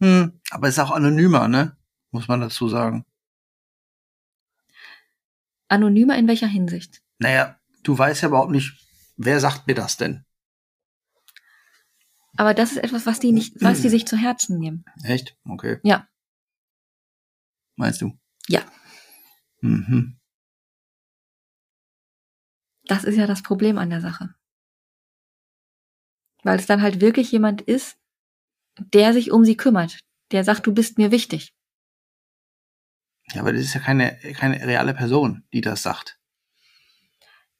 Hm, 0.00 0.40
aber 0.50 0.68
ist 0.68 0.78
auch 0.78 0.90
anonymer, 0.90 1.48
ne? 1.48 1.76
Muss 2.10 2.28
man 2.28 2.40
dazu 2.40 2.68
sagen. 2.68 3.04
anonymer 5.68 6.18
in 6.18 6.28
welcher 6.28 6.48
Hinsicht? 6.48 7.02
Naja, 7.18 7.58
du 7.82 7.96
weißt 7.96 8.20
ja 8.20 8.28
überhaupt 8.28 8.50
nicht, 8.50 8.74
wer 9.16 9.40
sagt 9.40 9.66
mir 9.66 9.74
das 9.74 9.96
denn? 9.96 10.22
Aber 12.36 12.52
das 12.52 12.72
ist 12.72 12.78
etwas, 12.78 13.06
was 13.06 13.20
die 13.20 13.32
nicht, 13.32 13.54
was 13.62 13.80
die 13.80 13.88
sich 13.88 14.06
zu 14.06 14.18
Herzen 14.18 14.58
nehmen. 14.58 14.84
Echt? 15.02 15.34
Okay. 15.46 15.78
Ja. 15.82 16.06
Meinst 17.76 18.02
du? 18.02 18.18
Ja. 18.48 18.60
Mhm. 19.62 20.18
Das 22.84 23.04
ist 23.04 23.16
ja 23.16 23.26
das 23.26 23.42
Problem 23.42 23.78
an 23.78 23.90
der 23.90 24.00
Sache. 24.00 24.34
Weil 26.42 26.58
es 26.58 26.66
dann 26.66 26.82
halt 26.82 27.00
wirklich 27.00 27.30
jemand 27.30 27.62
ist, 27.62 27.96
der 28.76 29.12
sich 29.12 29.30
um 29.30 29.44
sie 29.44 29.56
kümmert, 29.56 30.00
der 30.32 30.44
sagt, 30.44 30.66
du 30.66 30.74
bist 30.74 30.98
mir 30.98 31.10
wichtig. 31.10 31.54
Ja, 33.32 33.42
aber 33.42 33.52
das 33.52 33.62
ist 33.62 33.74
ja 33.74 33.80
keine, 33.80 34.18
keine 34.34 34.66
reale 34.66 34.94
Person, 34.94 35.44
die 35.52 35.60
das 35.60 35.82
sagt. 35.82 36.18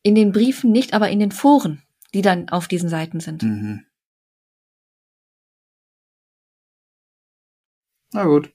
In 0.03 0.15
den 0.15 0.33
Briefen 0.33 0.73
nicht, 0.73 0.95
aber 0.95 1.11
in 1.11 1.21
den 1.21 1.31
Foren, 1.31 1.83
die 2.13 2.23
dann 2.23 2.49
auf 2.49 2.67
diesen 2.67 2.89
Seiten 2.89 3.21
sind. 3.21 3.43
Mhm. 3.43 3.87
Na 8.13 8.25
gut. 8.25 8.53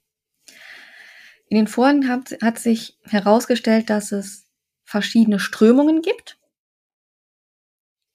In 1.49 1.55
den 1.55 1.67
Foren 1.67 2.09
hat, 2.09 2.37
hat 2.41 2.59
sich 2.59 2.99
herausgestellt, 3.03 3.89
dass 3.89 4.11
es 4.11 4.49
verschiedene 4.83 5.39
Strömungen 5.39 6.01
gibt, 6.01 6.37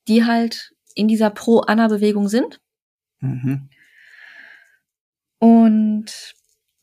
die 0.07 0.25
halt 0.25 0.73
in 0.95 1.07
dieser 1.07 1.29
Pro-Anna-Bewegung 1.29 2.27
sind. 2.27 2.59
Mhm. 3.19 3.69
Und 5.39 6.35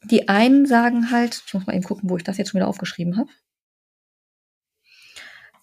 die 0.05 0.29
einen 0.29 0.66
sagen 0.66 1.11
halt, 1.11 1.43
ich 1.47 1.55
muss 1.55 1.66
mal 1.66 1.75
eben 1.75 1.85
gucken, 1.85 2.11
wo 2.11 2.16
ich 2.16 2.25
das 2.25 2.37
jetzt 2.39 2.51
schon 2.51 2.59
wieder 2.59 2.68
aufgeschrieben 2.68 3.16
habe, 3.16 3.31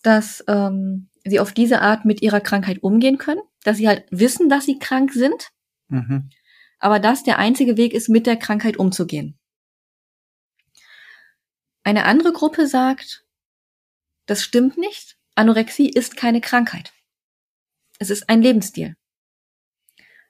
dass 0.03 0.43
ähm, 0.47 1.09
sie 1.25 1.39
auf 1.39 1.51
diese 1.51 1.81
Art 1.81 2.05
mit 2.05 2.21
ihrer 2.21 2.39
Krankheit 2.39 2.81
umgehen 2.83 3.17
können, 3.17 3.41
dass 3.63 3.77
sie 3.77 3.87
halt 3.87 4.05
wissen, 4.11 4.49
dass 4.49 4.65
sie 4.65 4.79
krank 4.79 5.11
sind, 5.13 5.51
Mhm. 5.89 6.29
aber 6.79 6.99
das 6.99 7.23
der 7.23 7.39
einzige 7.39 7.77
Weg 7.77 7.93
ist, 7.93 8.09
mit 8.09 8.27
der 8.27 8.37
Krankheit 8.37 8.77
umzugehen. 8.77 9.39
Eine 11.83 12.03
andere 12.03 12.33
Gruppe 12.33 12.67
sagt, 12.67 13.25
das 14.25 14.43
stimmt 14.43 14.77
nicht, 14.77 15.17
Anorexie 15.35 15.89
ist 15.89 16.17
keine 16.17 16.41
Krankheit. 16.41 16.93
Es 17.99 18.09
ist 18.09 18.29
ein 18.29 18.41
Lebensstil. 18.41 18.95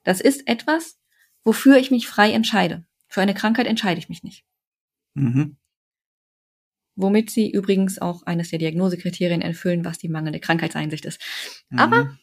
Das 0.03 0.21
ist 0.21 0.47
etwas, 0.47 0.97
wofür 1.43 1.77
ich 1.77 1.91
mich 1.91 2.07
frei 2.07 2.31
entscheide. 2.31 2.85
Für 3.07 3.21
eine 3.21 3.33
Krankheit 3.33 3.67
entscheide 3.67 3.99
ich 3.99 4.09
mich 4.09 4.23
nicht. 4.23 4.45
Mhm. 5.13 5.57
Womit 6.95 7.29
sie 7.29 7.51
übrigens 7.51 7.99
auch 7.99 8.23
eines 8.23 8.49
der 8.49 8.59
Diagnosekriterien 8.59 9.41
erfüllen, 9.41 9.85
was 9.85 9.97
die 9.97 10.09
mangelnde 10.09 10.39
Krankheitseinsicht 10.39 11.05
ist. 11.05 11.21
Mhm. 11.69 11.79
Aber 11.79 12.17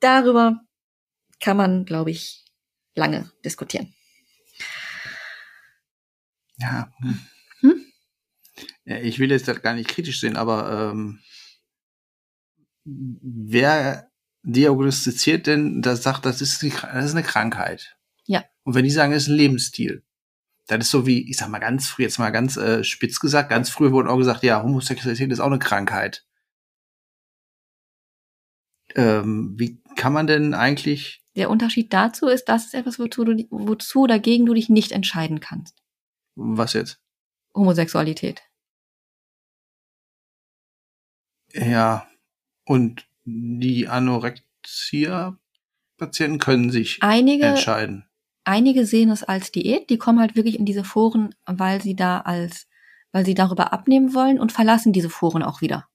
darüber 0.00 0.60
kann 1.40 1.56
man, 1.56 1.84
glaube 1.84 2.10
ich, 2.10 2.44
lange 2.94 3.30
diskutieren. 3.44 3.94
Ja. 6.58 6.92
hm. 7.00 7.20
Hm? 7.60 7.84
Ich 8.84 9.18
will 9.18 9.30
jetzt 9.30 9.46
gar 9.62 9.74
nicht 9.74 9.88
kritisch 9.88 10.20
sehen, 10.20 10.36
aber 10.36 10.90
ähm, 10.90 11.20
wer 12.84 14.09
diagnostiziert 14.42 15.46
denn, 15.46 15.82
das 15.82 16.02
sagt, 16.02 16.24
das 16.24 16.40
ist, 16.40 16.62
die, 16.62 16.70
das 16.70 17.04
ist 17.04 17.12
eine 17.12 17.22
Krankheit? 17.22 17.96
Ja. 18.26 18.44
Und 18.62 18.74
wenn 18.74 18.84
die 18.84 18.90
sagen, 18.90 19.12
es 19.12 19.24
ist 19.24 19.28
ein 19.28 19.36
Lebensstil, 19.36 20.04
das 20.66 20.78
ist 20.80 20.90
so 20.90 21.06
wie, 21.06 21.28
ich 21.28 21.36
sag 21.36 21.48
mal 21.48 21.58
ganz 21.58 21.88
früh, 21.88 22.02
jetzt 22.02 22.18
mal 22.18 22.30
ganz 22.30 22.56
äh, 22.56 22.84
spitz 22.84 23.18
gesagt, 23.18 23.50
ganz 23.50 23.70
früh 23.70 23.90
wurde 23.90 24.08
auch 24.08 24.18
gesagt, 24.18 24.42
ja, 24.42 24.62
Homosexualität 24.62 25.30
ist 25.32 25.40
auch 25.40 25.46
eine 25.46 25.58
Krankheit. 25.58 26.24
Ähm, 28.94 29.54
wie 29.58 29.80
kann 29.96 30.12
man 30.12 30.26
denn 30.26 30.54
eigentlich, 30.54 31.22
Der 31.36 31.50
Unterschied 31.50 31.92
dazu 31.92 32.26
ist, 32.26 32.48
das 32.48 32.66
ist 32.66 32.74
etwas, 32.74 32.98
wozu, 32.98 33.24
du, 33.24 33.46
wozu 33.50 34.06
dagegen 34.06 34.46
du 34.46 34.54
dich 34.54 34.68
nicht 34.68 34.92
entscheiden 34.92 35.40
kannst. 35.40 35.82
was 36.34 36.72
jetzt? 36.72 37.00
Homosexualität. 37.54 38.42
Ja, 41.52 42.08
und 42.64 43.09
die 43.60 43.88
Anorexia-Patienten 43.88 46.38
können 46.38 46.70
sich 46.70 46.98
Einige, 47.02 47.46
entscheiden. 47.46 48.04
einige 48.44 48.86
sehen 48.86 49.10
es 49.10 49.22
als 49.22 49.52
Diät, 49.52 49.90
die 49.90 49.98
kommen 49.98 50.20
halt 50.20 50.36
wirklich 50.36 50.58
in 50.58 50.64
diese 50.64 50.84
Foren, 50.84 51.34
weil 51.46 51.82
sie 51.82 51.96
da 51.96 52.20
als, 52.20 52.68
weil 53.12 53.24
sie 53.24 53.34
darüber 53.34 53.72
abnehmen 53.72 54.14
wollen 54.14 54.38
und 54.38 54.52
verlassen 54.52 54.92
diese 54.92 55.10
Foren 55.10 55.42
auch 55.42 55.60
wieder. 55.60 55.88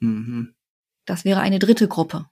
Mhm. 0.00 0.54
Das 1.06 1.24
wäre 1.24 1.40
eine 1.40 1.58
dritte 1.58 1.88
Gruppe. 1.88 2.26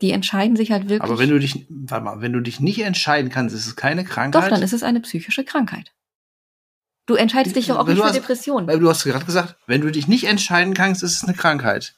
Die 0.00 0.10
entscheiden 0.10 0.56
sich 0.56 0.72
halt 0.72 0.88
wirklich. 0.88 1.02
Aber 1.02 1.18
wenn 1.18 1.30
du 1.30 1.38
dich, 1.38 1.66
warte 1.68 2.04
mal, 2.04 2.20
wenn 2.20 2.32
du 2.32 2.40
dich 2.40 2.60
nicht 2.60 2.80
entscheiden 2.80 3.30
kannst, 3.30 3.54
ist 3.54 3.66
es 3.66 3.76
keine 3.76 4.04
Krankheit. 4.04 4.44
Doch, 4.44 4.48
dann 4.48 4.62
ist 4.62 4.72
es 4.72 4.82
eine 4.82 5.00
psychische 5.00 5.44
Krankheit. 5.44 5.94
Du 7.06 7.14
entscheidest 7.14 7.54
dich 7.54 7.66
doch 7.66 7.78
auch 7.78 7.86
nicht 7.86 7.98
für 7.98 8.04
hast- 8.04 8.16
Depressionen. 8.16 8.66
Weil 8.66 8.78
du 8.78 8.88
hast 8.88 9.04
gerade 9.04 9.24
gesagt, 9.24 9.56
wenn 9.66 9.80
du 9.82 9.90
dich 9.90 10.08
nicht 10.08 10.24
entscheiden 10.24 10.72
kannst, 10.74 11.02
ist 11.02 11.16
es 11.16 11.24
eine 11.24 11.34
Krankheit. 11.34 11.94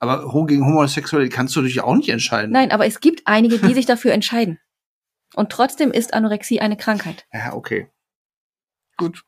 Aber 0.00 0.28
gegen 0.46 0.66
Homosexualität 0.66 1.32
kannst 1.32 1.56
du 1.56 1.62
dich 1.62 1.80
auch 1.80 1.94
nicht 1.94 2.10
entscheiden. 2.10 2.52
Nein, 2.52 2.72
aber 2.72 2.86
es 2.86 3.00
gibt 3.00 3.22
einige, 3.26 3.58
die 3.58 3.72
sich 3.74 3.86
dafür 3.86 4.12
entscheiden. 4.12 4.58
Und 5.34 5.50
trotzdem 5.50 5.90
ist 5.92 6.12
Anorexie 6.12 6.60
eine 6.60 6.76
Krankheit. 6.76 7.26
Ja, 7.32 7.54
okay. 7.54 7.88
Gut. 8.96 9.24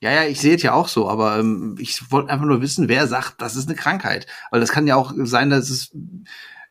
Ja, 0.00 0.10
ja, 0.12 0.24
ich 0.24 0.40
sehe 0.40 0.54
es 0.56 0.62
ja 0.62 0.72
auch 0.72 0.88
so, 0.88 1.08
aber 1.10 1.38
ähm, 1.38 1.76
ich 1.78 2.10
wollte 2.10 2.30
einfach 2.30 2.46
nur 2.46 2.62
wissen, 2.62 2.88
wer 2.88 3.06
sagt, 3.06 3.42
das 3.42 3.56
ist 3.56 3.68
eine 3.68 3.76
Krankheit. 3.76 4.26
Weil 4.50 4.60
das 4.60 4.70
kann 4.70 4.86
ja 4.86 4.96
auch 4.96 5.12
sein, 5.24 5.50
dass 5.50 5.70
es, 5.70 5.90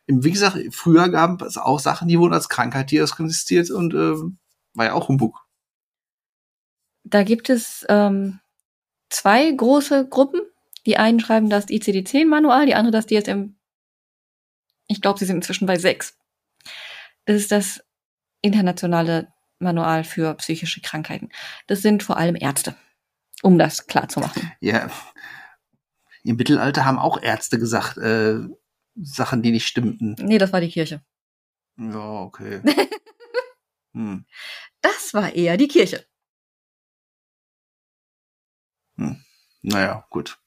wie 0.06 0.30
gesagt, 0.32 0.58
früher 0.72 1.08
gab 1.10 1.42
es 1.42 1.58
auch 1.58 1.78
Sachen, 1.78 2.08
die 2.08 2.18
wurden 2.18 2.34
als 2.34 2.48
Krankheit 2.48 2.90
diagnostiziert 2.90 3.70
und 3.70 3.94
ähm, 3.94 4.38
war 4.74 4.86
ja 4.86 4.92
auch 4.94 5.08
Humbug. 5.08 5.44
Da 7.10 7.22
gibt 7.22 7.48
es 7.48 7.86
ähm, 7.88 8.40
zwei 9.08 9.50
große 9.50 10.08
Gruppen. 10.08 10.42
Die 10.86 10.96
einen 10.96 11.20
schreiben 11.20 11.50
das 11.50 11.68
ICD-10-Manual, 11.68 12.66
die 12.66 12.74
andere 12.74 12.92
das 12.92 13.06
DSM. 13.06 13.54
Ich 14.86 15.00
glaube, 15.00 15.18
sie 15.18 15.26
sind 15.26 15.36
inzwischen 15.36 15.66
bei 15.66 15.78
sechs. 15.78 16.16
Das 17.24 17.36
ist 17.36 17.52
das 17.52 17.84
internationale 18.40 19.32
Manual 19.58 20.04
für 20.04 20.34
psychische 20.34 20.80
Krankheiten. 20.80 21.30
Das 21.66 21.82
sind 21.82 22.02
vor 22.02 22.16
allem 22.16 22.36
Ärzte, 22.36 22.74
um 23.42 23.58
das 23.58 23.86
klar 23.86 24.08
zu 24.08 24.20
machen. 24.20 24.52
Ja, 24.60 24.90
im 26.24 26.36
Mittelalter 26.36 26.84
haben 26.84 26.98
auch 26.98 27.20
Ärzte 27.20 27.58
gesagt, 27.58 27.96
äh, 27.98 28.38
Sachen, 28.94 29.42
die 29.42 29.50
nicht 29.50 29.66
stimmten. 29.66 30.16
Nee, 30.18 30.38
das 30.38 30.52
war 30.52 30.60
die 30.60 30.70
Kirche. 30.70 31.02
Ja, 31.76 32.22
okay. 32.22 32.60
hm. 33.92 34.24
Das 34.80 35.14
war 35.14 35.34
eher 35.34 35.56
die 35.56 35.68
Kirche. 35.68 36.04
Naja, 39.62 40.06
gut. 40.10 40.38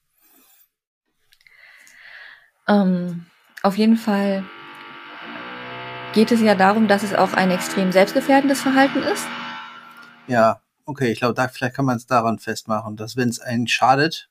Ähm, 2.68 3.26
auf 3.62 3.76
jeden 3.76 3.96
Fall 3.96 4.44
geht 6.12 6.30
es 6.30 6.40
ja 6.40 6.54
darum, 6.54 6.88
dass 6.88 7.02
es 7.02 7.14
auch 7.14 7.32
ein 7.32 7.50
extrem 7.50 7.92
selbstgefährdendes 7.92 8.60
Verhalten 8.60 9.02
ist. 9.02 9.26
Ja, 10.26 10.62
okay, 10.84 11.10
ich 11.10 11.18
glaube, 11.18 11.34
da 11.34 11.48
vielleicht 11.48 11.74
kann 11.74 11.84
man 11.84 11.96
es 11.96 12.06
daran 12.06 12.38
festmachen, 12.38 12.96
dass 12.96 13.16
wenn 13.16 13.28
es 13.28 13.40
einen 13.40 13.66
schadet, 13.66 14.30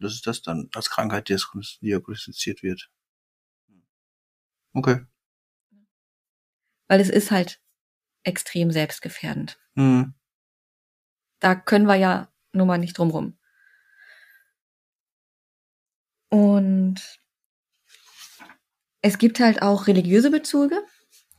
dass 0.00 0.12
es 0.12 0.22
das 0.22 0.42
dann 0.42 0.68
als 0.74 0.90
Krankheit 0.90 1.28
diagnos- 1.28 1.78
diagnostiziert 1.80 2.62
wird. 2.62 2.90
Okay. 4.74 5.06
Weil 6.88 7.00
es 7.00 7.08
ist 7.08 7.30
halt 7.30 7.60
extrem 8.24 8.70
selbstgefährdend. 8.70 9.60
Hm. 9.76 10.14
Da 11.40 11.54
können 11.54 11.86
wir 11.86 11.96
ja 11.96 12.31
nun 12.52 12.66
mal 12.66 12.78
nicht 12.78 12.98
drum 12.98 13.10
rum. 13.10 13.38
Und 16.28 17.20
es 19.02 19.18
gibt 19.18 19.40
halt 19.40 19.62
auch 19.62 19.86
religiöse 19.86 20.30
Bezüge, 20.30 20.78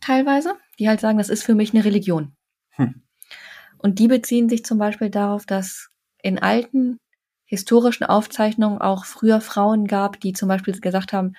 teilweise, 0.01 0.55
die 0.78 0.88
halt 0.88 0.99
sagen, 0.99 1.18
das 1.18 1.30
ist 1.30 1.43
für 1.43 1.55
mich 1.55 1.74
eine 1.74 1.86
Religion. 1.86 2.36
Hm. 2.72 3.01
Und 3.78 3.99
die 3.99 4.07
beziehen 4.07 4.49
sich 4.49 4.64
zum 4.66 4.78
Beispiel 4.78 5.09
darauf, 5.09 5.45
dass 5.45 5.89
in 6.22 6.39
alten 6.39 6.99
historischen 7.45 8.03
Aufzeichnungen 8.03 8.80
auch 8.80 9.05
früher 9.05 9.41
Frauen 9.41 9.88
gab, 9.88 10.20
die 10.20 10.34
zum 10.34 10.47
Beispiel 10.47 10.80
gesagt 10.80 11.14
haben, 11.14 11.34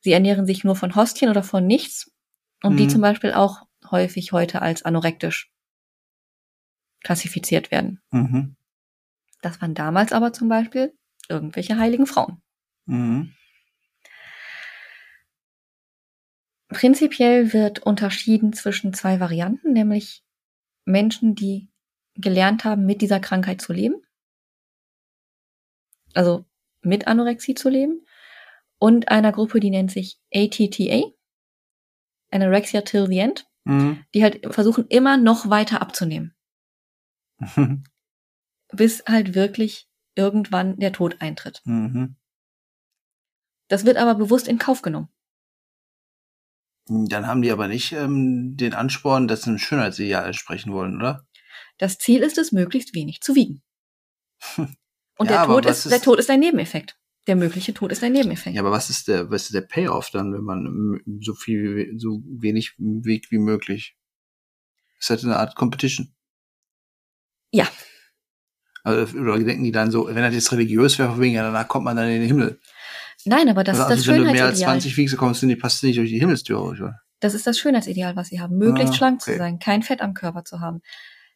sie 0.00 0.12
ernähren 0.12 0.46
sich 0.46 0.64
nur 0.64 0.76
von 0.76 0.94
Hostien 0.94 1.30
oder 1.30 1.42
von 1.42 1.66
nichts. 1.66 2.10
Und 2.62 2.76
die 2.76 2.84
Mhm. 2.84 2.90
zum 2.90 3.00
Beispiel 3.00 3.32
auch 3.32 3.62
häufig 3.90 4.32
heute 4.32 4.62
als 4.62 4.84
anorektisch 4.84 5.50
klassifiziert 7.02 7.70
werden. 7.70 8.00
Mhm. 8.10 8.56
Das 9.42 9.60
waren 9.60 9.74
damals 9.74 10.12
aber 10.12 10.32
zum 10.32 10.48
Beispiel 10.48 10.96
irgendwelche 11.28 11.76
heiligen 11.76 12.06
Frauen. 12.06 12.40
Mhm. 12.86 13.34
Prinzipiell 16.68 17.52
wird 17.52 17.80
unterschieden 17.80 18.54
zwischen 18.54 18.94
zwei 18.94 19.20
Varianten, 19.20 19.72
nämlich 19.74 20.24
Menschen, 20.86 21.34
die 21.34 21.68
gelernt 22.14 22.64
haben, 22.64 22.86
mit 22.86 23.02
dieser 23.02 23.20
Krankheit 23.20 23.60
zu 23.60 23.72
leben. 23.74 23.96
Also 26.14 26.44
mit 26.80 27.06
Anorexie 27.06 27.54
zu 27.54 27.68
leben 27.68 28.06
und 28.78 29.08
einer 29.08 29.32
Gruppe, 29.32 29.60
die 29.60 29.70
nennt 29.70 29.90
sich 29.90 30.18
ATTA, 30.32 31.02
Anorexia 32.30 32.80
Till 32.82 33.06
the 33.06 33.18
End, 33.18 33.46
Mhm. 33.64 34.04
die 34.14 34.24
halt 34.24 34.52
versuchen 34.52 34.86
immer 34.88 35.16
noch 35.16 35.48
weiter 35.48 35.80
abzunehmen, 35.82 36.34
bis 38.72 39.02
halt 39.06 39.34
wirklich 39.34 39.88
irgendwann 40.14 40.76
der 40.78 40.92
Tod 40.92 41.20
eintritt. 41.20 41.60
mhm. 41.64 42.16
Das 43.68 43.86
wird 43.86 43.96
aber 43.96 44.14
bewusst 44.16 44.48
in 44.48 44.58
Kauf 44.58 44.82
genommen. 44.82 45.08
Dann 46.88 47.26
haben 47.26 47.40
die 47.42 47.50
aber 47.52 47.68
nicht 47.68 47.92
ähm, 47.92 48.56
den 48.56 48.74
Ansporn, 48.74 49.28
dass 49.28 49.42
sie 49.42 49.52
ein 49.52 49.58
Schönheitsideal 49.58 50.26
entsprechen 50.26 50.72
wollen, 50.72 50.96
oder? 50.96 51.26
Das 51.78 51.96
Ziel 51.96 52.22
ist 52.22 52.36
es, 52.38 52.52
möglichst 52.52 52.94
wenig 52.94 53.20
zu 53.22 53.34
wiegen. 53.34 53.62
Und 55.16 55.30
Ja, 55.30 55.46
der, 55.46 55.46
Tod 55.46 55.66
ist, 55.66 55.86
ist- 55.86 55.92
der 55.92 56.02
Tod 56.02 56.18
ist 56.18 56.28
ein 56.28 56.40
Nebeneffekt. 56.40 56.98
Der 57.28 57.36
mögliche 57.36 57.72
Tod 57.72 57.92
ist 57.92 58.02
ein 58.02 58.12
Nebeneffekt. 58.12 58.56
Ja, 58.56 58.62
aber 58.62 58.72
was 58.72 58.90
ist 58.90 59.06
der, 59.08 59.30
was 59.30 59.44
ist 59.44 59.54
der 59.54 59.60
Payoff 59.62 60.10
dann, 60.10 60.34
wenn 60.34 60.42
man 60.42 60.66
ähm, 60.66 61.20
so 61.22 61.34
viel, 61.34 61.94
so 61.98 62.20
wenig 62.26 62.74
wiegt 62.78 63.30
wie 63.30 63.38
möglich? 63.38 63.96
Ist 64.98 65.08
das 65.08 65.24
eine 65.24 65.36
Art 65.38 65.54
Competition? 65.54 66.12
Ja. 67.52 67.68
Also, 68.84 69.16
oder 69.18 69.38
denken 69.38 69.64
die 69.64 69.72
dann 69.72 69.90
so, 69.90 70.08
wenn 70.08 70.16
das 70.16 70.34
jetzt 70.34 70.52
religiös 70.52 70.98
wäre, 70.98 71.10
von 71.10 71.20
wegen, 71.20 71.34
ja, 71.34 71.42
danach 71.42 71.68
kommt 71.68 71.84
man 71.84 71.96
dann 71.96 72.08
in 72.08 72.20
den 72.20 72.26
Himmel. 72.28 72.58
Nein, 73.24 73.48
aber 73.48 73.62
das 73.62 73.76
Oder 73.76 73.84
ist 73.84 73.90
das 73.90 73.98
also, 73.98 74.12
wenn 74.12 74.24
du 74.24 74.32
mehr 74.32 74.46
als 74.46 74.58
Schönheitsideal. 74.58 74.70
20 74.80 74.96
wiegst, 74.96 75.16
kommst 75.16 75.42
du 75.42 75.46
nicht, 75.46 75.60
passt 75.60 75.82
du 75.82 75.86
nicht 75.86 75.98
durch 75.98 76.10
die 76.10 76.18
Himmelstür. 76.18 76.60
Oder? 76.60 77.00
Das 77.20 77.34
ist 77.34 77.46
das 77.46 77.58
Schönheitsideal, 77.58 78.16
was 78.16 78.28
sie 78.28 78.40
haben. 78.40 78.58
Möglichst 78.58 78.94
Ah, 78.94 78.96
schlank 78.96 79.20
zu 79.20 79.30
okay. 79.30 79.38
sein, 79.38 79.58
kein 79.60 79.82
Fett 79.82 80.00
am 80.00 80.14
Körper 80.14 80.44
zu 80.44 80.58
haben. 80.60 80.82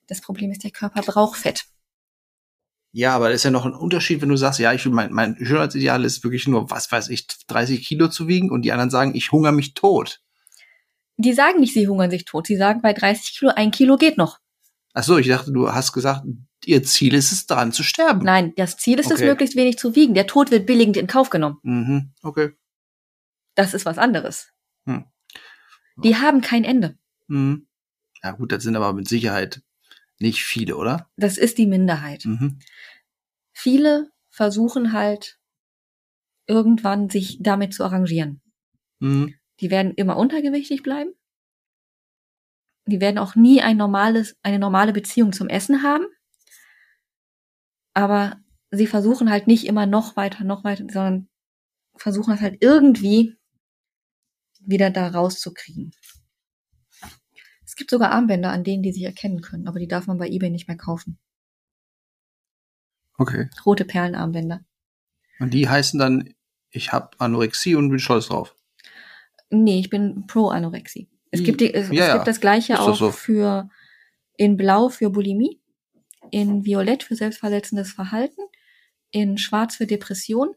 Das 0.09 0.21
Problem 0.21 0.51
ist, 0.51 0.65
der 0.65 0.73
Körper 0.73 1.03
braucht 1.03 1.39
Fett. 1.39 1.65
Ja, 2.93 3.15
aber 3.15 3.29
das 3.29 3.37
ist 3.37 3.45
ja 3.45 3.51
noch 3.51 3.67
ein 3.67 3.75
Unterschied, 3.75 4.23
wenn 4.23 4.31
du 4.31 4.37
sagst, 4.37 4.59
ja, 4.59 4.73
ich 4.73 4.85
will 4.85 4.93
mein, 4.93 5.13
mein 5.13 5.37
Schönheitsideal 5.37 6.05
ist 6.05 6.25
wirklich 6.25 6.49
nur, 6.49 6.71
was 6.71 6.91
weiß 6.91 7.11
ich, 7.11 7.27
30 7.47 7.87
Kilo 7.87 8.09
zu 8.09 8.27
wiegen 8.27 8.51
und 8.51 8.63
die 8.63 8.73
anderen 8.73 8.91
sagen, 8.91 9.15
ich 9.15 9.31
hungere 9.31 9.53
mich 9.53 9.75
tot. 9.75 10.23
Die 11.19 11.35
sagen 11.35 11.61
nicht, 11.61 11.75
sie 11.75 11.87
hungern 11.87 12.11
sich 12.11 12.25
tot. 12.25 12.47
Sie 12.47 12.57
sagen, 12.57 12.81
bei 12.83 12.93
30 12.93 13.39
Kilo, 13.39 13.53
ein 13.55 13.71
Kilo 13.71 13.97
geht 13.97 14.17
noch. 14.19 14.39
Ach 14.95 15.05
so, 15.05 15.19
ich 15.19 15.29
dachte, 15.29 15.53
du 15.53 15.71
hast 15.73 15.93
gesagt, 15.93 16.25
ihr 16.65 16.83
Ziel 16.83 17.15
ist 17.15 17.33
es, 17.33 17.47
daran 17.47 17.73
zu 17.73 17.83
sterben. 17.83 18.25
Nein, 18.25 18.53
das 18.57 18.77
Ziel 18.77 18.99
ist 18.99 19.07
es, 19.07 19.19
Okay. 19.19 19.27
möglichst 19.27 19.57
wenig 19.57 19.79
zu 19.79 19.95
wiegen. 19.95 20.15
Der 20.15 20.27
Tod 20.27 20.51
wird 20.51 20.67
billigend 20.67 20.97
in 20.97 21.07
Kauf 21.07 21.31
genommen. 21.31 21.59
Mhm, 21.63 22.13
okay. 22.23 22.53
Das 23.55 23.75
ist 23.75 23.85
was 23.87 23.99
anderes. 23.99 24.53
Hm. 24.87 25.05
Die 25.97 26.17
haben 26.17 26.41
kein 26.41 26.65
Ende. 26.65 26.99
Mhm. 27.29 27.67
Ja 28.23 28.33
gut, 28.33 28.53
das 28.53 28.63
sind 28.63 28.77
aber 28.77 28.93
mit 28.93 29.09
Sicherheit 29.09 29.63
nicht 30.19 30.43
viele, 30.43 30.77
oder? 30.77 31.11
Das 31.17 31.39
ist 31.39 31.59
die 31.59 31.67
Minderheit. 31.67 32.25
Mhm. 32.25 32.59
Viele 33.53 34.11
versuchen 34.31 34.93
halt 34.93 35.39
irgendwann 36.47 37.09
sich 37.09 37.39
damit 37.41 37.75
zu 37.75 37.85
arrangieren. 37.85 38.41
Mhm. 39.01 39.35
Die 39.61 39.71
werden 39.71 39.93
immer 39.95 40.17
untergewichtig 40.17 40.83
bleiben. 40.83 41.13
Die 42.87 43.01
werden 43.01 43.19
auch 43.19 43.35
nie 43.35 43.63
ein 43.63 43.77
normales, 43.77 44.37
eine 44.43 44.59
normale 44.59 44.93
Beziehung 44.93 45.33
zum 45.33 45.49
Essen 45.49 45.83
haben. 45.83 46.07
Aber 47.97 48.37
sie 48.71 48.87
versuchen 48.87 49.31
halt 49.31 49.47
nicht 49.47 49.65
immer 49.67 49.87
noch 49.87 50.17
weiter, 50.17 50.45
noch 50.45 50.65
weiter, 50.65 50.85
sondern 50.93 51.29
versuchen 51.97 52.35
es 52.35 52.43
halt 52.43 52.59
irgendwie 52.61 53.35
wieder 54.61 54.91
da 54.91 55.09
rauszukriegen. 55.09 55.93
Es 57.65 57.75
gibt 57.75 57.91
sogar 57.91 58.11
Armbänder, 58.11 58.51
an 58.51 58.65
denen 58.65 58.83
die 58.83 58.93
sich 58.93 59.05
erkennen 59.05 59.41
können, 59.41 59.67
aber 59.67 59.79
die 59.79 59.89
darf 59.89 60.07
man 60.07 60.19
bei 60.19 60.29
eBay 60.29 60.51
nicht 60.51 60.69
mehr 60.69 60.77
kaufen. 60.77 61.19
Okay. 63.17 63.49
Rote 63.65 63.87
Perlenarmbänder. 63.87 64.61
Und 65.39 65.55
die 65.55 65.67
heißen 65.67 65.99
dann, 65.99 66.35
ich 66.69 66.93
habe 66.93 67.19
Anorexie 67.19 67.77
und 67.77 67.89
bin 67.89 67.99
stolz 67.99 68.27
drauf. 68.27 68.55
Nee, 69.49 69.81
ich 69.81 69.89
bin 69.89 70.27
pro 70.27 70.49
Anorexie. 70.49 71.09
Es 71.31 71.43
gibt, 71.43 71.63
die, 71.63 71.73
es, 71.73 71.91
Ja, 71.91 72.09
es 72.09 72.13
gibt 72.13 72.29
das 72.29 72.41
gleiche 72.41 72.79
auch 72.79 72.95
so. 72.95 73.11
für 73.11 73.71
in 74.37 74.59
Blau 74.59 74.91
für 74.91 75.09
Bulimie, 75.09 75.63
in 76.31 76.65
Violett 76.65 77.03
für 77.03 77.17
selbstverletzendes 77.17 77.93
Verhalten, 77.93 78.41
in 79.11 79.39
Schwarz 79.39 79.77
für 79.77 79.87
Depression. 79.87 80.55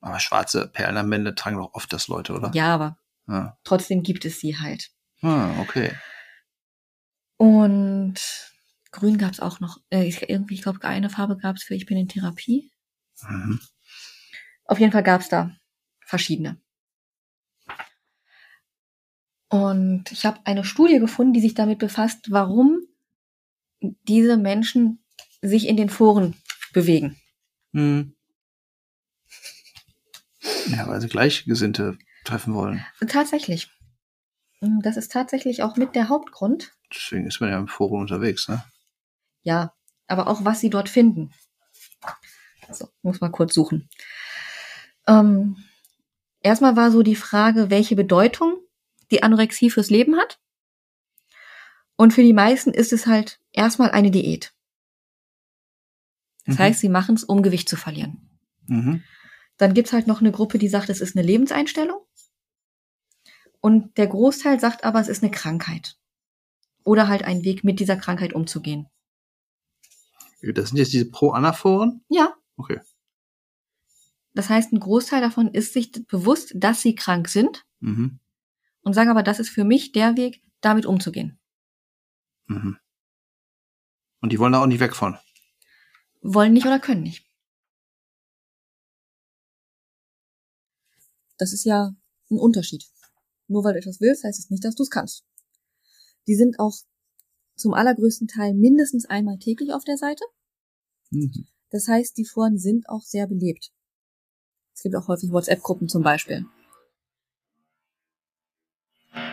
Aber 0.00 0.20
schwarze 0.20 0.68
Perlenarmbänder 0.68 1.34
tragen 1.34 1.56
doch 1.56 1.72
oft 1.74 1.92
das 1.92 2.08
Leute, 2.08 2.34
oder? 2.34 2.50
Ja, 2.54 2.74
aber 2.74 2.98
Ja. 3.26 3.58
trotzdem 3.64 4.02
gibt 4.02 4.24
es 4.24 4.40
sie 4.40 4.58
halt. 4.58 4.90
Ah, 5.22 5.58
okay. 5.60 5.92
Und 7.36 8.14
Grün 8.90 9.18
gab's 9.18 9.40
auch 9.40 9.60
noch. 9.60 9.78
Äh, 9.90 10.04
ich, 10.04 10.28
irgendwie, 10.28 10.54
ich 10.54 10.62
glaube, 10.62 10.82
eine 10.84 11.10
Farbe 11.10 11.36
gab's 11.36 11.62
für 11.64 11.74
Ich 11.74 11.86
bin 11.86 11.96
in 11.96 12.08
Therapie. 12.08 12.70
Mhm. 13.28 13.60
Auf 14.66 14.78
jeden 14.78 14.92
Fall 14.92 15.02
gab's 15.02 15.28
da 15.28 15.50
verschiedene. 16.06 16.60
Und 19.50 20.10
ich 20.10 20.26
habe 20.26 20.40
eine 20.44 20.64
Studie 20.64 20.98
gefunden, 20.98 21.32
die 21.32 21.40
sich 21.40 21.54
damit 21.54 21.78
befasst, 21.78 22.30
warum 22.30 22.80
diese 23.80 24.36
Menschen 24.36 25.03
sich 25.48 25.68
in 25.68 25.76
den 25.76 25.88
Foren 25.90 26.36
bewegen. 26.72 27.20
Mhm. 27.72 28.14
Ja, 30.66 30.86
weil 30.88 31.00
sie 31.00 31.08
Gleichgesinnte 31.08 31.98
treffen 32.24 32.54
wollen. 32.54 32.84
Tatsächlich. 33.06 33.70
Mm, 34.60 34.80
Das 34.80 34.96
ist 34.96 35.12
tatsächlich 35.12 35.62
auch 35.62 35.76
mit 35.76 35.94
der 35.94 36.08
Hauptgrund. 36.08 36.72
Deswegen 36.94 37.26
ist 37.26 37.40
man 37.40 37.50
ja 37.50 37.58
im 37.58 37.68
Forum 37.68 38.00
unterwegs, 38.00 38.48
ne? 38.48 38.64
Ja, 39.42 39.74
aber 40.06 40.28
auch 40.28 40.44
was 40.44 40.60
sie 40.60 40.70
dort 40.70 40.88
finden. 40.88 41.32
So, 42.70 42.88
muss 43.02 43.20
mal 43.20 43.30
kurz 43.30 43.52
suchen. 43.54 43.88
Ähm, 45.06 45.56
erstmal 46.40 46.76
war 46.76 46.90
so 46.90 47.02
die 47.02 47.16
Frage, 47.16 47.68
welche 47.68 47.94
Bedeutung 47.96 48.56
die 49.10 49.22
Anorexie 49.22 49.68
fürs 49.70 49.90
Leben 49.90 50.16
hat. 50.16 50.40
Und 51.96 52.12
für 52.12 52.22
die 52.22 52.32
meisten 52.32 52.70
ist 52.72 52.92
es 52.92 53.06
halt 53.06 53.38
erstmal 53.52 53.90
eine 53.90 54.10
Diät. 54.10 54.53
Das 56.44 56.56
Mhm. 56.56 56.58
heißt, 56.60 56.80
sie 56.80 56.88
machen 56.88 57.14
es, 57.16 57.24
um 57.24 57.42
Gewicht 57.42 57.68
zu 57.68 57.76
verlieren. 57.76 58.38
Mhm. 58.66 59.02
Dann 59.56 59.74
gibt's 59.74 59.92
halt 59.92 60.06
noch 60.06 60.20
eine 60.20 60.32
Gruppe, 60.32 60.58
die 60.58 60.68
sagt, 60.68 60.88
es 60.90 61.00
ist 61.00 61.16
eine 61.16 61.24
Lebenseinstellung. 61.26 62.00
Und 63.60 63.96
der 63.96 64.08
Großteil 64.08 64.60
sagt 64.60 64.84
aber, 64.84 65.00
es 65.00 65.08
ist 65.08 65.22
eine 65.22 65.30
Krankheit. 65.30 65.96
Oder 66.84 67.08
halt 67.08 67.22
ein 67.24 67.44
Weg, 67.44 67.64
mit 67.64 67.80
dieser 67.80 67.96
Krankheit 67.96 68.32
umzugehen. 68.34 68.88
Das 70.42 70.68
sind 70.68 70.76
jetzt 70.78 70.92
diese 70.92 71.10
Pro-Anna-Foren? 71.10 72.04
Ja. 72.10 72.34
Okay. 72.56 72.80
Das 74.34 74.50
heißt, 74.50 74.72
ein 74.72 74.80
Großteil 74.80 75.20
davon 75.22 75.48
ist 75.48 75.72
sich 75.72 75.92
bewusst, 76.08 76.52
dass 76.56 76.82
sie 76.82 76.94
krank 76.94 77.28
sind 77.28 77.64
Mhm. 77.80 78.18
und 78.82 78.92
sagen 78.92 79.08
aber, 79.10 79.22
das 79.22 79.38
ist 79.40 79.48
für 79.48 79.64
mich 79.64 79.92
der 79.92 80.16
Weg, 80.16 80.42
damit 80.60 80.84
umzugehen. 80.84 81.38
Mhm. 82.46 82.76
Und 84.20 84.32
die 84.32 84.38
wollen 84.38 84.52
da 84.52 84.60
auch 84.62 84.66
nicht 84.66 84.80
weg 84.80 84.94
von. 84.94 85.16
Wollen 86.26 86.54
nicht 86.54 86.64
oder 86.64 86.80
können 86.80 87.02
nicht. 87.02 87.22
Das 91.36 91.52
ist 91.52 91.64
ja 91.64 91.94
ein 92.30 92.38
Unterschied. 92.38 92.86
Nur 93.46 93.62
weil 93.62 93.74
du 93.74 93.80
etwas 93.80 94.00
willst, 94.00 94.24
heißt 94.24 94.38
es 94.38 94.48
nicht, 94.48 94.64
dass 94.64 94.74
du 94.74 94.84
es 94.84 94.90
kannst. 94.90 95.26
Die 96.26 96.34
sind 96.34 96.58
auch 96.58 96.74
zum 97.56 97.74
allergrößten 97.74 98.26
Teil 98.26 98.54
mindestens 98.54 99.04
einmal 99.04 99.38
täglich 99.38 99.74
auf 99.74 99.84
der 99.84 99.98
Seite. 99.98 100.24
Mhm. 101.10 101.46
Das 101.68 101.88
heißt, 101.88 102.16
die 102.16 102.24
Foren 102.24 102.56
sind 102.56 102.88
auch 102.88 103.02
sehr 103.02 103.26
belebt. 103.26 103.70
Es 104.74 104.82
gibt 104.82 104.96
auch 104.96 105.08
häufig 105.08 105.30
WhatsApp-Gruppen 105.30 105.88
zum 105.88 106.02
Beispiel. 106.02 106.46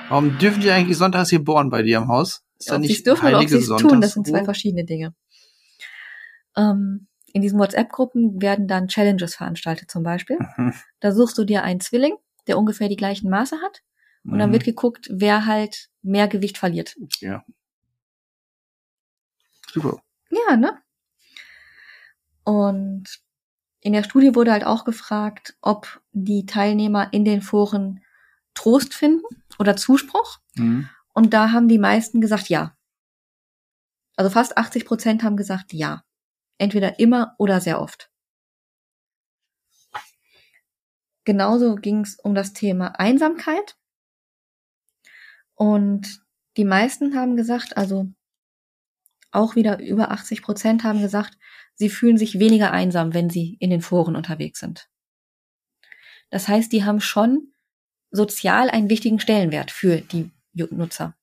Warum 0.10 0.38
dürfen 0.40 0.60
die 0.60 0.72
eigentlich 0.72 0.98
sonntags 0.98 1.30
hier 1.30 1.42
bohren 1.42 1.70
bei 1.70 1.84
dir 1.84 2.00
im 2.00 2.10
Haus? 2.10 2.44
Ist 2.60 2.70
da 2.70 2.76
ob 2.76 2.82
sie 2.82 2.88
nicht 2.90 2.98
es 2.98 3.04
dürfen 3.04 3.22
oder 3.22 3.38
ob 3.38 3.44
heilige 3.44 3.62
sie 3.62 3.72
es 3.72 3.82
tun, 3.82 4.02
das 4.02 4.14
sind 4.14 4.28
zwei 4.28 4.44
verschiedene 4.44 4.84
Dinge. 4.84 5.16
Ähm, 6.58 7.08
in 7.34 7.42
diesen 7.42 7.60
WhatsApp-Gruppen 7.60 8.42
werden 8.42 8.68
dann 8.68 8.88
Challenges 8.90 9.36
veranstaltet 9.36 9.90
zum 9.90 10.04
Beispiel. 10.04 10.38
Mhm. 10.58 10.74
Da 11.00 11.12
suchst 11.14 11.38
du 11.38 11.46
dir 11.46 11.64
einen 11.64 11.80
Zwilling, 11.80 12.16
der 12.48 12.58
ungefähr 12.58 12.90
die 12.90 12.98
gleichen 12.98 13.30
Maße 13.30 13.58
hat. 13.62 13.82
Und 14.24 14.38
dann 14.38 14.50
Mhm. 14.50 14.54
wird 14.54 14.64
geguckt, 14.66 15.08
wer 15.12 15.46
halt 15.46 15.90
mehr 16.02 16.28
Gewicht 16.28 16.58
verliert. 16.58 16.96
Ja. 17.20 17.44
Super. 19.72 20.02
Ja, 20.30 20.58
ne? 20.58 20.78
Und 22.44 23.06
in 23.82 23.94
der 23.94 24.04
Studie 24.04 24.36
wurde 24.36 24.52
halt 24.52 24.66
auch 24.66 24.84
gefragt, 24.86 25.56
ob 25.62 26.02
die 26.12 26.46
Teilnehmer 26.46 27.12
in 27.14 27.26
den 27.26 27.42
Foren 27.42 28.04
Trost 28.54 28.94
finden 28.94 29.24
oder 29.60 29.76
Zuspruch. 29.76 30.40
Mhm. 30.56 30.90
Und 31.14 31.34
da 31.34 31.52
haben 31.52 31.68
die 31.68 31.80
meisten 31.80 32.22
gesagt 32.22 32.50
ja. 32.50 32.76
Also 34.18 34.30
fast 34.30 34.58
80 34.58 34.86
Prozent 34.86 35.24
haben 35.24 35.38
gesagt 35.38 35.74
ja. 35.74 36.04
Entweder 36.62 37.00
immer 37.00 37.34
oder 37.40 37.60
sehr 37.60 37.82
oft. 37.82 38.12
Genauso 41.24 41.74
ging 41.76 42.02
es 42.02 42.20
um 42.20 42.36
das 42.36 42.54
Thema 42.54 43.00
Einsamkeit. 43.00 43.76
Und 45.56 46.24
die 46.58 46.66
meisten 46.66 47.16
haben 47.16 47.36
gesagt, 47.36 47.78
also 47.78 48.14
auch 49.32 49.56
wieder 49.56 49.80
über 49.80 50.12
80 50.12 50.44
Prozent 50.44 50.84
haben 50.84 51.02
gesagt, 51.02 51.36
sie 51.74 51.90
fühlen 51.90 52.20
sich 52.20 52.38
weniger 52.38 52.72
einsam, 52.72 53.16
wenn 53.16 53.32
sie 53.32 53.58
in 53.60 53.72
den 53.72 53.82
Foren 53.82 54.16
unterwegs 54.16 54.60
sind. 54.60 54.88
Das 56.30 56.48
heißt, 56.48 56.72
die 56.72 56.84
haben 56.84 57.02
schon 57.02 57.56
sozial 58.12 58.70
einen 58.70 58.92
wichtigen 58.92 59.20
Stellenwert 59.20 59.72
für 59.72 60.02
die 60.02 60.30
Nutzer. 60.54 61.16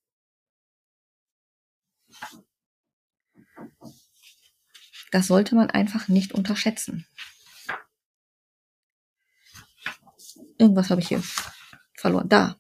Das 5.11 5.27
sollte 5.27 5.55
man 5.55 5.71
einfach 5.71 6.09
nicht 6.09 6.33
unterschätzen. 6.33 7.07
Irgendwas 10.59 10.91
habe 10.91 11.01
ich 11.01 11.09
hier 11.09 11.23
verloren. 11.95 12.29
Da. 12.29 12.57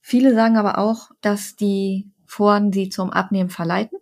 Viele 0.00 0.34
sagen 0.34 0.56
aber 0.56 0.78
auch, 0.78 1.10
dass 1.20 1.56
die 1.56 2.10
Foren 2.26 2.72
sie 2.72 2.88
zum 2.88 3.10
Abnehmen 3.10 3.50
verleiten. 3.50 3.98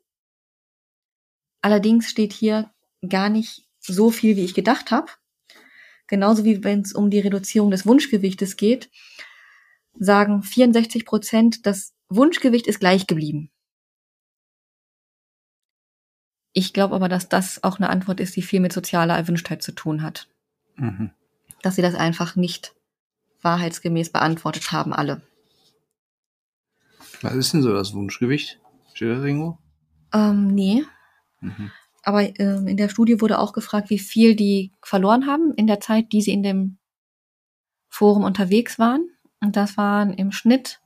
Allerdings 1.61 2.11
steht 2.11 2.33
hier 2.33 2.71
gar 3.09 3.29
nicht 3.29 3.67
so 3.81 4.11
viel, 4.11 4.37
wie 4.37 4.45
ich 4.45 4.55
gedacht 4.55 4.91
habe. 4.91 5.11
Genauso 6.07 6.45
wie 6.45 6.63
wenn 6.63 6.81
es 6.81 6.93
um 6.93 7.11
die 7.11 7.21
Reduzierung 7.21 7.71
des 7.71 7.87
Wunschgewichtes 7.87 8.57
geht, 8.57 8.91
sagen 9.99 10.43
64 10.43 11.07
Prozent, 11.07 11.67
das 11.67 11.95
Wunschgewicht 12.09 12.67
ist 12.67 12.81
gleich 12.81 13.07
geblieben. 13.07 13.51
Ich 16.57 16.73
glaube 16.73 16.95
aber, 16.95 17.09
dass 17.09 17.29
das 17.29 17.63
auch 17.65 17.79
eine 17.79 17.91
Antwort 17.91 18.21
ist, 18.21 18.37
die 18.37 18.43
viel 18.43 18.61
mit 18.61 18.73
sozialer 18.73 19.17
Erwünschtheit 19.17 19.63
zu 19.63 19.73
tun 19.73 20.03
hat. 20.03 20.29
Mhm. 20.77 21.11
Dass 21.63 21.75
sie 21.75 21.83
das 21.83 21.97
einfach 21.97 22.37
nicht 22.37 22.75
wahrheitsgemäß 23.43 24.11
beantwortet 24.13 24.71
haben, 24.71 24.95
alle. 24.95 25.21
Was 27.23 27.35
ist 27.35 27.53
denn 27.53 27.63
so 27.63 27.73
das 27.73 27.93
Wunschgewicht? 27.93 28.61
Steht 28.95 29.11
das 29.11 29.25
irgendwo? 29.25 29.59
Ähm, 30.13 30.55
nee. 30.55 30.85
Mhm. 31.41 31.73
Aber 32.05 32.23
ähm, 32.39 32.69
in 32.69 32.77
der 32.77 32.89
Studie 32.89 33.21
wurde 33.21 33.41
auch 33.41 33.53
gefragt, 33.53 33.91
wie 33.91 33.99
viel 33.99 34.37
die 34.37 34.73
verloren 34.81 35.27
haben 35.27 35.53
in 35.55 35.67
der 35.67 35.81
Zeit, 35.81 36.13
die 36.13 36.23
sie 36.23 36.33
in 36.33 36.45
dem 36.45 36.79
Forum 37.89 38.23
unterwegs 38.23 38.79
waren. 38.79 39.09
Und 39.41 39.57
das 39.57 39.77
waren 39.77 40.13
im 40.13 40.31
Schnitt 40.31 40.81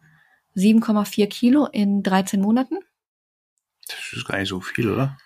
7,4 0.57 1.27
Kilo 1.27 1.67
in 1.67 2.03
13 2.03 2.41
Monaten. 2.41 2.79
Das 3.87 4.13
ist 4.13 4.27
gar 4.27 4.39
nicht 4.39 4.49
so 4.49 4.61
viel, 4.61 4.91
oder? 4.91 5.19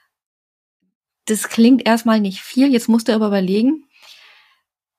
Das 1.32 1.48
klingt 1.48 1.86
erstmal 1.86 2.20
nicht 2.20 2.42
viel. 2.42 2.70
Jetzt 2.70 2.88
musst 2.88 3.08
du 3.08 3.14
aber 3.14 3.28
überlegen, 3.28 3.86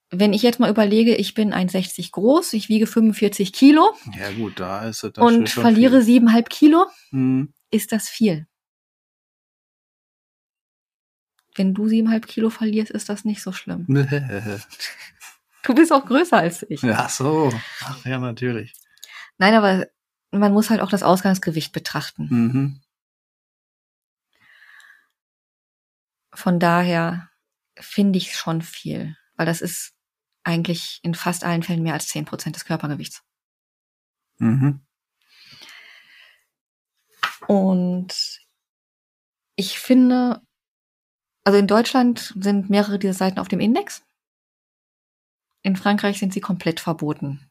wenn 0.09 0.33
ich 0.33 0.41
jetzt 0.41 0.59
mal 0.59 0.69
überlege, 0.69 1.15
ich 1.15 1.35
bin 1.35 1.53
1,60 1.53 2.11
groß, 2.11 2.53
ich 2.53 2.69
wiege 2.69 2.87
45 2.87 3.53
Kilo. 3.53 3.93
Ja 4.17 4.31
gut, 4.31 4.59
da 4.59 4.87
ist 4.87 5.03
es 5.03 5.17
Und 5.17 5.49
verliere 5.49 6.01
siebeneinhalb 6.01 6.49
Kilo, 6.49 6.87
hm. 7.09 7.53
ist 7.69 7.91
das 7.91 8.09
viel. 8.09 8.47
Wenn 11.55 11.75
du 11.75 11.87
siebeneinhalb 11.87 12.25
Kilo 12.27 12.49
verlierst, 12.49 12.91
ist 12.91 13.09
das 13.09 13.25
nicht 13.25 13.43
so 13.43 13.51
schlimm. 13.51 13.85
du 15.63 15.75
bist 15.75 15.93
auch 15.93 16.05
größer 16.05 16.37
als 16.37 16.65
ich. 16.67 16.81
Ja, 16.81 17.07
so. 17.09 17.53
Ach 17.81 18.03
ja, 18.05 18.17
natürlich. 18.17 18.73
Nein, 19.37 19.53
aber 19.53 19.85
man 20.31 20.51
muss 20.51 20.71
halt 20.71 20.81
auch 20.81 20.89
das 20.89 21.03
Ausgangsgewicht 21.03 21.73
betrachten. 21.73 22.27
Mhm. 22.29 22.82
Von 26.33 26.59
daher 26.59 27.29
finde 27.79 28.17
ich 28.17 28.35
schon 28.35 28.61
viel, 28.61 29.15
weil 29.35 29.45
das 29.45 29.61
ist 29.61 29.93
eigentlich 30.43 30.99
in 31.03 31.15
fast 31.15 31.43
allen 31.43 31.63
Fällen 31.63 31.83
mehr 31.83 31.93
als 31.93 32.07
zehn 32.07 32.25
Prozent 32.25 32.55
des 32.55 32.65
Körpergewichts. 32.65 33.23
Mhm. 34.37 34.85
Und 37.47 38.39
ich 39.55 39.79
finde, 39.79 40.41
also 41.43 41.59
in 41.59 41.67
Deutschland 41.67 42.33
sind 42.37 42.69
mehrere 42.69 42.99
dieser 42.99 43.13
Seiten 43.13 43.39
auf 43.39 43.47
dem 43.47 43.59
Index. 43.59 44.03
In 45.61 45.75
Frankreich 45.75 46.19
sind 46.19 46.33
sie 46.33 46.41
komplett 46.41 46.79
verboten. 46.79 47.49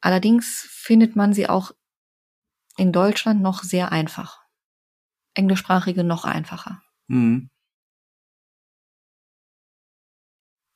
Allerdings 0.00 0.66
findet 0.70 1.14
man 1.16 1.34
sie 1.34 1.48
auch 1.48 1.72
in 2.76 2.92
Deutschland 2.92 3.42
noch 3.42 3.62
sehr 3.62 3.92
einfach 3.92 4.39
englischsprachige 5.34 6.04
noch 6.04 6.24
einfacher. 6.24 6.82
Mhm. 7.08 7.50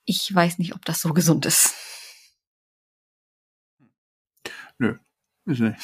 Ich 0.06 0.32
weiß 0.34 0.58
nicht, 0.58 0.74
ob 0.74 0.84
das 0.84 1.00
so 1.00 1.12
gesund 1.14 1.46
ist. 1.46 1.74
Nö, 4.78 4.98
ist 5.46 5.60
nicht. 5.60 5.80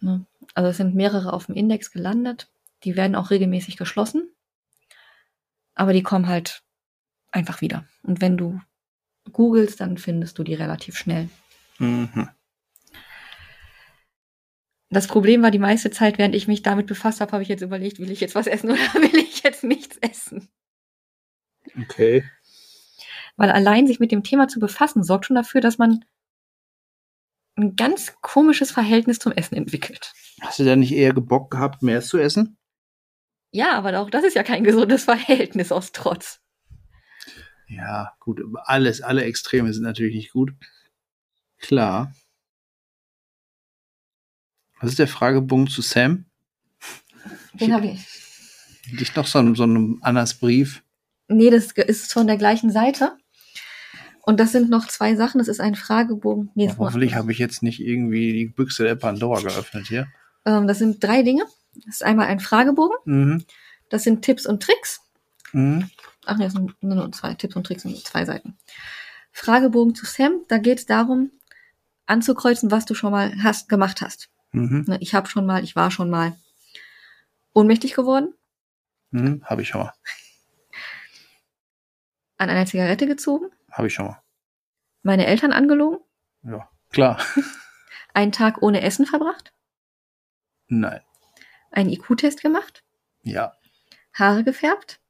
Ne? 0.00 0.26
Also 0.54 0.70
es 0.70 0.76
sind 0.76 0.94
mehrere 0.94 1.32
auf 1.32 1.46
dem 1.46 1.54
Index 1.54 1.90
gelandet. 1.90 2.50
Die 2.84 2.96
werden 2.96 3.14
auch 3.14 3.30
regelmäßig 3.30 3.76
geschlossen. 3.76 4.30
Aber 5.74 5.92
die 5.92 6.02
kommen 6.02 6.26
halt 6.26 6.62
einfach 7.30 7.60
wieder. 7.60 7.86
Und 8.02 8.20
wenn 8.20 8.36
du 8.36 8.60
googelst, 9.32 9.80
dann 9.80 9.98
findest 9.98 10.38
du 10.38 10.44
die 10.44 10.54
relativ 10.54 10.96
schnell. 10.96 11.28
Mhm. 11.78 12.28
Das 14.90 15.08
Problem 15.08 15.42
war 15.42 15.50
die 15.50 15.58
meiste 15.58 15.90
Zeit, 15.90 16.18
während 16.18 16.34
ich 16.34 16.46
mich 16.46 16.62
damit 16.62 16.86
befasst 16.86 17.20
habe, 17.20 17.32
habe 17.32 17.42
ich 17.42 17.48
jetzt 17.48 17.62
überlegt, 17.62 17.98
will 17.98 18.10
ich 18.10 18.20
jetzt 18.20 18.34
was 18.34 18.46
essen 18.46 18.70
oder 18.70 18.94
will 18.94 19.16
ich 19.16 19.42
jetzt 19.42 19.64
nichts 19.64 19.96
essen? 19.98 20.48
Okay. 21.80 22.24
Weil 23.36 23.50
allein 23.50 23.86
sich 23.86 24.00
mit 24.00 24.12
dem 24.12 24.22
Thema 24.22 24.48
zu 24.48 24.60
befassen, 24.60 25.02
sorgt 25.02 25.26
schon 25.26 25.36
dafür, 25.36 25.60
dass 25.60 25.78
man 25.78 26.04
ein 27.56 27.74
ganz 27.74 28.14
komisches 28.20 28.70
Verhältnis 28.70 29.18
zum 29.18 29.32
Essen 29.32 29.56
entwickelt. 29.56 30.12
Hast 30.40 30.58
du 30.58 30.64
da 30.64 30.76
nicht 30.76 30.92
eher 30.92 31.12
gebockt 31.12 31.50
gehabt, 31.50 31.82
mehr 31.82 32.02
zu 32.02 32.18
essen? 32.18 32.58
Ja, 33.50 33.72
aber 33.72 33.98
auch 33.98 34.10
das 34.10 34.24
ist 34.24 34.34
ja 34.34 34.42
kein 34.42 34.64
gesundes 34.64 35.04
Verhältnis 35.04 35.72
aus 35.72 35.92
Trotz. 35.92 36.40
Ja, 37.68 38.12
gut, 38.20 38.40
alles, 38.64 39.00
alle 39.00 39.24
Extreme 39.24 39.72
sind 39.72 39.82
natürlich 39.82 40.14
nicht 40.14 40.32
gut. 40.32 40.52
Klar. 41.58 42.12
Was 44.86 44.92
ist 44.92 45.00
der 45.00 45.08
Fragebogen 45.08 45.66
zu 45.66 45.82
Sam? 45.82 46.26
Den 47.54 47.74
habe 47.74 47.88
ich. 47.88 48.06
Nicht 48.92 49.16
noch 49.16 49.26
so 49.26 49.40
ein, 49.40 49.56
so 49.56 49.64
ein 49.64 49.98
Annas 50.00 50.34
Brief? 50.34 50.84
Nee, 51.26 51.50
das 51.50 51.72
ist 51.72 52.12
von 52.12 52.28
der 52.28 52.36
gleichen 52.36 52.70
Seite. 52.70 53.16
Und 54.22 54.38
das 54.38 54.52
sind 54.52 54.70
noch 54.70 54.86
zwei 54.86 55.16
Sachen. 55.16 55.38
Das 55.38 55.48
ist 55.48 55.58
ein 55.58 55.74
Fragebogen. 55.74 56.52
Nee, 56.54 56.70
oh, 56.70 56.84
hoffentlich 56.84 57.16
habe 57.16 57.32
ich 57.32 57.38
jetzt 57.38 57.64
nicht 57.64 57.80
irgendwie 57.80 58.32
die 58.32 58.46
Büchse 58.46 58.84
der 58.84 58.94
Pandora 58.94 59.40
geöffnet 59.40 59.88
hier. 59.88 60.06
Ähm, 60.44 60.68
das 60.68 60.78
sind 60.78 61.02
drei 61.02 61.24
Dinge. 61.24 61.42
Das 61.74 61.96
ist 61.96 62.04
einmal 62.04 62.28
ein 62.28 62.38
Fragebogen. 62.38 62.96
Mhm. 63.06 63.44
Das 63.88 64.04
sind 64.04 64.22
Tipps 64.22 64.46
und 64.46 64.62
Tricks. 64.62 65.00
Mhm. 65.50 65.90
Ach 66.26 66.36
nee, 66.36 66.44
das 66.44 66.52
sind 66.52 66.80
nur 66.80 67.10
zwei 67.10 67.34
Tipps 67.34 67.56
und 67.56 67.66
Tricks 67.66 67.84
und 67.84 67.96
zwei 68.06 68.24
Seiten. 68.24 68.56
Fragebogen 69.32 69.96
zu 69.96 70.06
Sam. 70.06 70.42
Da 70.46 70.58
geht 70.58 70.78
es 70.78 70.86
darum, 70.86 71.32
anzukreuzen, 72.06 72.70
was 72.70 72.84
du 72.84 72.94
schon 72.94 73.10
mal 73.10 73.32
hast, 73.42 73.68
gemacht 73.68 74.00
hast. 74.00 74.28
Mhm. 74.56 74.84
Ne, 74.86 74.98
ich 75.00 75.14
habe 75.14 75.28
schon 75.28 75.44
mal, 75.44 75.62
ich 75.62 75.76
war 75.76 75.90
schon 75.90 76.08
mal 76.08 76.34
ohnmächtig 77.52 77.94
geworden. 77.94 78.34
Mhm, 79.10 79.44
habe 79.44 79.62
ich 79.62 79.68
schon 79.68 79.82
mal. 79.82 79.92
An 82.38 82.48
einer 82.48 82.64
Zigarette 82.64 83.06
gezogen. 83.06 83.50
Habe 83.70 83.88
ich 83.88 83.94
schon 83.94 84.06
mal. 84.06 84.22
Meine 85.02 85.26
Eltern 85.26 85.52
angelogen. 85.52 85.98
Ja, 86.42 86.70
klar. 86.90 87.20
Einen 88.14 88.32
Tag 88.32 88.62
ohne 88.62 88.80
Essen 88.80 89.04
verbracht. 89.04 89.52
Nein. 90.68 91.02
Einen 91.70 91.90
IQ-Test 91.90 92.40
gemacht. 92.40 92.82
Ja. 93.22 93.52
Haare 94.14 94.42
gefärbt. 94.42 95.00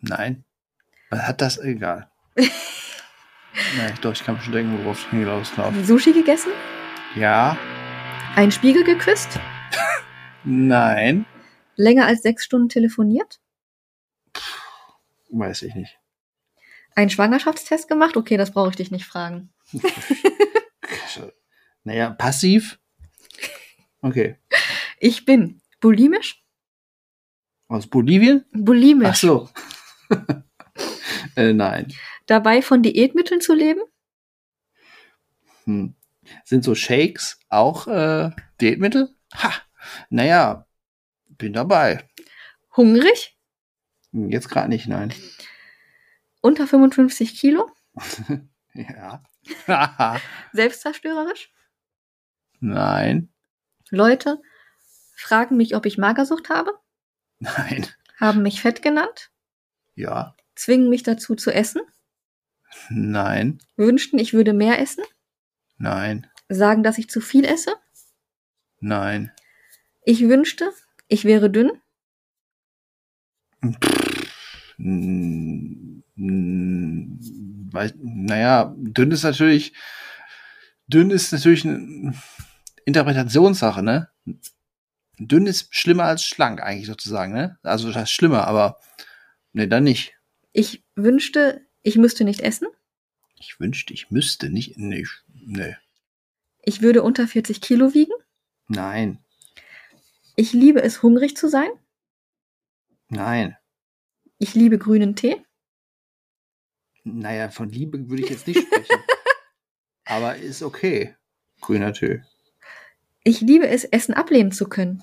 Nein. 0.00 0.44
Was 1.10 1.22
hat 1.26 1.42
das? 1.42 1.58
Egal. 1.58 2.10
ich 2.36 4.00
doch, 4.00 4.12
ich 4.12 4.24
kann 4.24 4.40
schon 4.40 4.52
denken, 4.54 4.82
worauf 4.82 4.98
ich 4.98 5.10
hinauslaufe. 5.10 5.84
Sushi 5.84 6.12
gegessen? 6.12 6.52
Ja. 7.14 7.58
Ein 8.38 8.52
Spiegel 8.52 8.84
geküsst? 8.84 9.40
Nein. 10.44 11.26
Länger 11.74 12.06
als 12.06 12.22
sechs 12.22 12.44
Stunden 12.44 12.68
telefoniert? 12.68 13.40
Weiß 15.28 15.62
ich 15.62 15.74
nicht. 15.74 15.98
Ein 16.94 17.10
Schwangerschaftstest 17.10 17.88
gemacht? 17.88 18.16
Okay, 18.16 18.36
das 18.36 18.52
brauche 18.52 18.70
ich 18.70 18.76
dich 18.76 18.92
nicht 18.92 19.06
fragen. 19.06 19.52
naja, 21.82 22.10
passiv? 22.10 22.78
Okay. 24.02 24.36
Ich 25.00 25.24
bin 25.24 25.60
bulimisch. 25.80 26.44
Aus 27.66 27.88
Bolivien? 27.88 28.44
Bulimisch. 28.52 29.08
Ach 29.08 29.16
so. 29.16 29.48
äh, 31.34 31.52
nein. 31.52 31.92
Dabei 32.26 32.62
von 32.62 32.84
Diätmitteln 32.84 33.40
zu 33.40 33.52
leben? 33.52 33.80
Hm. 35.64 35.96
Sind 36.44 36.64
so 36.64 36.74
Shakes 36.74 37.38
auch 37.48 37.86
äh, 37.86 38.30
Diätmittel? 38.60 39.14
Ha, 39.34 39.52
naja, 40.10 40.66
bin 41.28 41.52
dabei. 41.52 42.08
Hungrig? 42.76 43.36
Jetzt 44.12 44.48
gerade 44.48 44.68
nicht, 44.68 44.86
nein. 44.88 45.12
Unter 46.40 46.66
55 46.66 47.38
Kilo? 47.38 47.70
ja. 48.74 49.22
Selbstzerstörerisch? 50.52 51.52
Nein. 52.60 53.28
Leute 53.90 54.40
fragen 55.14 55.56
mich, 55.56 55.74
ob 55.74 55.86
ich 55.86 55.98
Magersucht 55.98 56.48
habe, 56.48 56.72
Nein. 57.38 57.86
haben 58.20 58.42
mich 58.42 58.60
fett 58.60 58.82
genannt, 58.82 59.30
Ja. 59.94 60.36
zwingen 60.54 60.88
mich 60.88 61.02
dazu 61.02 61.34
zu 61.34 61.50
essen, 61.52 61.80
Nein. 62.90 63.58
wünschten, 63.76 64.18
ich 64.18 64.32
würde 64.34 64.52
mehr 64.52 64.78
essen, 64.80 65.02
Nein. 65.78 66.26
sagen, 66.48 66.82
dass 66.82 66.98
ich 66.98 67.08
zu 67.08 67.20
viel 67.20 67.44
esse, 67.44 67.74
Nein. 68.80 69.32
ich 70.04 70.28
wünschte, 70.28 70.70
ich 71.08 71.24
wäre 71.24 71.50
dünn, 71.50 71.72
Weiß, 77.70 77.94
naja, 77.98 78.74
dünn 78.76 79.10
ist 79.10 79.24
natürlich, 79.24 79.72
dünn 80.86 81.10
ist 81.10 81.32
natürlich 81.32 81.64
eine 81.64 82.14
Interpretationssache, 82.84 83.82
ne? 83.82 84.08
Dünn 85.18 85.46
ist 85.46 85.74
schlimmer 85.74 86.04
als 86.04 86.22
schlank 86.22 86.62
eigentlich 86.62 86.86
sozusagen, 86.86 87.32
ne? 87.32 87.58
Also 87.62 87.88
das 87.88 87.96
heißt 87.96 88.12
schlimmer, 88.12 88.46
aber 88.46 88.78
ne, 89.52 89.68
dann 89.68 89.84
nicht. 89.84 90.14
ich 90.52 90.84
wünschte, 90.94 91.66
ich 91.82 91.96
müsste 91.96 92.24
nicht 92.24 92.40
essen, 92.40 92.68
Ich 93.40 93.58
wünschte, 93.60 93.92
ich 93.94 94.10
müsste 94.10 94.50
nicht, 94.50 94.76
nee, 94.78 95.00
ich- 95.02 95.22
nee. 95.34 95.76
ich 96.62 96.82
würde 96.82 97.02
unter 97.02 97.26
40 97.28 97.60
Kilo 97.60 97.94
wiegen, 97.94 98.12
Nein, 98.68 99.18
ich 100.36 100.52
liebe 100.52 100.82
es, 100.82 101.02
hungrig 101.02 101.36
zu 101.36 101.48
sein, 101.48 101.70
nein. 103.08 103.56
ich 104.38 104.54
liebe 104.54 104.78
grünen 104.78 105.16
Tee, 105.16 105.42
Naja, 107.04 107.48
von 107.50 107.70
Liebe 107.70 108.08
würde 108.10 108.22
ich 108.22 108.28
jetzt 108.30 108.46
nicht 108.46 108.60
sprechen. 108.60 108.98
aber 110.04 110.36
ist 110.36 110.62
okay. 110.62 111.16
Grüner 111.60 111.92
Tee. 111.94 112.22
ich 113.24 113.40
liebe 113.40 113.66
es, 113.68 113.84
Essen 113.84 114.14
ablehnen 114.14 114.52
zu 114.52 114.68
können, 114.68 115.02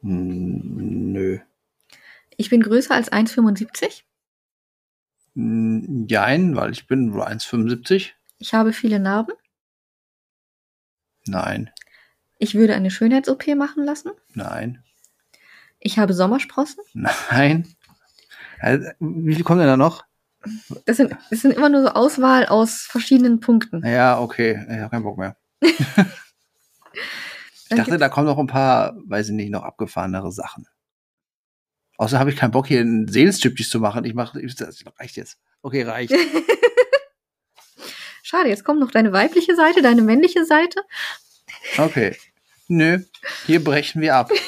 Mm, 0.00 1.12
Nö. 1.12 1.38
ich 2.36 2.50
bin 2.50 2.60
größer 2.60 2.94
als 2.94 3.10
1,75, 3.10 4.04
Jein, 6.08 6.56
weil 6.56 6.72
ich 6.72 6.86
bin 6.86 7.10
nur 7.10 7.28
1,75. 7.28 8.10
ich 8.38 8.54
habe 8.54 8.72
viele 8.72 8.98
Narben, 8.98 9.34
Nein, 11.26 11.70
ich 12.38 12.54
würde 12.54 12.74
eine 12.74 12.90
Schönheits-OP 12.90 13.46
machen 13.56 13.84
lassen, 13.84 14.10
nein, 14.34 14.82
ich 15.78 15.98
habe 15.98 16.12
Sommersprossen, 16.12 16.82
nein. 16.94 17.68
Also, 18.60 18.88
wie 18.98 19.34
viel 19.36 19.44
kommen 19.44 19.60
denn 19.60 19.68
da 19.68 19.76
noch? 19.76 20.04
das 20.86 20.96
sind, 20.96 21.16
das 21.30 21.40
sind 21.40 21.52
immer 21.52 21.68
nur 21.68 21.82
so 21.82 21.88
Auswahl 21.90 22.46
aus 22.46 22.80
verschiedenen 22.80 23.38
Punkten. 23.38 23.86
Ja, 23.86 24.18
okay, 24.18 24.64
ich 24.68 24.78
habe 24.78 24.90
keinen 24.90 25.04
Bock 25.04 25.18
mehr. 25.18 25.36
Ich 27.70 27.76
dachte, 27.76 27.98
da 27.98 28.08
kommen 28.08 28.26
noch 28.26 28.38
ein 28.38 28.46
paar, 28.46 28.96
weiß 29.06 29.28
ich 29.28 29.34
nicht, 29.34 29.50
noch 29.50 29.62
abgefahrenere 29.62 30.32
Sachen. 30.32 30.66
Außer 31.98 32.18
habe 32.18 32.30
ich 32.30 32.36
keinen 32.36 32.52
Bock, 32.52 32.68
hier 32.68 32.80
einen 32.80 33.08
Seelenstriptease 33.08 33.70
zu 33.70 33.80
machen. 33.80 34.04
Ich 34.04 34.14
mache, 34.14 34.40
das 34.40 34.84
reicht 34.98 35.16
jetzt. 35.16 35.36
Okay, 35.62 35.82
reicht. 35.82 36.12
Schade, 38.22 38.48
jetzt 38.48 38.64
kommt 38.64 38.80
noch 38.80 38.90
deine 38.90 39.12
weibliche 39.12 39.54
Seite, 39.56 39.82
deine 39.82 40.02
männliche 40.02 40.44
Seite. 40.44 40.80
Okay. 41.76 42.16
Nö, 42.68 43.00
hier 43.46 43.62
brechen 43.64 44.00
wir 44.00 44.16
ab. 44.16 44.30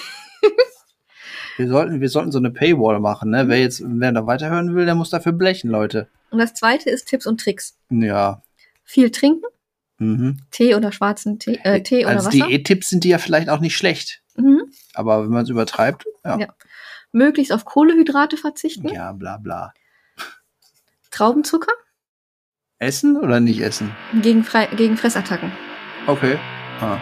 Wir 1.56 1.68
sollten, 1.68 2.00
wir 2.00 2.08
sollten 2.08 2.32
so 2.32 2.38
eine 2.38 2.50
Paywall 2.50 3.00
machen, 3.00 3.32
ne? 3.32 3.46
Wer 3.48 3.60
jetzt, 3.60 3.82
wer 3.84 4.12
da 4.12 4.26
weiterhören 4.26 4.74
will, 4.74 4.86
der 4.86 4.94
muss 4.94 5.10
dafür 5.10 5.32
blechen, 5.32 5.68
Leute. 5.68 6.08
Und 6.30 6.38
das 6.38 6.54
zweite 6.54 6.88
ist 6.88 7.06
Tipps 7.06 7.26
und 7.26 7.38
Tricks. 7.38 7.76
Ja. 7.90 8.42
Viel 8.82 9.10
trinken, 9.10 9.44
Mhm. 9.98 10.38
Tee 10.50 10.74
oder 10.74 10.90
schwarzen 10.90 11.38
Tee, 11.38 11.60
äh, 11.62 11.82
Tee 11.82 12.06
oder 12.06 12.16
Als 12.16 12.24
Wasser. 12.26 12.46
Diättipps 12.46 12.88
sind 12.88 13.04
die 13.04 13.10
ja 13.10 13.18
vielleicht 13.18 13.50
auch 13.50 13.60
nicht 13.60 13.76
schlecht. 13.76 14.22
Mhm. 14.36 14.72
Aber 14.94 15.24
wenn 15.24 15.30
man 15.30 15.44
es 15.44 15.50
übertreibt, 15.50 16.06
ja. 16.24 16.38
Ja. 16.38 16.48
Möglichst 17.12 17.52
auf 17.52 17.64
Kohlehydrate 17.64 18.36
verzichten. 18.36 18.88
Ja, 18.88 19.12
bla 19.12 19.36
bla. 19.38 19.72
Traubenzucker 21.10 21.72
Essen 22.78 23.18
oder 23.18 23.40
nicht 23.40 23.60
essen? 23.60 23.94
gegen, 24.22 24.42
Frei 24.42 24.66
gegen 24.74 24.96
Fressattacken. 24.96 25.52
Okay. 26.06 26.38
Ah. 26.80 26.98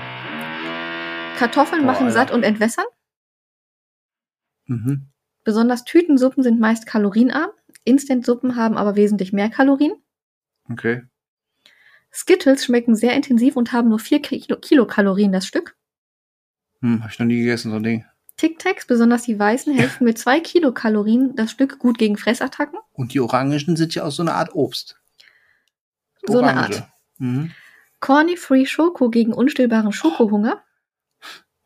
Kartoffeln 1.38 1.82
Boah, 1.82 1.92
machen 1.92 2.06
Alter. 2.06 2.18
satt 2.18 2.30
und 2.32 2.42
entwässern. 2.42 2.84
Mhm. 4.66 5.06
Besonders 5.44 5.84
Tütensuppen 5.84 6.42
sind 6.42 6.58
meist 6.58 6.84
kalorienarm. 6.86 7.50
Instant-Suppen 7.84 8.56
haben 8.56 8.76
aber 8.76 8.96
wesentlich 8.96 9.32
mehr 9.32 9.50
Kalorien. 9.50 9.92
Okay. 10.68 11.02
Skittles 12.12 12.64
schmecken 12.64 12.96
sehr 12.96 13.14
intensiv 13.14 13.54
und 13.56 13.72
haben 13.72 13.88
nur 13.88 14.00
4 14.00 14.20
Kilo 14.20 14.56
Kilokalorien 14.56 15.30
das 15.30 15.46
Stück. 15.46 15.76
Hm, 16.80 17.04
hab 17.04 17.10
ich 17.12 17.18
noch 17.18 17.26
nie 17.26 17.38
gegessen, 17.38 17.70
so 17.70 17.76
ein 17.76 17.82
Ding. 17.84 18.04
Tic 18.38 18.58
Tacs, 18.58 18.86
besonders 18.86 19.24
die 19.24 19.38
weißen, 19.38 19.74
helfen 19.74 20.04
mit 20.04 20.16
2 20.18 20.40
Kilokalorien 20.40 21.36
das 21.36 21.50
Stück 21.50 21.78
gut 21.78 21.98
gegen 21.98 22.16
Fressattacken. 22.16 22.78
Und 22.92 23.12
die 23.12 23.20
Orangen 23.20 23.76
sind 23.76 23.94
ja 23.94 24.04
auch 24.04 24.10
so 24.12 24.22
eine 24.22 24.32
Art 24.34 24.54
Obst. 24.54 24.98
So 26.26 26.40
eine. 26.40 26.60
Art. 26.60 26.88
Mhm. 27.18 27.52
Corny 28.00 28.36
Free 28.36 28.64
Schoko 28.64 29.10
gegen 29.10 29.32
unstillbaren 29.32 29.92
Schokohunger. 29.92 30.62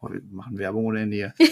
Oh, 0.01 0.09
wir 0.11 0.23
machen 0.31 0.59
Werbung 0.59 0.87
ohne 0.87 1.03
Ende. 1.03 1.33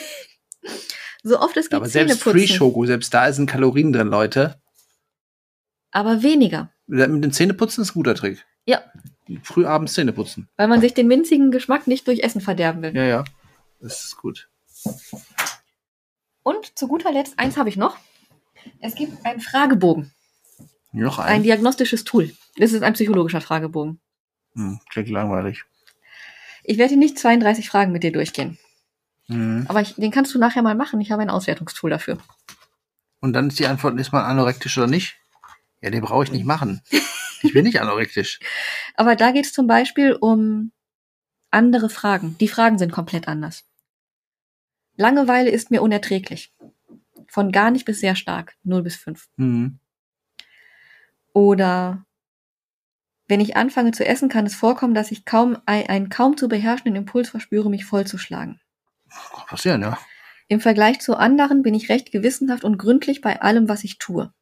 So 1.22 1.38
oft 1.38 1.54
es 1.58 1.66
gibt 1.66 1.74
aber 1.74 1.88
selbst 1.88 2.22
Free 2.22 2.30
Zähneputzen. 2.32 2.56
Schoko, 2.56 2.86
selbst 2.86 3.12
da 3.12 3.30
sind 3.30 3.46
Kalorien 3.46 3.92
drin, 3.92 4.08
Leute. 4.08 4.58
Aber 5.90 6.22
weniger. 6.22 6.72
Mit 6.86 7.22
dem 7.22 7.32
Zähneputzen 7.32 7.82
ist 7.82 7.90
ein 7.90 7.94
guter 7.94 8.14
Trick. 8.14 8.44
Ja, 8.64 8.82
Früh 9.42 9.66
abends 9.66 9.92
Zähne 9.92 10.12
putzen. 10.12 10.48
weil 10.56 10.68
man 10.68 10.80
sich 10.80 10.94
den 10.94 11.08
winzigen 11.10 11.50
Geschmack 11.50 11.86
nicht 11.86 12.06
durch 12.08 12.20
Essen 12.20 12.40
verderben 12.40 12.82
will. 12.82 12.96
Ja, 12.96 13.04
ja. 13.04 13.24
Das 13.80 14.04
ist 14.04 14.16
gut. 14.16 14.49
Und 16.42 16.78
zu 16.78 16.88
guter 16.88 17.12
Letzt, 17.12 17.38
eins 17.38 17.56
habe 17.56 17.68
ich 17.68 17.76
noch. 17.76 17.96
Es 18.80 18.94
gibt 18.94 19.24
einen 19.24 19.40
Fragebogen, 19.40 20.12
Noch 20.92 21.18
ein 21.18 21.26
ein. 21.36 21.42
diagnostisches 21.42 22.04
Tool. 22.04 22.34
Das 22.56 22.72
ist 22.72 22.82
ein 22.82 22.92
psychologischer 22.94 23.40
Fragebogen. 23.40 24.00
Hm, 24.54 24.80
klingt 24.90 25.08
langweilig. 25.08 25.64
Ich 26.64 26.78
werde 26.78 26.96
nicht 26.96 27.18
32 27.18 27.68
Fragen 27.68 27.92
mit 27.92 28.02
dir 28.02 28.12
durchgehen. 28.12 28.58
Mhm. 29.28 29.64
Aber 29.68 29.80
ich, 29.80 29.94
den 29.94 30.10
kannst 30.10 30.34
du 30.34 30.38
nachher 30.38 30.62
mal 30.62 30.74
machen. 30.74 31.00
Ich 31.00 31.10
habe 31.10 31.22
ein 31.22 31.30
Auswertungstool 31.30 31.90
dafür. 31.90 32.18
Und 33.20 33.32
dann 33.32 33.48
ist 33.48 33.58
die 33.58 33.66
Antwort, 33.66 33.98
ist 33.98 34.12
man 34.12 34.24
anorektisch 34.24 34.76
oder 34.78 34.86
nicht? 34.86 35.16
Ja, 35.80 35.90
den 35.90 36.02
brauche 36.02 36.24
ich 36.24 36.32
nicht 36.32 36.44
machen. 36.46 36.82
Ich 37.42 37.54
bin 37.54 37.64
nicht 37.64 37.80
anorektisch. 37.80 38.38
Aber 38.96 39.16
da 39.16 39.30
geht 39.30 39.46
es 39.46 39.54
zum 39.54 39.66
Beispiel 39.66 40.12
um 40.12 40.72
andere 41.50 41.88
Fragen. 41.88 42.36
Die 42.38 42.48
Fragen 42.48 42.76
sind 42.76 42.92
komplett 42.92 43.28
anders. 43.28 43.64
Langeweile 45.00 45.48
ist 45.50 45.70
mir 45.70 45.80
unerträglich. 45.80 46.52
Von 47.26 47.52
gar 47.52 47.70
nicht 47.70 47.86
bis 47.86 48.00
sehr 48.00 48.16
stark. 48.16 48.56
0 48.64 48.82
bis 48.82 48.96
5. 48.96 49.28
Mhm. 49.36 49.78
Oder 51.32 52.04
wenn 53.26 53.40
ich 53.40 53.56
anfange 53.56 53.92
zu 53.92 54.04
essen, 54.04 54.28
kann 54.28 54.44
es 54.44 54.54
vorkommen, 54.54 54.92
dass 54.92 55.10
ich 55.10 55.24
kaum 55.24 55.56
ein- 55.64 55.88
einen 55.88 56.08
kaum 56.10 56.36
zu 56.36 56.48
beherrschenden 56.48 56.96
Impuls 56.96 57.30
verspüre, 57.30 57.70
mich 57.70 57.86
vollzuschlagen. 57.86 58.60
Kann 59.08 59.46
Passieren, 59.46 59.80
ja. 59.82 59.98
Im 60.48 60.60
Vergleich 60.60 61.00
zu 61.00 61.16
anderen 61.16 61.62
bin 61.62 61.74
ich 61.74 61.88
recht 61.88 62.12
gewissenhaft 62.12 62.64
und 62.64 62.76
gründlich 62.76 63.22
bei 63.22 63.40
allem, 63.40 63.68
was 63.68 63.84
ich 63.84 63.98
tue. 63.98 64.34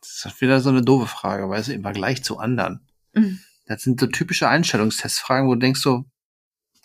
Das 0.00 0.24
ist 0.24 0.40
wieder 0.40 0.60
so 0.60 0.70
eine 0.70 0.82
doofe 0.82 1.06
Frage, 1.08 1.48
weißt 1.48 1.68
du, 1.68 1.72
im 1.74 1.82
Vergleich 1.82 2.24
zu 2.24 2.38
anderen. 2.38 2.86
Mhm. 3.12 3.40
Das 3.66 3.82
sind 3.82 4.00
so 4.00 4.06
typische 4.06 4.48
Einstellungstestfragen, 4.48 5.46
wo 5.48 5.54
du 5.54 5.60
denkst 5.60 5.80
so, 5.80 6.04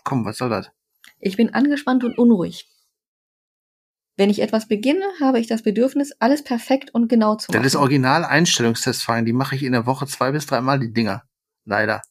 komm, 0.05 0.23
was 0.23 0.37
soll 0.37 0.49
das? 0.49 0.71
Ich 1.19 1.35
bin 1.35 1.53
angespannt 1.53 2.05
und 2.05 2.17
unruhig. 2.17 2.71
Wenn 4.17 4.29
ich 4.29 4.41
etwas 4.41 4.69
beginne, 4.69 5.03
habe 5.19 5.41
ich 5.41 5.47
das 5.47 5.61
Bedürfnis, 5.63 6.13
alles 6.19 6.41
perfekt 6.41 6.93
und 6.93 7.09
genau 7.09 7.35
zu 7.35 7.51
machen. 7.51 7.61
Das 7.61 7.73
ist 7.73 7.75
original 7.75 8.23
Einstellungstestfragen, 8.23 9.25
die 9.25 9.33
mache 9.33 9.55
ich 9.55 9.63
in 9.63 9.73
der 9.73 9.85
Woche 9.85 10.07
zwei 10.07 10.31
bis 10.31 10.45
dreimal 10.45 10.79
die 10.79 10.93
Dinger. 10.93 11.23
Leider. 11.65 12.01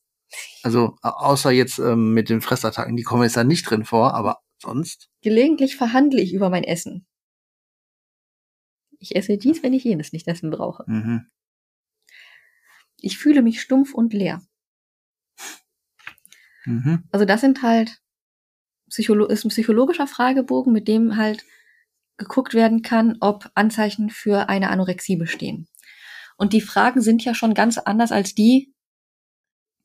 Also, 0.63 0.97
au- 1.01 1.09
außer 1.31 1.51
jetzt 1.51 1.79
ähm, 1.79 2.13
mit 2.13 2.29
den 2.29 2.43
Fressattacken, 2.43 2.97
die 2.97 3.05
kommen 3.05 3.23
jetzt 3.23 3.39
da 3.39 3.45
nicht 3.45 3.71
drin 3.71 3.85
vor, 3.87 4.13
aber 4.13 4.41
sonst. 4.61 5.09
Gelegentlich 5.23 5.77
verhandle 5.77 6.21
ich 6.21 6.35
über 6.35 6.51
mein 6.51 6.65
Essen. 6.65 7.07
Ich 8.99 9.17
esse 9.17 9.39
dies, 9.39 9.63
wenn 9.63 9.73
ich 9.73 9.85
jenes 9.85 10.13
nicht 10.13 10.27
essen 10.29 10.51
brauche. 10.51 10.85
Mhm. 10.87 11.27
Ich 12.99 13.19
fühle 13.19 13.43
mich 13.43 13.61
stumpf 13.61 13.95
und 13.95 14.13
leer. 14.13 14.43
Mhm. 16.65 17.05
Also 17.11 17.25
das 17.25 17.41
sind 17.41 17.63
halt 17.63 18.01
Psycholo 18.89 19.27
ist 19.27 19.45
ein 19.45 19.49
psychologischer 19.49 20.07
Fragebogen, 20.07 20.73
mit 20.73 20.89
dem 20.89 21.17
halt 21.17 21.45
geguckt 22.17 22.55
werden 22.55 22.83
kann, 22.83 23.17
ob 23.21 23.51
Anzeichen 23.55 24.11
für 24.11 24.49
eine 24.49 24.71
Anorexie 24.71 25.17
bestehen. 25.17 25.69
Und 26.37 26.53
die 26.53 26.61
Fragen 26.61 27.01
sind 27.01 27.25
ja 27.25 27.35
schon 27.35 27.55
ganz 27.55 27.79
anders 27.79 28.13
als 28.13 28.35
die, 28.35 28.73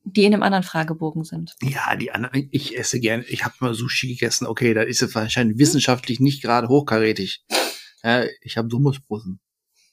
die 0.03 0.25
in 0.25 0.33
einem 0.33 0.43
anderen 0.43 0.63
Fragebogen 0.63 1.23
sind. 1.23 1.55
Ja, 1.61 1.95
die 1.95 2.11
anderen, 2.11 2.47
ich 2.51 2.77
esse 2.77 2.99
gern, 2.99 3.23
ich 3.27 3.45
habe 3.45 3.55
mal 3.59 3.73
Sushi 3.73 4.07
gegessen, 4.07 4.47
okay, 4.47 4.73
da 4.73 4.81
ist 4.81 5.01
es 5.01 5.13
wahrscheinlich 5.13 5.57
wissenschaftlich 5.57 6.19
nicht 6.19 6.41
gerade 6.41 6.67
hochkarätig. 6.67 7.43
Ja, 8.03 8.25
ich 8.41 8.57
habe 8.57 8.69
Sommersprossen. 8.69 9.39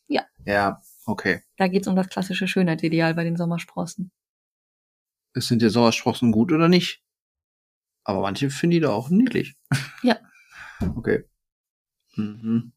Ja. 0.07 0.25
Ja, 0.45 0.81
okay. 1.07 1.43
Da 1.57 1.69
geht's 1.69 1.89
um 1.89 1.97
das 1.97 2.09
klassische 2.09 2.47
Schönheitsideal 2.47 3.15
bei 3.15 3.25
den 3.25 3.37
Sommersprossen. 3.37 4.13
Sind 5.45 5.63
die 5.63 5.69
Sommersprossen 5.69 6.33
gut 6.33 6.53
oder 6.53 6.69
nicht? 6.69 7.03
Aber 8.05 8.21
manche 8.21 8.51
finden 8.51 8.73
die 8.73 8.81
da 8.81 8.91
auch 8.91 9.11
niedlich. 9.11 9.57
Ja. 10.03 10.19
Okay. 10.95 11.25
Mhm. 12.17 12.73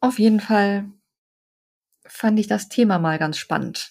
Auf 0.00 0.18
jeden 0.18 0.40
Fall 0.40 0.90
fand 2.06 2.40
ich 2.40 2.46
das 2.46 2.70
Thema 2.70 2.98
mal 2.98 3.18
ganz 3.18 3.36
spannend. 3.36 3.90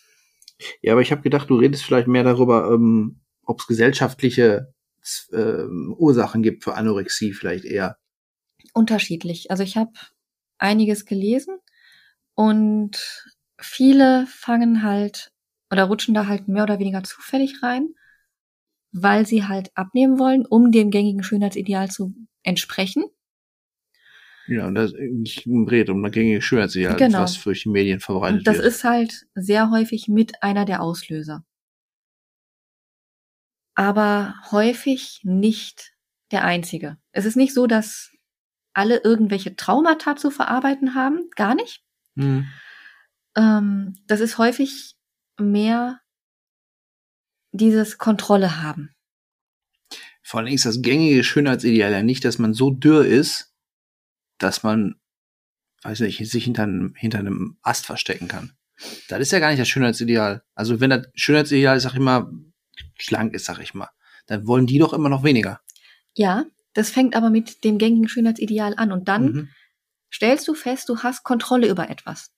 Ja, 0.81 0.93
aber 0.93 1.01
ich 1.01 1.11
habe 1.11 1.21
gedacht, 1.21 1.49
du 1.51 1.55
redest 1.55 1.83
vielleicht 1.83 2.07
mehr 2.07 2.23
darüber, 2.23 2.71
ähm, 2.73 3.21
ob 3.43 3.59
es 3.59 3.67
gesellschaftliche 3.67 4.73
ähm, 5.33 5.95
Ursachen 5.97 6.41
gibt 6.41 6.63
für 6.63 6.73
Anorexie 6.73 7.33
vielleicht 7.33 7.65
eher. 7.65 7.97
Unterschiedlich. 8.73 9.51
Also 9.51 9.61
ich 9.61 9.77
habe 9.77 9.91
einiges 10.57 11.05
gelesen 11.05 11.59
und 12.33 12.97
viele 13.59 14.25
fangen 14.27 14.83
halt 14.83 15.31
oder 15.75 15.85
rutschen 15.85 16.13
da 16.13 16.27
halt 16.27 16.47
mehr 16.47 16.63
oder 16.63 16.79
weniger 16.79 17.03
zufällig 17.03 17.61
rein, 17.63 17.89
weil 18.91 19.25
sie 19.25 19.43
halt 19.45 19.71
abnehmen 19.75 20.19
wollen, 20.19 20.45
um 20.45 20.71
dem 20.71 20.89
gängigen 20.91 21.23
Schönheitsideal 21.23 21.89
zu 21.91 22.13
entsprechen. 22.43 23.03
Ja, 24.47 24.67
und 24.67 24.75
das 24.75 24.93
nicht 24.93 25.47
umdreht 25.47 25.89
um 25.89 25.97
eine 26.03 26.11
gängige 26.11 26.41
Schönheitsideal, 26.41 26.95
Genau. 26.97 27.21
was 27.21 27.41
durch 27.43 27.63
die 27.63 27.69
Medien 27.69 27.99
verbreitet 27.99 28.39
Und 28.39 28.47
das 28.47 28.57
wird. 28.57 28.67
ist 28.67 28.83
halt 28.83 29.25
sehr 29.33 29.71
häufig 29.71 30.07
mit 30.07 30.43
einer 30.43 30.65
der 30.65 30.81
Auslöser. 30.81 31.43
Aber 33.75 34.35
häufig 34.51 35.21
nicht 35.23 35.93
der 36.31 36.43
einzige. 36.45 36.97
Es 37.11 37.25
ist 37.25 37.35
nicht 37.35 37.53
so, 37.53 37.67
dass 37.67 38.11
alle 38.73 39.01
irgendwelche 39.03 39.55
Traumata 39.55 40.15
zu 40.15 40.31
verarbeiten 40.31 40.95
haben, 40.95 41.29
gar 41.35 41.55
nicht. 41.55 41.83
Mhm. 42.15 42.47
Ähm, 43.35 43.95
das 44.07 44.19
ist 44.21 44.37
häufig 44.37 44.94
mehr 45.39 45.99
dieses 47.51 47.97
Kontrolle 47.97 48.61
haben. 48.61 48.93
Vor 50.21 50.39
allem 50.39 50.53
ist 50.53 50.65
das 50.65 50.81
gängige 50.81 51.23
Schönheitsideal 51.23 51.91
ja 51.91 52.03
nicht, 52.03 52.25
dass 52.25 52.39
man 52.39 52.53
so 52.53 52.71
dürr 52.71 53.05
ist, 53.05 53.53
dass 54.39 54.63
man, 54.63 54.95
weiß 55.83 55.99
nicht, 56.01 56.17
sich 56.29 56.43
hinter 56.43 56.63
einem, 56.63 56.95
hinter 56.95 57.19
einem 57.19 57.57
Ast 57.61 57.85
verstecken 57.85 58.27
kann. 58.27 58.57
Das 59.07 59.19
ist 59.21 59.31
ja 59.31 59.39
gar 59.39 59.49
nicht 59.49 59.59
das 59.59 59.69
Schönheitsideal. 59.69 60.43
Also 60.55 60.79
wenn 60.79 60.89
das 60.89 61.07
Schönheitsideal, 61.13 61.79
sag 61.79 61.93
ich 61.93 61.99
mal, 61.99 62.29
schlank 62.97 63.33
ist, 63.33 63.45
sag 63.45 63.59
ich 63.59 63.73
mal, 63.73 63.89
dann 64.25 64.47
wollen 64.47 64.67
die 64.67 64.79
doch 64.79 64.93
immer 64.93 65.09
noch 65.09 65.23
weniger. 65.23 65.61
Ja, 66.15 66.45
das 66.73 66.89
fängt 66.89 67.15
aber 67.15 67.29
mit 67.29 67.63
dem 67.63 67.77
gängigen 67.77 68.09
Schönheitsideal 68.09 68.73
an 68.75 68.91
und 68.91 69.07
dann 69.07 69.25
Mhm. 69.25 69.49
stellst 70.13 70.47
du 70.47 70.55
fest, 70.55 70.89
du 70.89 70.97
hast 71.03 71.23
Kontrolle 71.23 71.69
über 71.69 71.89
etwas. 71.89 72.31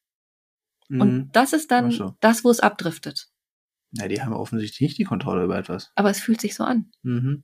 Mhm. 0.87 1.01
Und 1.01 1.31
das 1.31 1.53
ist 1.53 1.71
dann 1.71 1.91
so. 1.91 2.15
das, 2.19 2.43
wo 2.43 2.49
es 2.49 2.59
abdriftet. 2.59 3.29
Na, 3.91 4.07
die 4.07 4.21
haben 4.21 4.33
offensichtlich 4.33 4.81
nicht 4.81 4.97
die 4.97 5.03
Kontrolle 5.03 5.43
über 5.43 5.57
etwas. 5.57 5.91
Aber 5.95 6.09
es 6.09 6.19
fühlt 6.19 6.41
sich 6.41 6.55
so 6.55 6.63
an. 6.63 6.91
Mhm. 7.03 7.43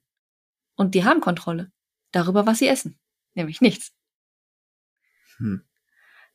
Und 0.76 0.96
die 0.96 1.04
haben 1.06 1.22
Kontrolle 1.22 1.72
darüber, 2.12 2.46
was 2.46 2.60
sie 2.60 2.68
essen. 2.68 3.00
Nämlich 3.36 3.62
nichts. 3.62 3.94
Hm. 5.38 5.64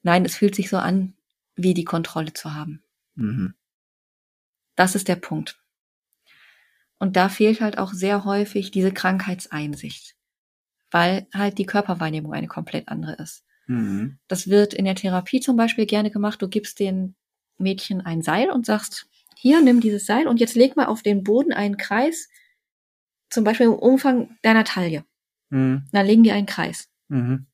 Nein, 0.03 0.25
es 0.25 0.37
fühlt 0.37 0.55
sich 0.55 0.69
so 0.69 0.79
an, 0.79 1.17
wie 1.55 1.75
die 1.75 1.85
Kontrolle 1.85 2.33
zu 2.33 2.55
haben. 2.55 2.83
Mhm. 3.15 3.55
Das 4.77 4.95
ist 4.95 5.09
der 5.09 5.17
Punkt. 5.17 5.61
Und 6.99 7.17
da 7.17 7.29
fehlt 7.29 7.61
halt 7.61 7.79
auch 7.79 7.93
sehr 7.93 8.25
häufig 8.25 8.71
diese 8.71 8.93
Krankheitseinsicht, 8.93 10.17
weil 10.91 11.29
halt 11.33 11.59
die 11.59 11.67
Körperwahrnehmung 11.67 12.33
eine 12.33 12.49
komplett 12.49 12.89
andere 12.89 13.15
ist. 13.15 13.45
Mhm. 13.69 14.19
Das 14.29 14.49
wird 14.49 14.75
in 14.75 14.85
der 14.85 14.95
Therapie 14.97 15.41
zum 15.41 15.57
Beispiel 15.57 15.87
gerne 15.87 16.11
gemacht. 16.11 16.43
Du 16.43 16.49
gibst 16.49 16.81
den 16.81 17.15
Mädchen 17.59 18.01
ein 18.01 18.23
Seil 18.23 18.51
und 18.51 18.67
sagst, 18.67 19.07
hier, 19.37 19.63
nimm 19.63 19.81
dieses 19.81 20.05
Seil 20.07 20.27
und 20.27 20.41
jetzt 20.41 20.57
leg 20.57 20.75
mal 20.77 20.87
auf 20.87 21.03
den 21.03 21.23
Boden 21.23 21.53
einen 21.53 21.77
Kreis, 21.77 22.29
zum 23.31 23.45
Beispiel 23.45 23.67
im 23.67 23.75
Umfang 23.75 24.37
deiner 24.43 24.65
Taille. 24.65 25.05
Mhm. 25.51 25.85
Dann 25.93 26.07
legen 26.07 26.23
die 26.25 26.33
einen 26.33 26.47
Kreis. 26.47 26.89
Mhm. 27.09 27.47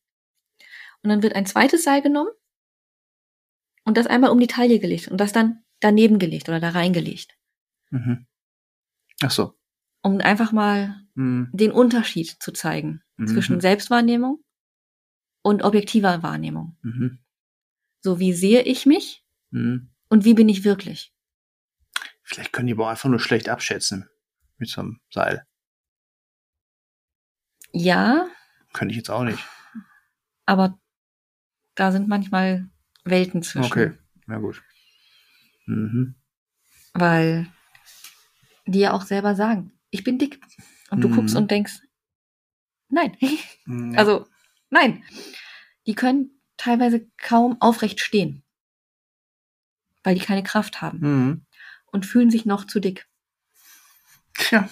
Und 1.03 1.11
dann 1.11 1.23
wird 1.23 1.35
ein 1.35 1.47
zweites 1.47 1.85
Seil 1.85 2.01
genommen 2.01 2.31
und 3.85 3.97
das 3.97 4.07
einmal 4.07 4.31
um 4.31 4.41
die 4.41 4.47
Taille 4.47 4.79
gelegt 4.79 5.09
und 5.09 5.19
das 5.19 5.33
dann 5.33 5.63
daneben 5.81 6.19
gelegt 6.19 6.49
oder 6.49 6.61
da 6.61 6.71
reingelegt. 6.71 7.37
Mhm. 7.91 8.27
Ach 9.23 9.31
so. 9.31 9.55
Um 10.03 10.19
einfach 10.21 10.53
mal 10.53 11.01
Mhm. 11.15 11.51
den 11.53 11.73
Unterschied 11.73 12.37
zu 12.41 12.53
zeigen 12.53 13.03
Mhm. 13.17 13.27
zwischen 13.29 13.61
Selbstwahrnehmung 13.61 14.44
und 15.45 15.63
objektiver 15.63 16.23
Wahrnehmung. 16.23 16.77
Mhm. 16.83 17.19
So 18.01 18.19
wie 18.19 18.33
sehe 18.33 18.63
ich 18.63 18.87
mich 18.87 19.25
Mhm. 19.51 19.91
und 20.09 20.25
wie 20.25 20.35
bin 20.35 20.49
ich 20.49 20.65
wirklich? 20.65 21.13
Vielleicht 22.23 22.53
können 22.53 22.67
die 22.67 22.73
aber 22.73 22.87
auch 22.87 22.91
einfach 22.91 23.11
nur 23.11 23.21
schlecht 23.21 23.49
abschätzen 23.49 24.09
mit 24.57 24.69
so 24.71 24.81
einem 24.81 25.01
Seil. 25.11 25.47
Ja, 27.73 28.27
Könnte 28.73 28.93
ich 28.93 28.97
jetzt 28.97 29.11
auch 29.11 29.25
nicht. 29.25 29.39
aber 30.47 30.79
da 31.75 31.93
sind 31.93 32.09
manchmal 32.09 32.69
Welten 33.05 33.43
zwischen. 33.43 33.67
Okay, 33.67 33.93
na 34.27 34.39
gut. 34.39 34.63
Mhm. 35.67 36.15
Weil 36.95 37.47
die 38.67 38.79
ja 38.81 38.93
auch 38.93 39.03
selber 39.03 39.35
sagen, 39.35 39.73
ich 39.91 40.05
bin 40.05 40.19
dick. 40.19 40.41
Und 40.91 41.01
du 41.03 41.09
Mhm. 41.09 41.15
guckst 41.17 41.37
und 41.37 41.51
denkst, 41.51 41.81
nein. 42.89 43.17
Mhm. 43.67 43.99
Also, 43.99 44.27
nein. 44.71 45.05
Die 45.87 45.95
können 45.95 46.41
teilweise 46.57 47.07
kaum 47.19 47.61
aufrecht 47.61 48.01
stehen. 48.01 48.43
Weil 50.03 50.15
die 50.15 50.21
keine 50.25 50.43
Kraft 50.43 50.81
haben 50.83 50.99
Mhm. 51.01 51.47
und 51.87 52.07
fühlen 52.07 52.31
sich 52.31 52.45
noch 52.47 52.67
zu 52.67 52.81
dick. 52.81 53.07
Tja. 54.35 54.69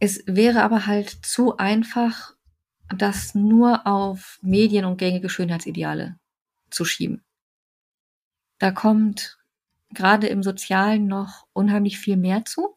Es 0.00 0.22
wäre 0.26 0.62
aber 0.62 0.86
halt 0.86 1.10
zu 1.26 1.56
einfach, 1.56 2.34
das 2.88 3.34
nur 3.34 3.86
auf 3.86 4.38
Medien 4.42 4.84
und 4.84 4.96
gängige 4.96 5.28
Schönheitsideale 5.28 6.18
zu 6.70 6.84
schieben. 6.84 7.24
Da 8.58 8.70
kommt 8.70 9.38
gerade 9.90 10.28
im 10.28 10.42
Sozialen 10.42 11.06
noch 11.06 11.46
unheimlich 11.52 11.98
viel 11.98 12.16
mehr 12.16 12.44
zu. 12.44 12.76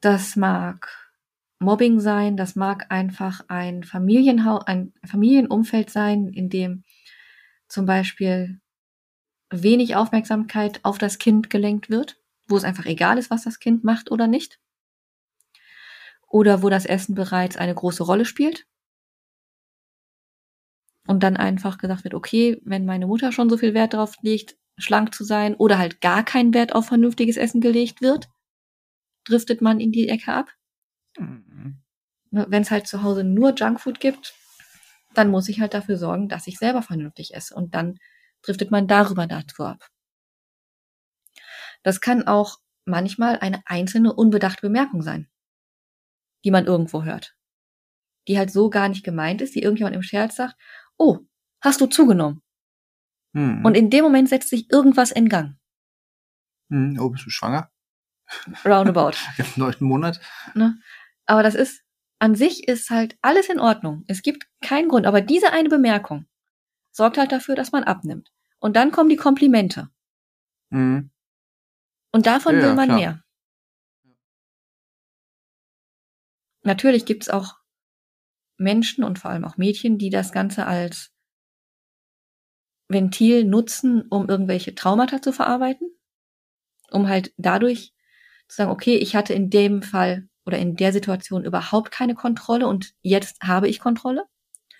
Das 0.00 0.36
mag 0.36 0.99
Mobbing 1.60 2.00
sein, 2.00 2.36
das 2.38 2.56
mag 2.56 2.90
einfach 2.90 3.44
ein 3.48 3.84
Familienhau 3.84 4.60
ein 4.60 4.94
Familienumfeld 5.04 5.90
sein, 5.90 6.28
in 6.28 6.48
dem 6.48 6.84
zum 7.68 7.86
Beispiel 7.86 8.60
wenig 9.50 9.96
Aufmerksamkeit 9.96 10.80
auf 10.84 10.98
das 10.98 11.18
Kind 11.18 11.50
gelenkt 11.50 11.90
wird, 11.90 12.16
wo 12.48 12.56
es 12.56 12.64
einfach 12.64 12.86
egal 12.86 13.18
ist, 13.18 13.30
was 13.30 13.44
das 13.44 13.58
Kind 13.58 13.84
macht 13.84 14.10
oder 14.10 14.26
nicht. 14.26 14.58
Oder 16.28 16.62
wo 16.62 16.70
das 16.70 16.86
Essen 16.86 17.14
bereits 17.14 17.56
eine 17.56 17.74
große 17.74 18.04
Rolle 18.04 18.24
spielt. 18.24 18.66
Und 21.06 21.22
dann 21.22 21.36
einfach 21.36 21.78
gesagt 21.78 22.04
wird, 22.04 22.14
okay, 22.14 22.60
wenn 22.64 22.86
meine 22.86 23.06
Mutter 23.06 23.32
schon 23.32 23.50
so 23.50 23.56
viel 23.56 23.74
Wert 23.74 23.94
darauf 23.94 24.14
legt, 24.22 24.56
schlank 24.78 25.14
zu 25.14 25.24
sein, 25.24 25.54
oder 25.56 25.78
halt 25.78 26.00
gar 26.00 26.24
kein 26.24 26.54
Wert 26.54 26.74
auf 26.74 26.86
vernünftiges 26.86 27.36
Essen 27.36 27.60
gelegt 27.60 28.00
wird, 28.00 28.28
driftet 29.24 29.60
man 29.62 29.80
in 29.80 29.92
die 29.92 30.08
Ecke 30.08 30.32
ab. 30.32 30.50
Mhm. 31.20 31.82
Wenn 32.30 32.62
es 32.62 32.70
halt 32.70 32.86
zu 32.86 33.02
Hause 33.02 33.24
nur 33.24 33.54
Junkfood 33.54 34.00
gibt, 34.00 34.34
dann 35.14 35.30
muss 35.30 35.48
ich 35.48 35.60
halt 35.60 35.74
dafür 35.74 35.96
sorgen, 35.96 36.28
dass 36.28 36.46
ich 36.46 36.58
selber 36.58 36.82
vernünftig 36.82 37.34
esse. 37.34 37.54
Und 37.54 37.74
dann 37.74 37.98
driftet 38.42 38.70
man 38.70 38.86
darüber 38.86 39.26
dazu 39.26 39.64
ab. 39.64 39.88
Das 41.82 42.00
kann 42.00 42.26
auch 42.26 42.58
manchmal 42.84 43.38
eine 43.38 43.62
einzelne 43.66 44.12
unbedachte 44.12 44.62
Bemerkung 44.62 45.02
sein, 45.02 45.28
die 46.44 46.50
man 46.50 46.66
irgendwo 46.66 47.04
hört. 47.04 47.36
Die 48.28 48.38
halt 48.38 48.50
so 48.52 48.70
gar 48.70 48.88
nicht 48.88 49.04
gemeint 49.04 49.40
ist, 49.40 49.54
die 49.54 49.62
irgendjemand 49.62 49.96
im 49.96 50.02
Scherz 50.02 50.36
sagt, 50.36 50.54
oh, 50.96 51.18
hast 51.60 51.80
du 51.80 51.86
zugenommen? 51.86 52.42
Mhm. 53.32 53.64
Und 53.64 53.76
in 53.76 53.90
dem 53.90 54.04
Moment 54.04 54.28
setzt 54.28 54.50
sich 54.50 54.70
irgendwas 54.70 55.10
in 55.10 55.28
Gang. 55.28 55.56
Mhm. 56.68 56.98
Oh, 57.00 57.10
bist 57.10 57.26
du 57.26 57.30
schwanger? 57.30 57.70
Roundabout. 58.64 59.16
Im 59.38 59.46
neunten 59.56 59.84
Monat? 59.84 60.20
Ne? 60.54 60.78
Aber 61.30 61.44
das 61.44 61.54
ist, 61.54 61.84
an 62.18 62.34
sich 62.34 62.66
ist 62.66 62.90
halt 62.90 63.16
alles 63.22 63.48
in 63.48 63.60
Ordnung. 63.60 64.02
Es 64.08 64.22
gibt 64.22 64.48
keinen 64.60 64.88
Grund. 64.88 65.06
Aber 65.06 65.20
diese 65.20 65.52
eine 65.52 65.68
Bemerkung 65.68 66.26
sorgt 66.90 67.18
halt 67.18 67.30
dafür, 67.30 67.54
dass 67.54 67.70
man 67.70 67.84
abnimmt. 67.84 68.32
Und 68.58 68.74
dann 68.74 68.90
kommen 68.90 69.08
die 69.08 69.16
Komplimente. 69.16 69.90
Mhm. 70.70 71.12
Und 72.10 72.26
davon 72.26 72.56
Ja, 72.56 72.62
will 72.62 72.74
man 72.74 72.88
klar. 72.88 72.98
mehr. 72.98 73.24
Natürlich 76.64 77.04
gibt 77.04 77.22
es 77.22 77.28
auch 77.28 77.54
Menschen 78.56 79.04
und 79.04 79.20
vor 79.20 79.30
allem 79.30 79.44
auch 79.44 79.56
Mädchen, 79.56 79.98
die 79.98 80.10
das 80.10 80.32
Ganze 80.32 80.66
als 80.66 81.12
Ventil 82.88 83.44
nutzen, 83.44 84.02
um 84.08 84.28
irgendwelche 84.28 84.74
Traumata 84.74 85.22
zu 85.22 85.32
verarbeiten. 85.32 85.96
Um 86.90 87.08
halt 87.08 87.32
dadurch 87.36 87.94
zu 88.48 88.56
sagen, 88.56 88.72
okay, 88.72 88.96
ich 88.96 89.14
hatte 89.14 89.32
in 89.32 89.48
dem 89.48 89.82
Fall 89.82 90.28
oder 90.50 90.58
in 90.58 90.74
der 90.74 90.92
Situation 90.92 91.44
überhaupt 91.44 91.92
keine 91.92 92.14
Kontrolle 92.14 92.66
und 92.66 92.92
jetzt 93.02 93.40
habe 93.42 93.68
ich 93.68 93.78
Kontrolle. 93.78 94.24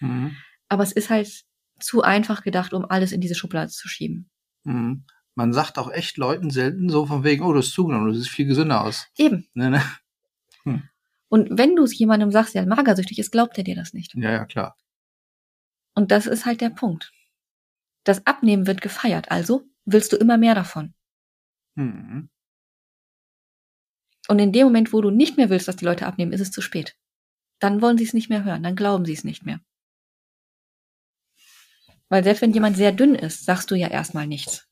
Mhm. 0.00 0.36
Aber 0.68 0.82
es 0.82 0.90
ist 0.90 1.10
halt 1.10 1.44
zu 1.78 2.02
einfach 2.02 2.42
gedacht, 2.42 2.74
um 2.74 2.84
alles 2.84 3.12
in 3.12 3.20
diese 3.20 3.36
Schublade 3.36 3.70
zu 3.70 3.88
schieben. 3.88 4.28
Mhm. 4.64 5.04
man 5.34 5.54
sagt 5.54 5.78
auch 5.78 5.90
echt 5.90 6.18
Leuten 6.18 6.50
selten 6.50 6.90
so 6.90 7.06
von 7.06 7.24
wegen, 7.24 7.44
oh, 7.44 7.52
du 7.52 7.60
hast 7.60 7.70
zugenommen, 7.70 8.08
du 8.08 8.14
siehst 8.14 8.28
viel 8.28 8.46
gesünder 8.46 8.84
aus. 8.84 9.06
Eben. 9.16 9.48
Ne, 9.54 9.70
ne? 9.70 9.82
Und 11.30 11.56
wenn 11.56 11.76
du 11.76 11.84
es 11.84 11.96
jemandem 11.96 12.32
sagst, 12.32 12.54
der 12.54 12.66
magersüchtig 12.66 13.18
ist, 13.20 13.30
glaubt 13.30 13.56
er 13.56 13.64
dir 13.64 13.76
das 13.76 13.94
nicht. 13.94 14.14
Ja, 14.16 14.32
ja, 14.32 14.44
klar. 14.44 14.76
Und 15.94 16.10
das 16.10 16.26
ist 16.26 16.44
halt 16.44 16.60
der 16.60 16.70
Punkt. 16.70 17.12
Das 18.04 18.26
Abnehmen 18.26 18.66
wird 18.66 18.80
gefeiert, 18.80 19.30
also 19.30 19.62
willst 19.84 20.12
du 20.12 20.16
immer 20.16 20.38
mehr 20.38 20.56
davon. 20.56 20.92
Mhm. 21.76 22.30
Und 24.30 24.38
in 24.38 24.52
dem 24.52 24.68
Moment, 24.68 24.92
wo 24.92 25.00
du 25.00 25.10
nicht 25.10 25.36
mehr 25.36 25.50
willst, 25.50 25.66
dass 25.66 25.74
die 25.74 25.84
Leute 25.84 26.06
abnehmen, 26.06 26.32
ist 26.32 26.40
es 26.40 26.52
zu 26.52 26.60
spät. 26.60 26.96
Dann 27.58 27.82
wollen 27.82 27.98
sie 27.98 28.04
es 28.04 28.12
nicht 28.12 28.30
mehr 28.30 28.44
hören, 28.44 28.62
dann 28.62 28.76
glauben 28.76 29.04
sie 29.04 29.12
es 29.12 29.24
nicht 29.24 29.44
mehr. 29.44 29.60
Weil 32.08 32.22
selbst 32.22 32.40
wenn 32.40 32.52
jemand 32.52 32.76
sehr 32.76 32.92
dünn 32.92 33.16
ist, 33.16 33.44
sagst 33.44 33.72
du 33.72 33.74
ja 33.74 33.88
erstmal 33.88 34.28
nichts. 34.28 34.68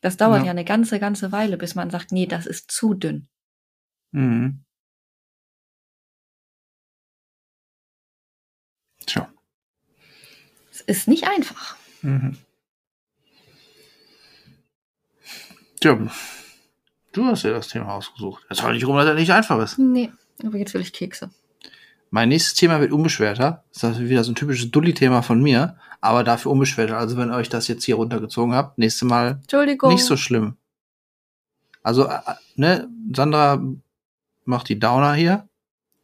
Das 0.00 0.16
dauert 0.16 0.38
Ja. 0.38 0.44
ja. 0.46 0.50
eine 0.52 0.64
ganze, 0.64 0.98
ganze 0.98 1.30
Weile, 1.30 1.58
bis 1.58 1.74
man 1.74 1.90
sagt, 1.90 2.10
nee, 2.10 2.24
das 2.24 2.46
ist 2.46 2.70
zu 2.70 2.94
dünn. 2.94 3.28
Mhm. 4.12 4.64
Tja. 9.04 9.30
Es 10.70 10.80
ist 10.80 11.06
nicht 11.06 11.28
einfach. 11.28 11.76
Mhm. 12.00 12.38
Tja, 15.80 16.10
du 17.14 17.24
hast 17.24 17.44
ja 17.44 17.50
das 17.50 17.68
Thema 17.68 17.94
ausgesucht. 17.94 18.44
Das 18.48 18.62
war 18.62 18.72
nicht 18.72 18.86
rum, 18.86 18.96
dass 18.96 19.06
er 19.06 19.14
nicht 19.14 19.32
einfach 19.32 19.58
ist. 19.60 19.78
Nee, 19.78 20.10
aber 20.44 20.58
jetzt 20.58 20.74
will 20.74 20.82
ich 20.82 20.92
Kekse. 20.92 21.30
Mein 22.10 22.28
nächstes 22.28 22.54
Thema 22.54 22.80
wird 22.80 22.92
unbeschwerter. 22.92 23.64
Das 23.72 23.82
ist 23.82 24.00
wieder 24.00 24.22
so 24.22 24.30
ein 24.32 24.36
typisches 24.36 24.70
Dulli-Thema 24.70 25.22
von 25.22 25.42
mir, 25.42 25.76
aber 26.00 26.22
dafür 26.22 26.52
unbeschwerter. 26.52 26.96
Also 26.96 27.16
wenn 27.16 27.30
ihr 27.30 27.36
euch 27.36 27.48
das 27.48 27.66
jetzt 27.66 27.84
hier 27.84 27.96
runtergezogen 27.96 28.54
habt, 28.54 28.78
nächstes 28.78 29.08
Mal 29.08 29.38
Entschuldigung. 29.42 29.90
nicht 29.92 30.04
so 30.04 30.16
schlimm. 30.16 30.56
Also, 31.82 32.06
äh, 32.06 32.14
äh, 32.14 32.34
ne, 32.56 32.88
Sandra 33.12 33.62
macht 34.44 34.68
die 34.68 34.78
Downer 34.78 35.14
hier 35.14 35.48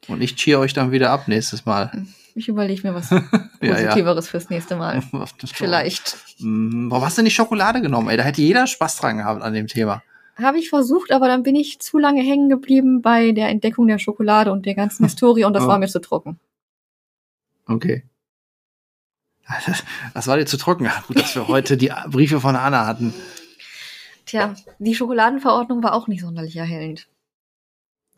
und 0.08 0.20
ich 0.20 0.34
cheer 0.36 0.58
euch 0.58 0.72
dann 0.72 0.90
wieder 0.90 1.11
ab 1.11 1.28
nächstes 1.28 1.64
Mal. 1.64 2.06
Ich 2.34 2.48
überlege 2.48 2.88
mir 2.88 2.94
was 2.94 3.11
Ja, 3.11 3.20
ja. 3.61 3.74
Positiveres 3.74 4.28
fürs 4.28 4.50
nächste 4.50 4.76
Mal. 4.76 5.02
Vielleicht. 5.52 6.16
Warum 6.38 7.04
hast 7.04 7.18
du 7.18 7.22
nicht 7.22 7.34
Schokolade 7.34 7.80
genommen? 7.80 8.08
Ey, 8.08 8.16
da 8.16 8.22
hätte 8.22 8.42
jeder 8.42 8.66
Spaß 8.66 8.96
dran 8.96 9.18
gehabt 9.18 9.42
an 9.42 9.52
dem 9.52 9.66
Thema. 9.66 10.02
Habe 10.43 10.59
ich 10.59 10.68
versucht, 10.70 11.12
aber 11.12 11.28
dann 11.28 11.43
bin 11.43 11.55
ich 11.57 11.80
zu 11.80 11.99
lange 11.99 12.22
hängen 12.22 12.49
geblieben 12.49 13.03
bei 13.03 13.32
der 13.32 13.49
Entdeckung 13.49 13.86
der 13.88 13.99
Schokolade 13.99 14.53
und 14.53 14.66
der 14.66 14.74
ganzen 14.74 15.05
Historie 15.05 15.45
und 15.45 15.53
das 15.55 15.64
Oh. 15.64 15.68
war 15.68 15.78
mir 15.78 15.88
zu 15.88 16.01
trocken. 16.01 16.38
Okay. 17.66 18.05
Das, 20.14 20.28
war 20.28 20.36
dir 20.36 20.47
zu 20.47 20.57
trocken. 20.57 20.88
Gut, 21.09 21.18
dass 21.18 21.34
wir 21.34 21.49
heute 21.49 21.76
die 21.76 21.91
Briefe 22.09 22.41
von 22.41 22.55
Anna 22.55 22.86
hatten. 22.86 23.12
Tja, 24.24 24.55
die 24.78 24.95
Schokoladenverordnung 24.95 25.82
war 25.82 25.93
auch 25.95 26.07
nicht 26.07 26.20
sonderlich 26.20 26.55
erhellend. 26.57 27.09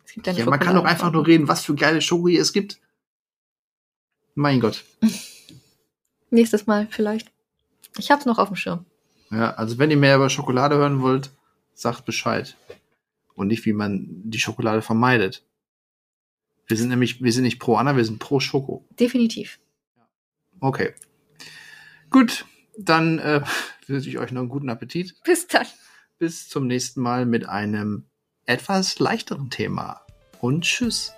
Es 0.05 0.13
gibt 0.13 0.27
Ja, 0.27 0.45
man 0.45 0.61
kann 0.61 0.75
doch 0.77 0.85
einfach 0.85 1.11
nur 1.11 1.27
reden, 1.27 1.49
was 1.49 1.65
für 1.65 1.75
geile 1.75 2.03
Schoko 2.03 2.29
es 2.29 2.53
gibt. 2.53 2.79
Mein 4.35 4.61
Gott. 4.61 4.85
Nächstes 6.31 6.67
Mal 6.67 6.87
vielleicht. 6.91 7.31
Ich 7.97 8.11
hab's 8.11 8.27
noch 8.27 8.39
auf 8.39 8.49
dem 8.49 8.57
Schirm. 8.57 8.85
Ja, 9.31 9.53
also 9.55 9.79
wenn 9.79 9.91
ihr 9.91 9.97
mehr 9.97 10.17
über 10.17 10.29
Schokolade 10.29 10.77
hören 10.77 11.01
wollt, 11.01 11.31
sagt 11.75 12.05
Bescheid. 12.05 12.57
Und 13.35 13.49
nicht, 13.49 13.65
wie 13.65 13.73
man 13.73 14.07
die 14.25 14.39
Schokolade 14.39 14.83
vermeidet. 14.83 15.45
Wir 16.67 16.77
sind 16.77 16.91
nämlich, 16.91 17.23
wir 17.23 17.33
sind 17.33 17.45
nicht 17.45 17.59
pro 17.59 17.77
Anna, 17.77 17.97
wir 17.97 18.05
sind 18.05 18.19
pro 18.19 18.41
Schoko. 18.41 18.87
Definitiv. 18.99 19.59
Okay. 20.61 20.95
Gut, 22.11 22.47
dann 22.79 23.19
äh, 23.19 23.43
wünsche 23.87 24.09
ich 24.09 24.19
euch 24.19 24.33
noch 24.33 24.41
einen 24.41 24.49
guten 24.49 24.69
Appetit. 24.69 25.17
Bis 25.25 25.47
dann. 25.47 25.67
Bis 26.19 26.49
zum 26.49 26.67
nächsten 26.67 27.01
Mal 27.01 27.27
mit 27.27 27.49
einem 27.49 28.07
etwas 28.47 28.99
leichteren 28.99 29.51
Thema. 29.51 30.03
Und 30.41 30.65
tschüss. 30.65 31.13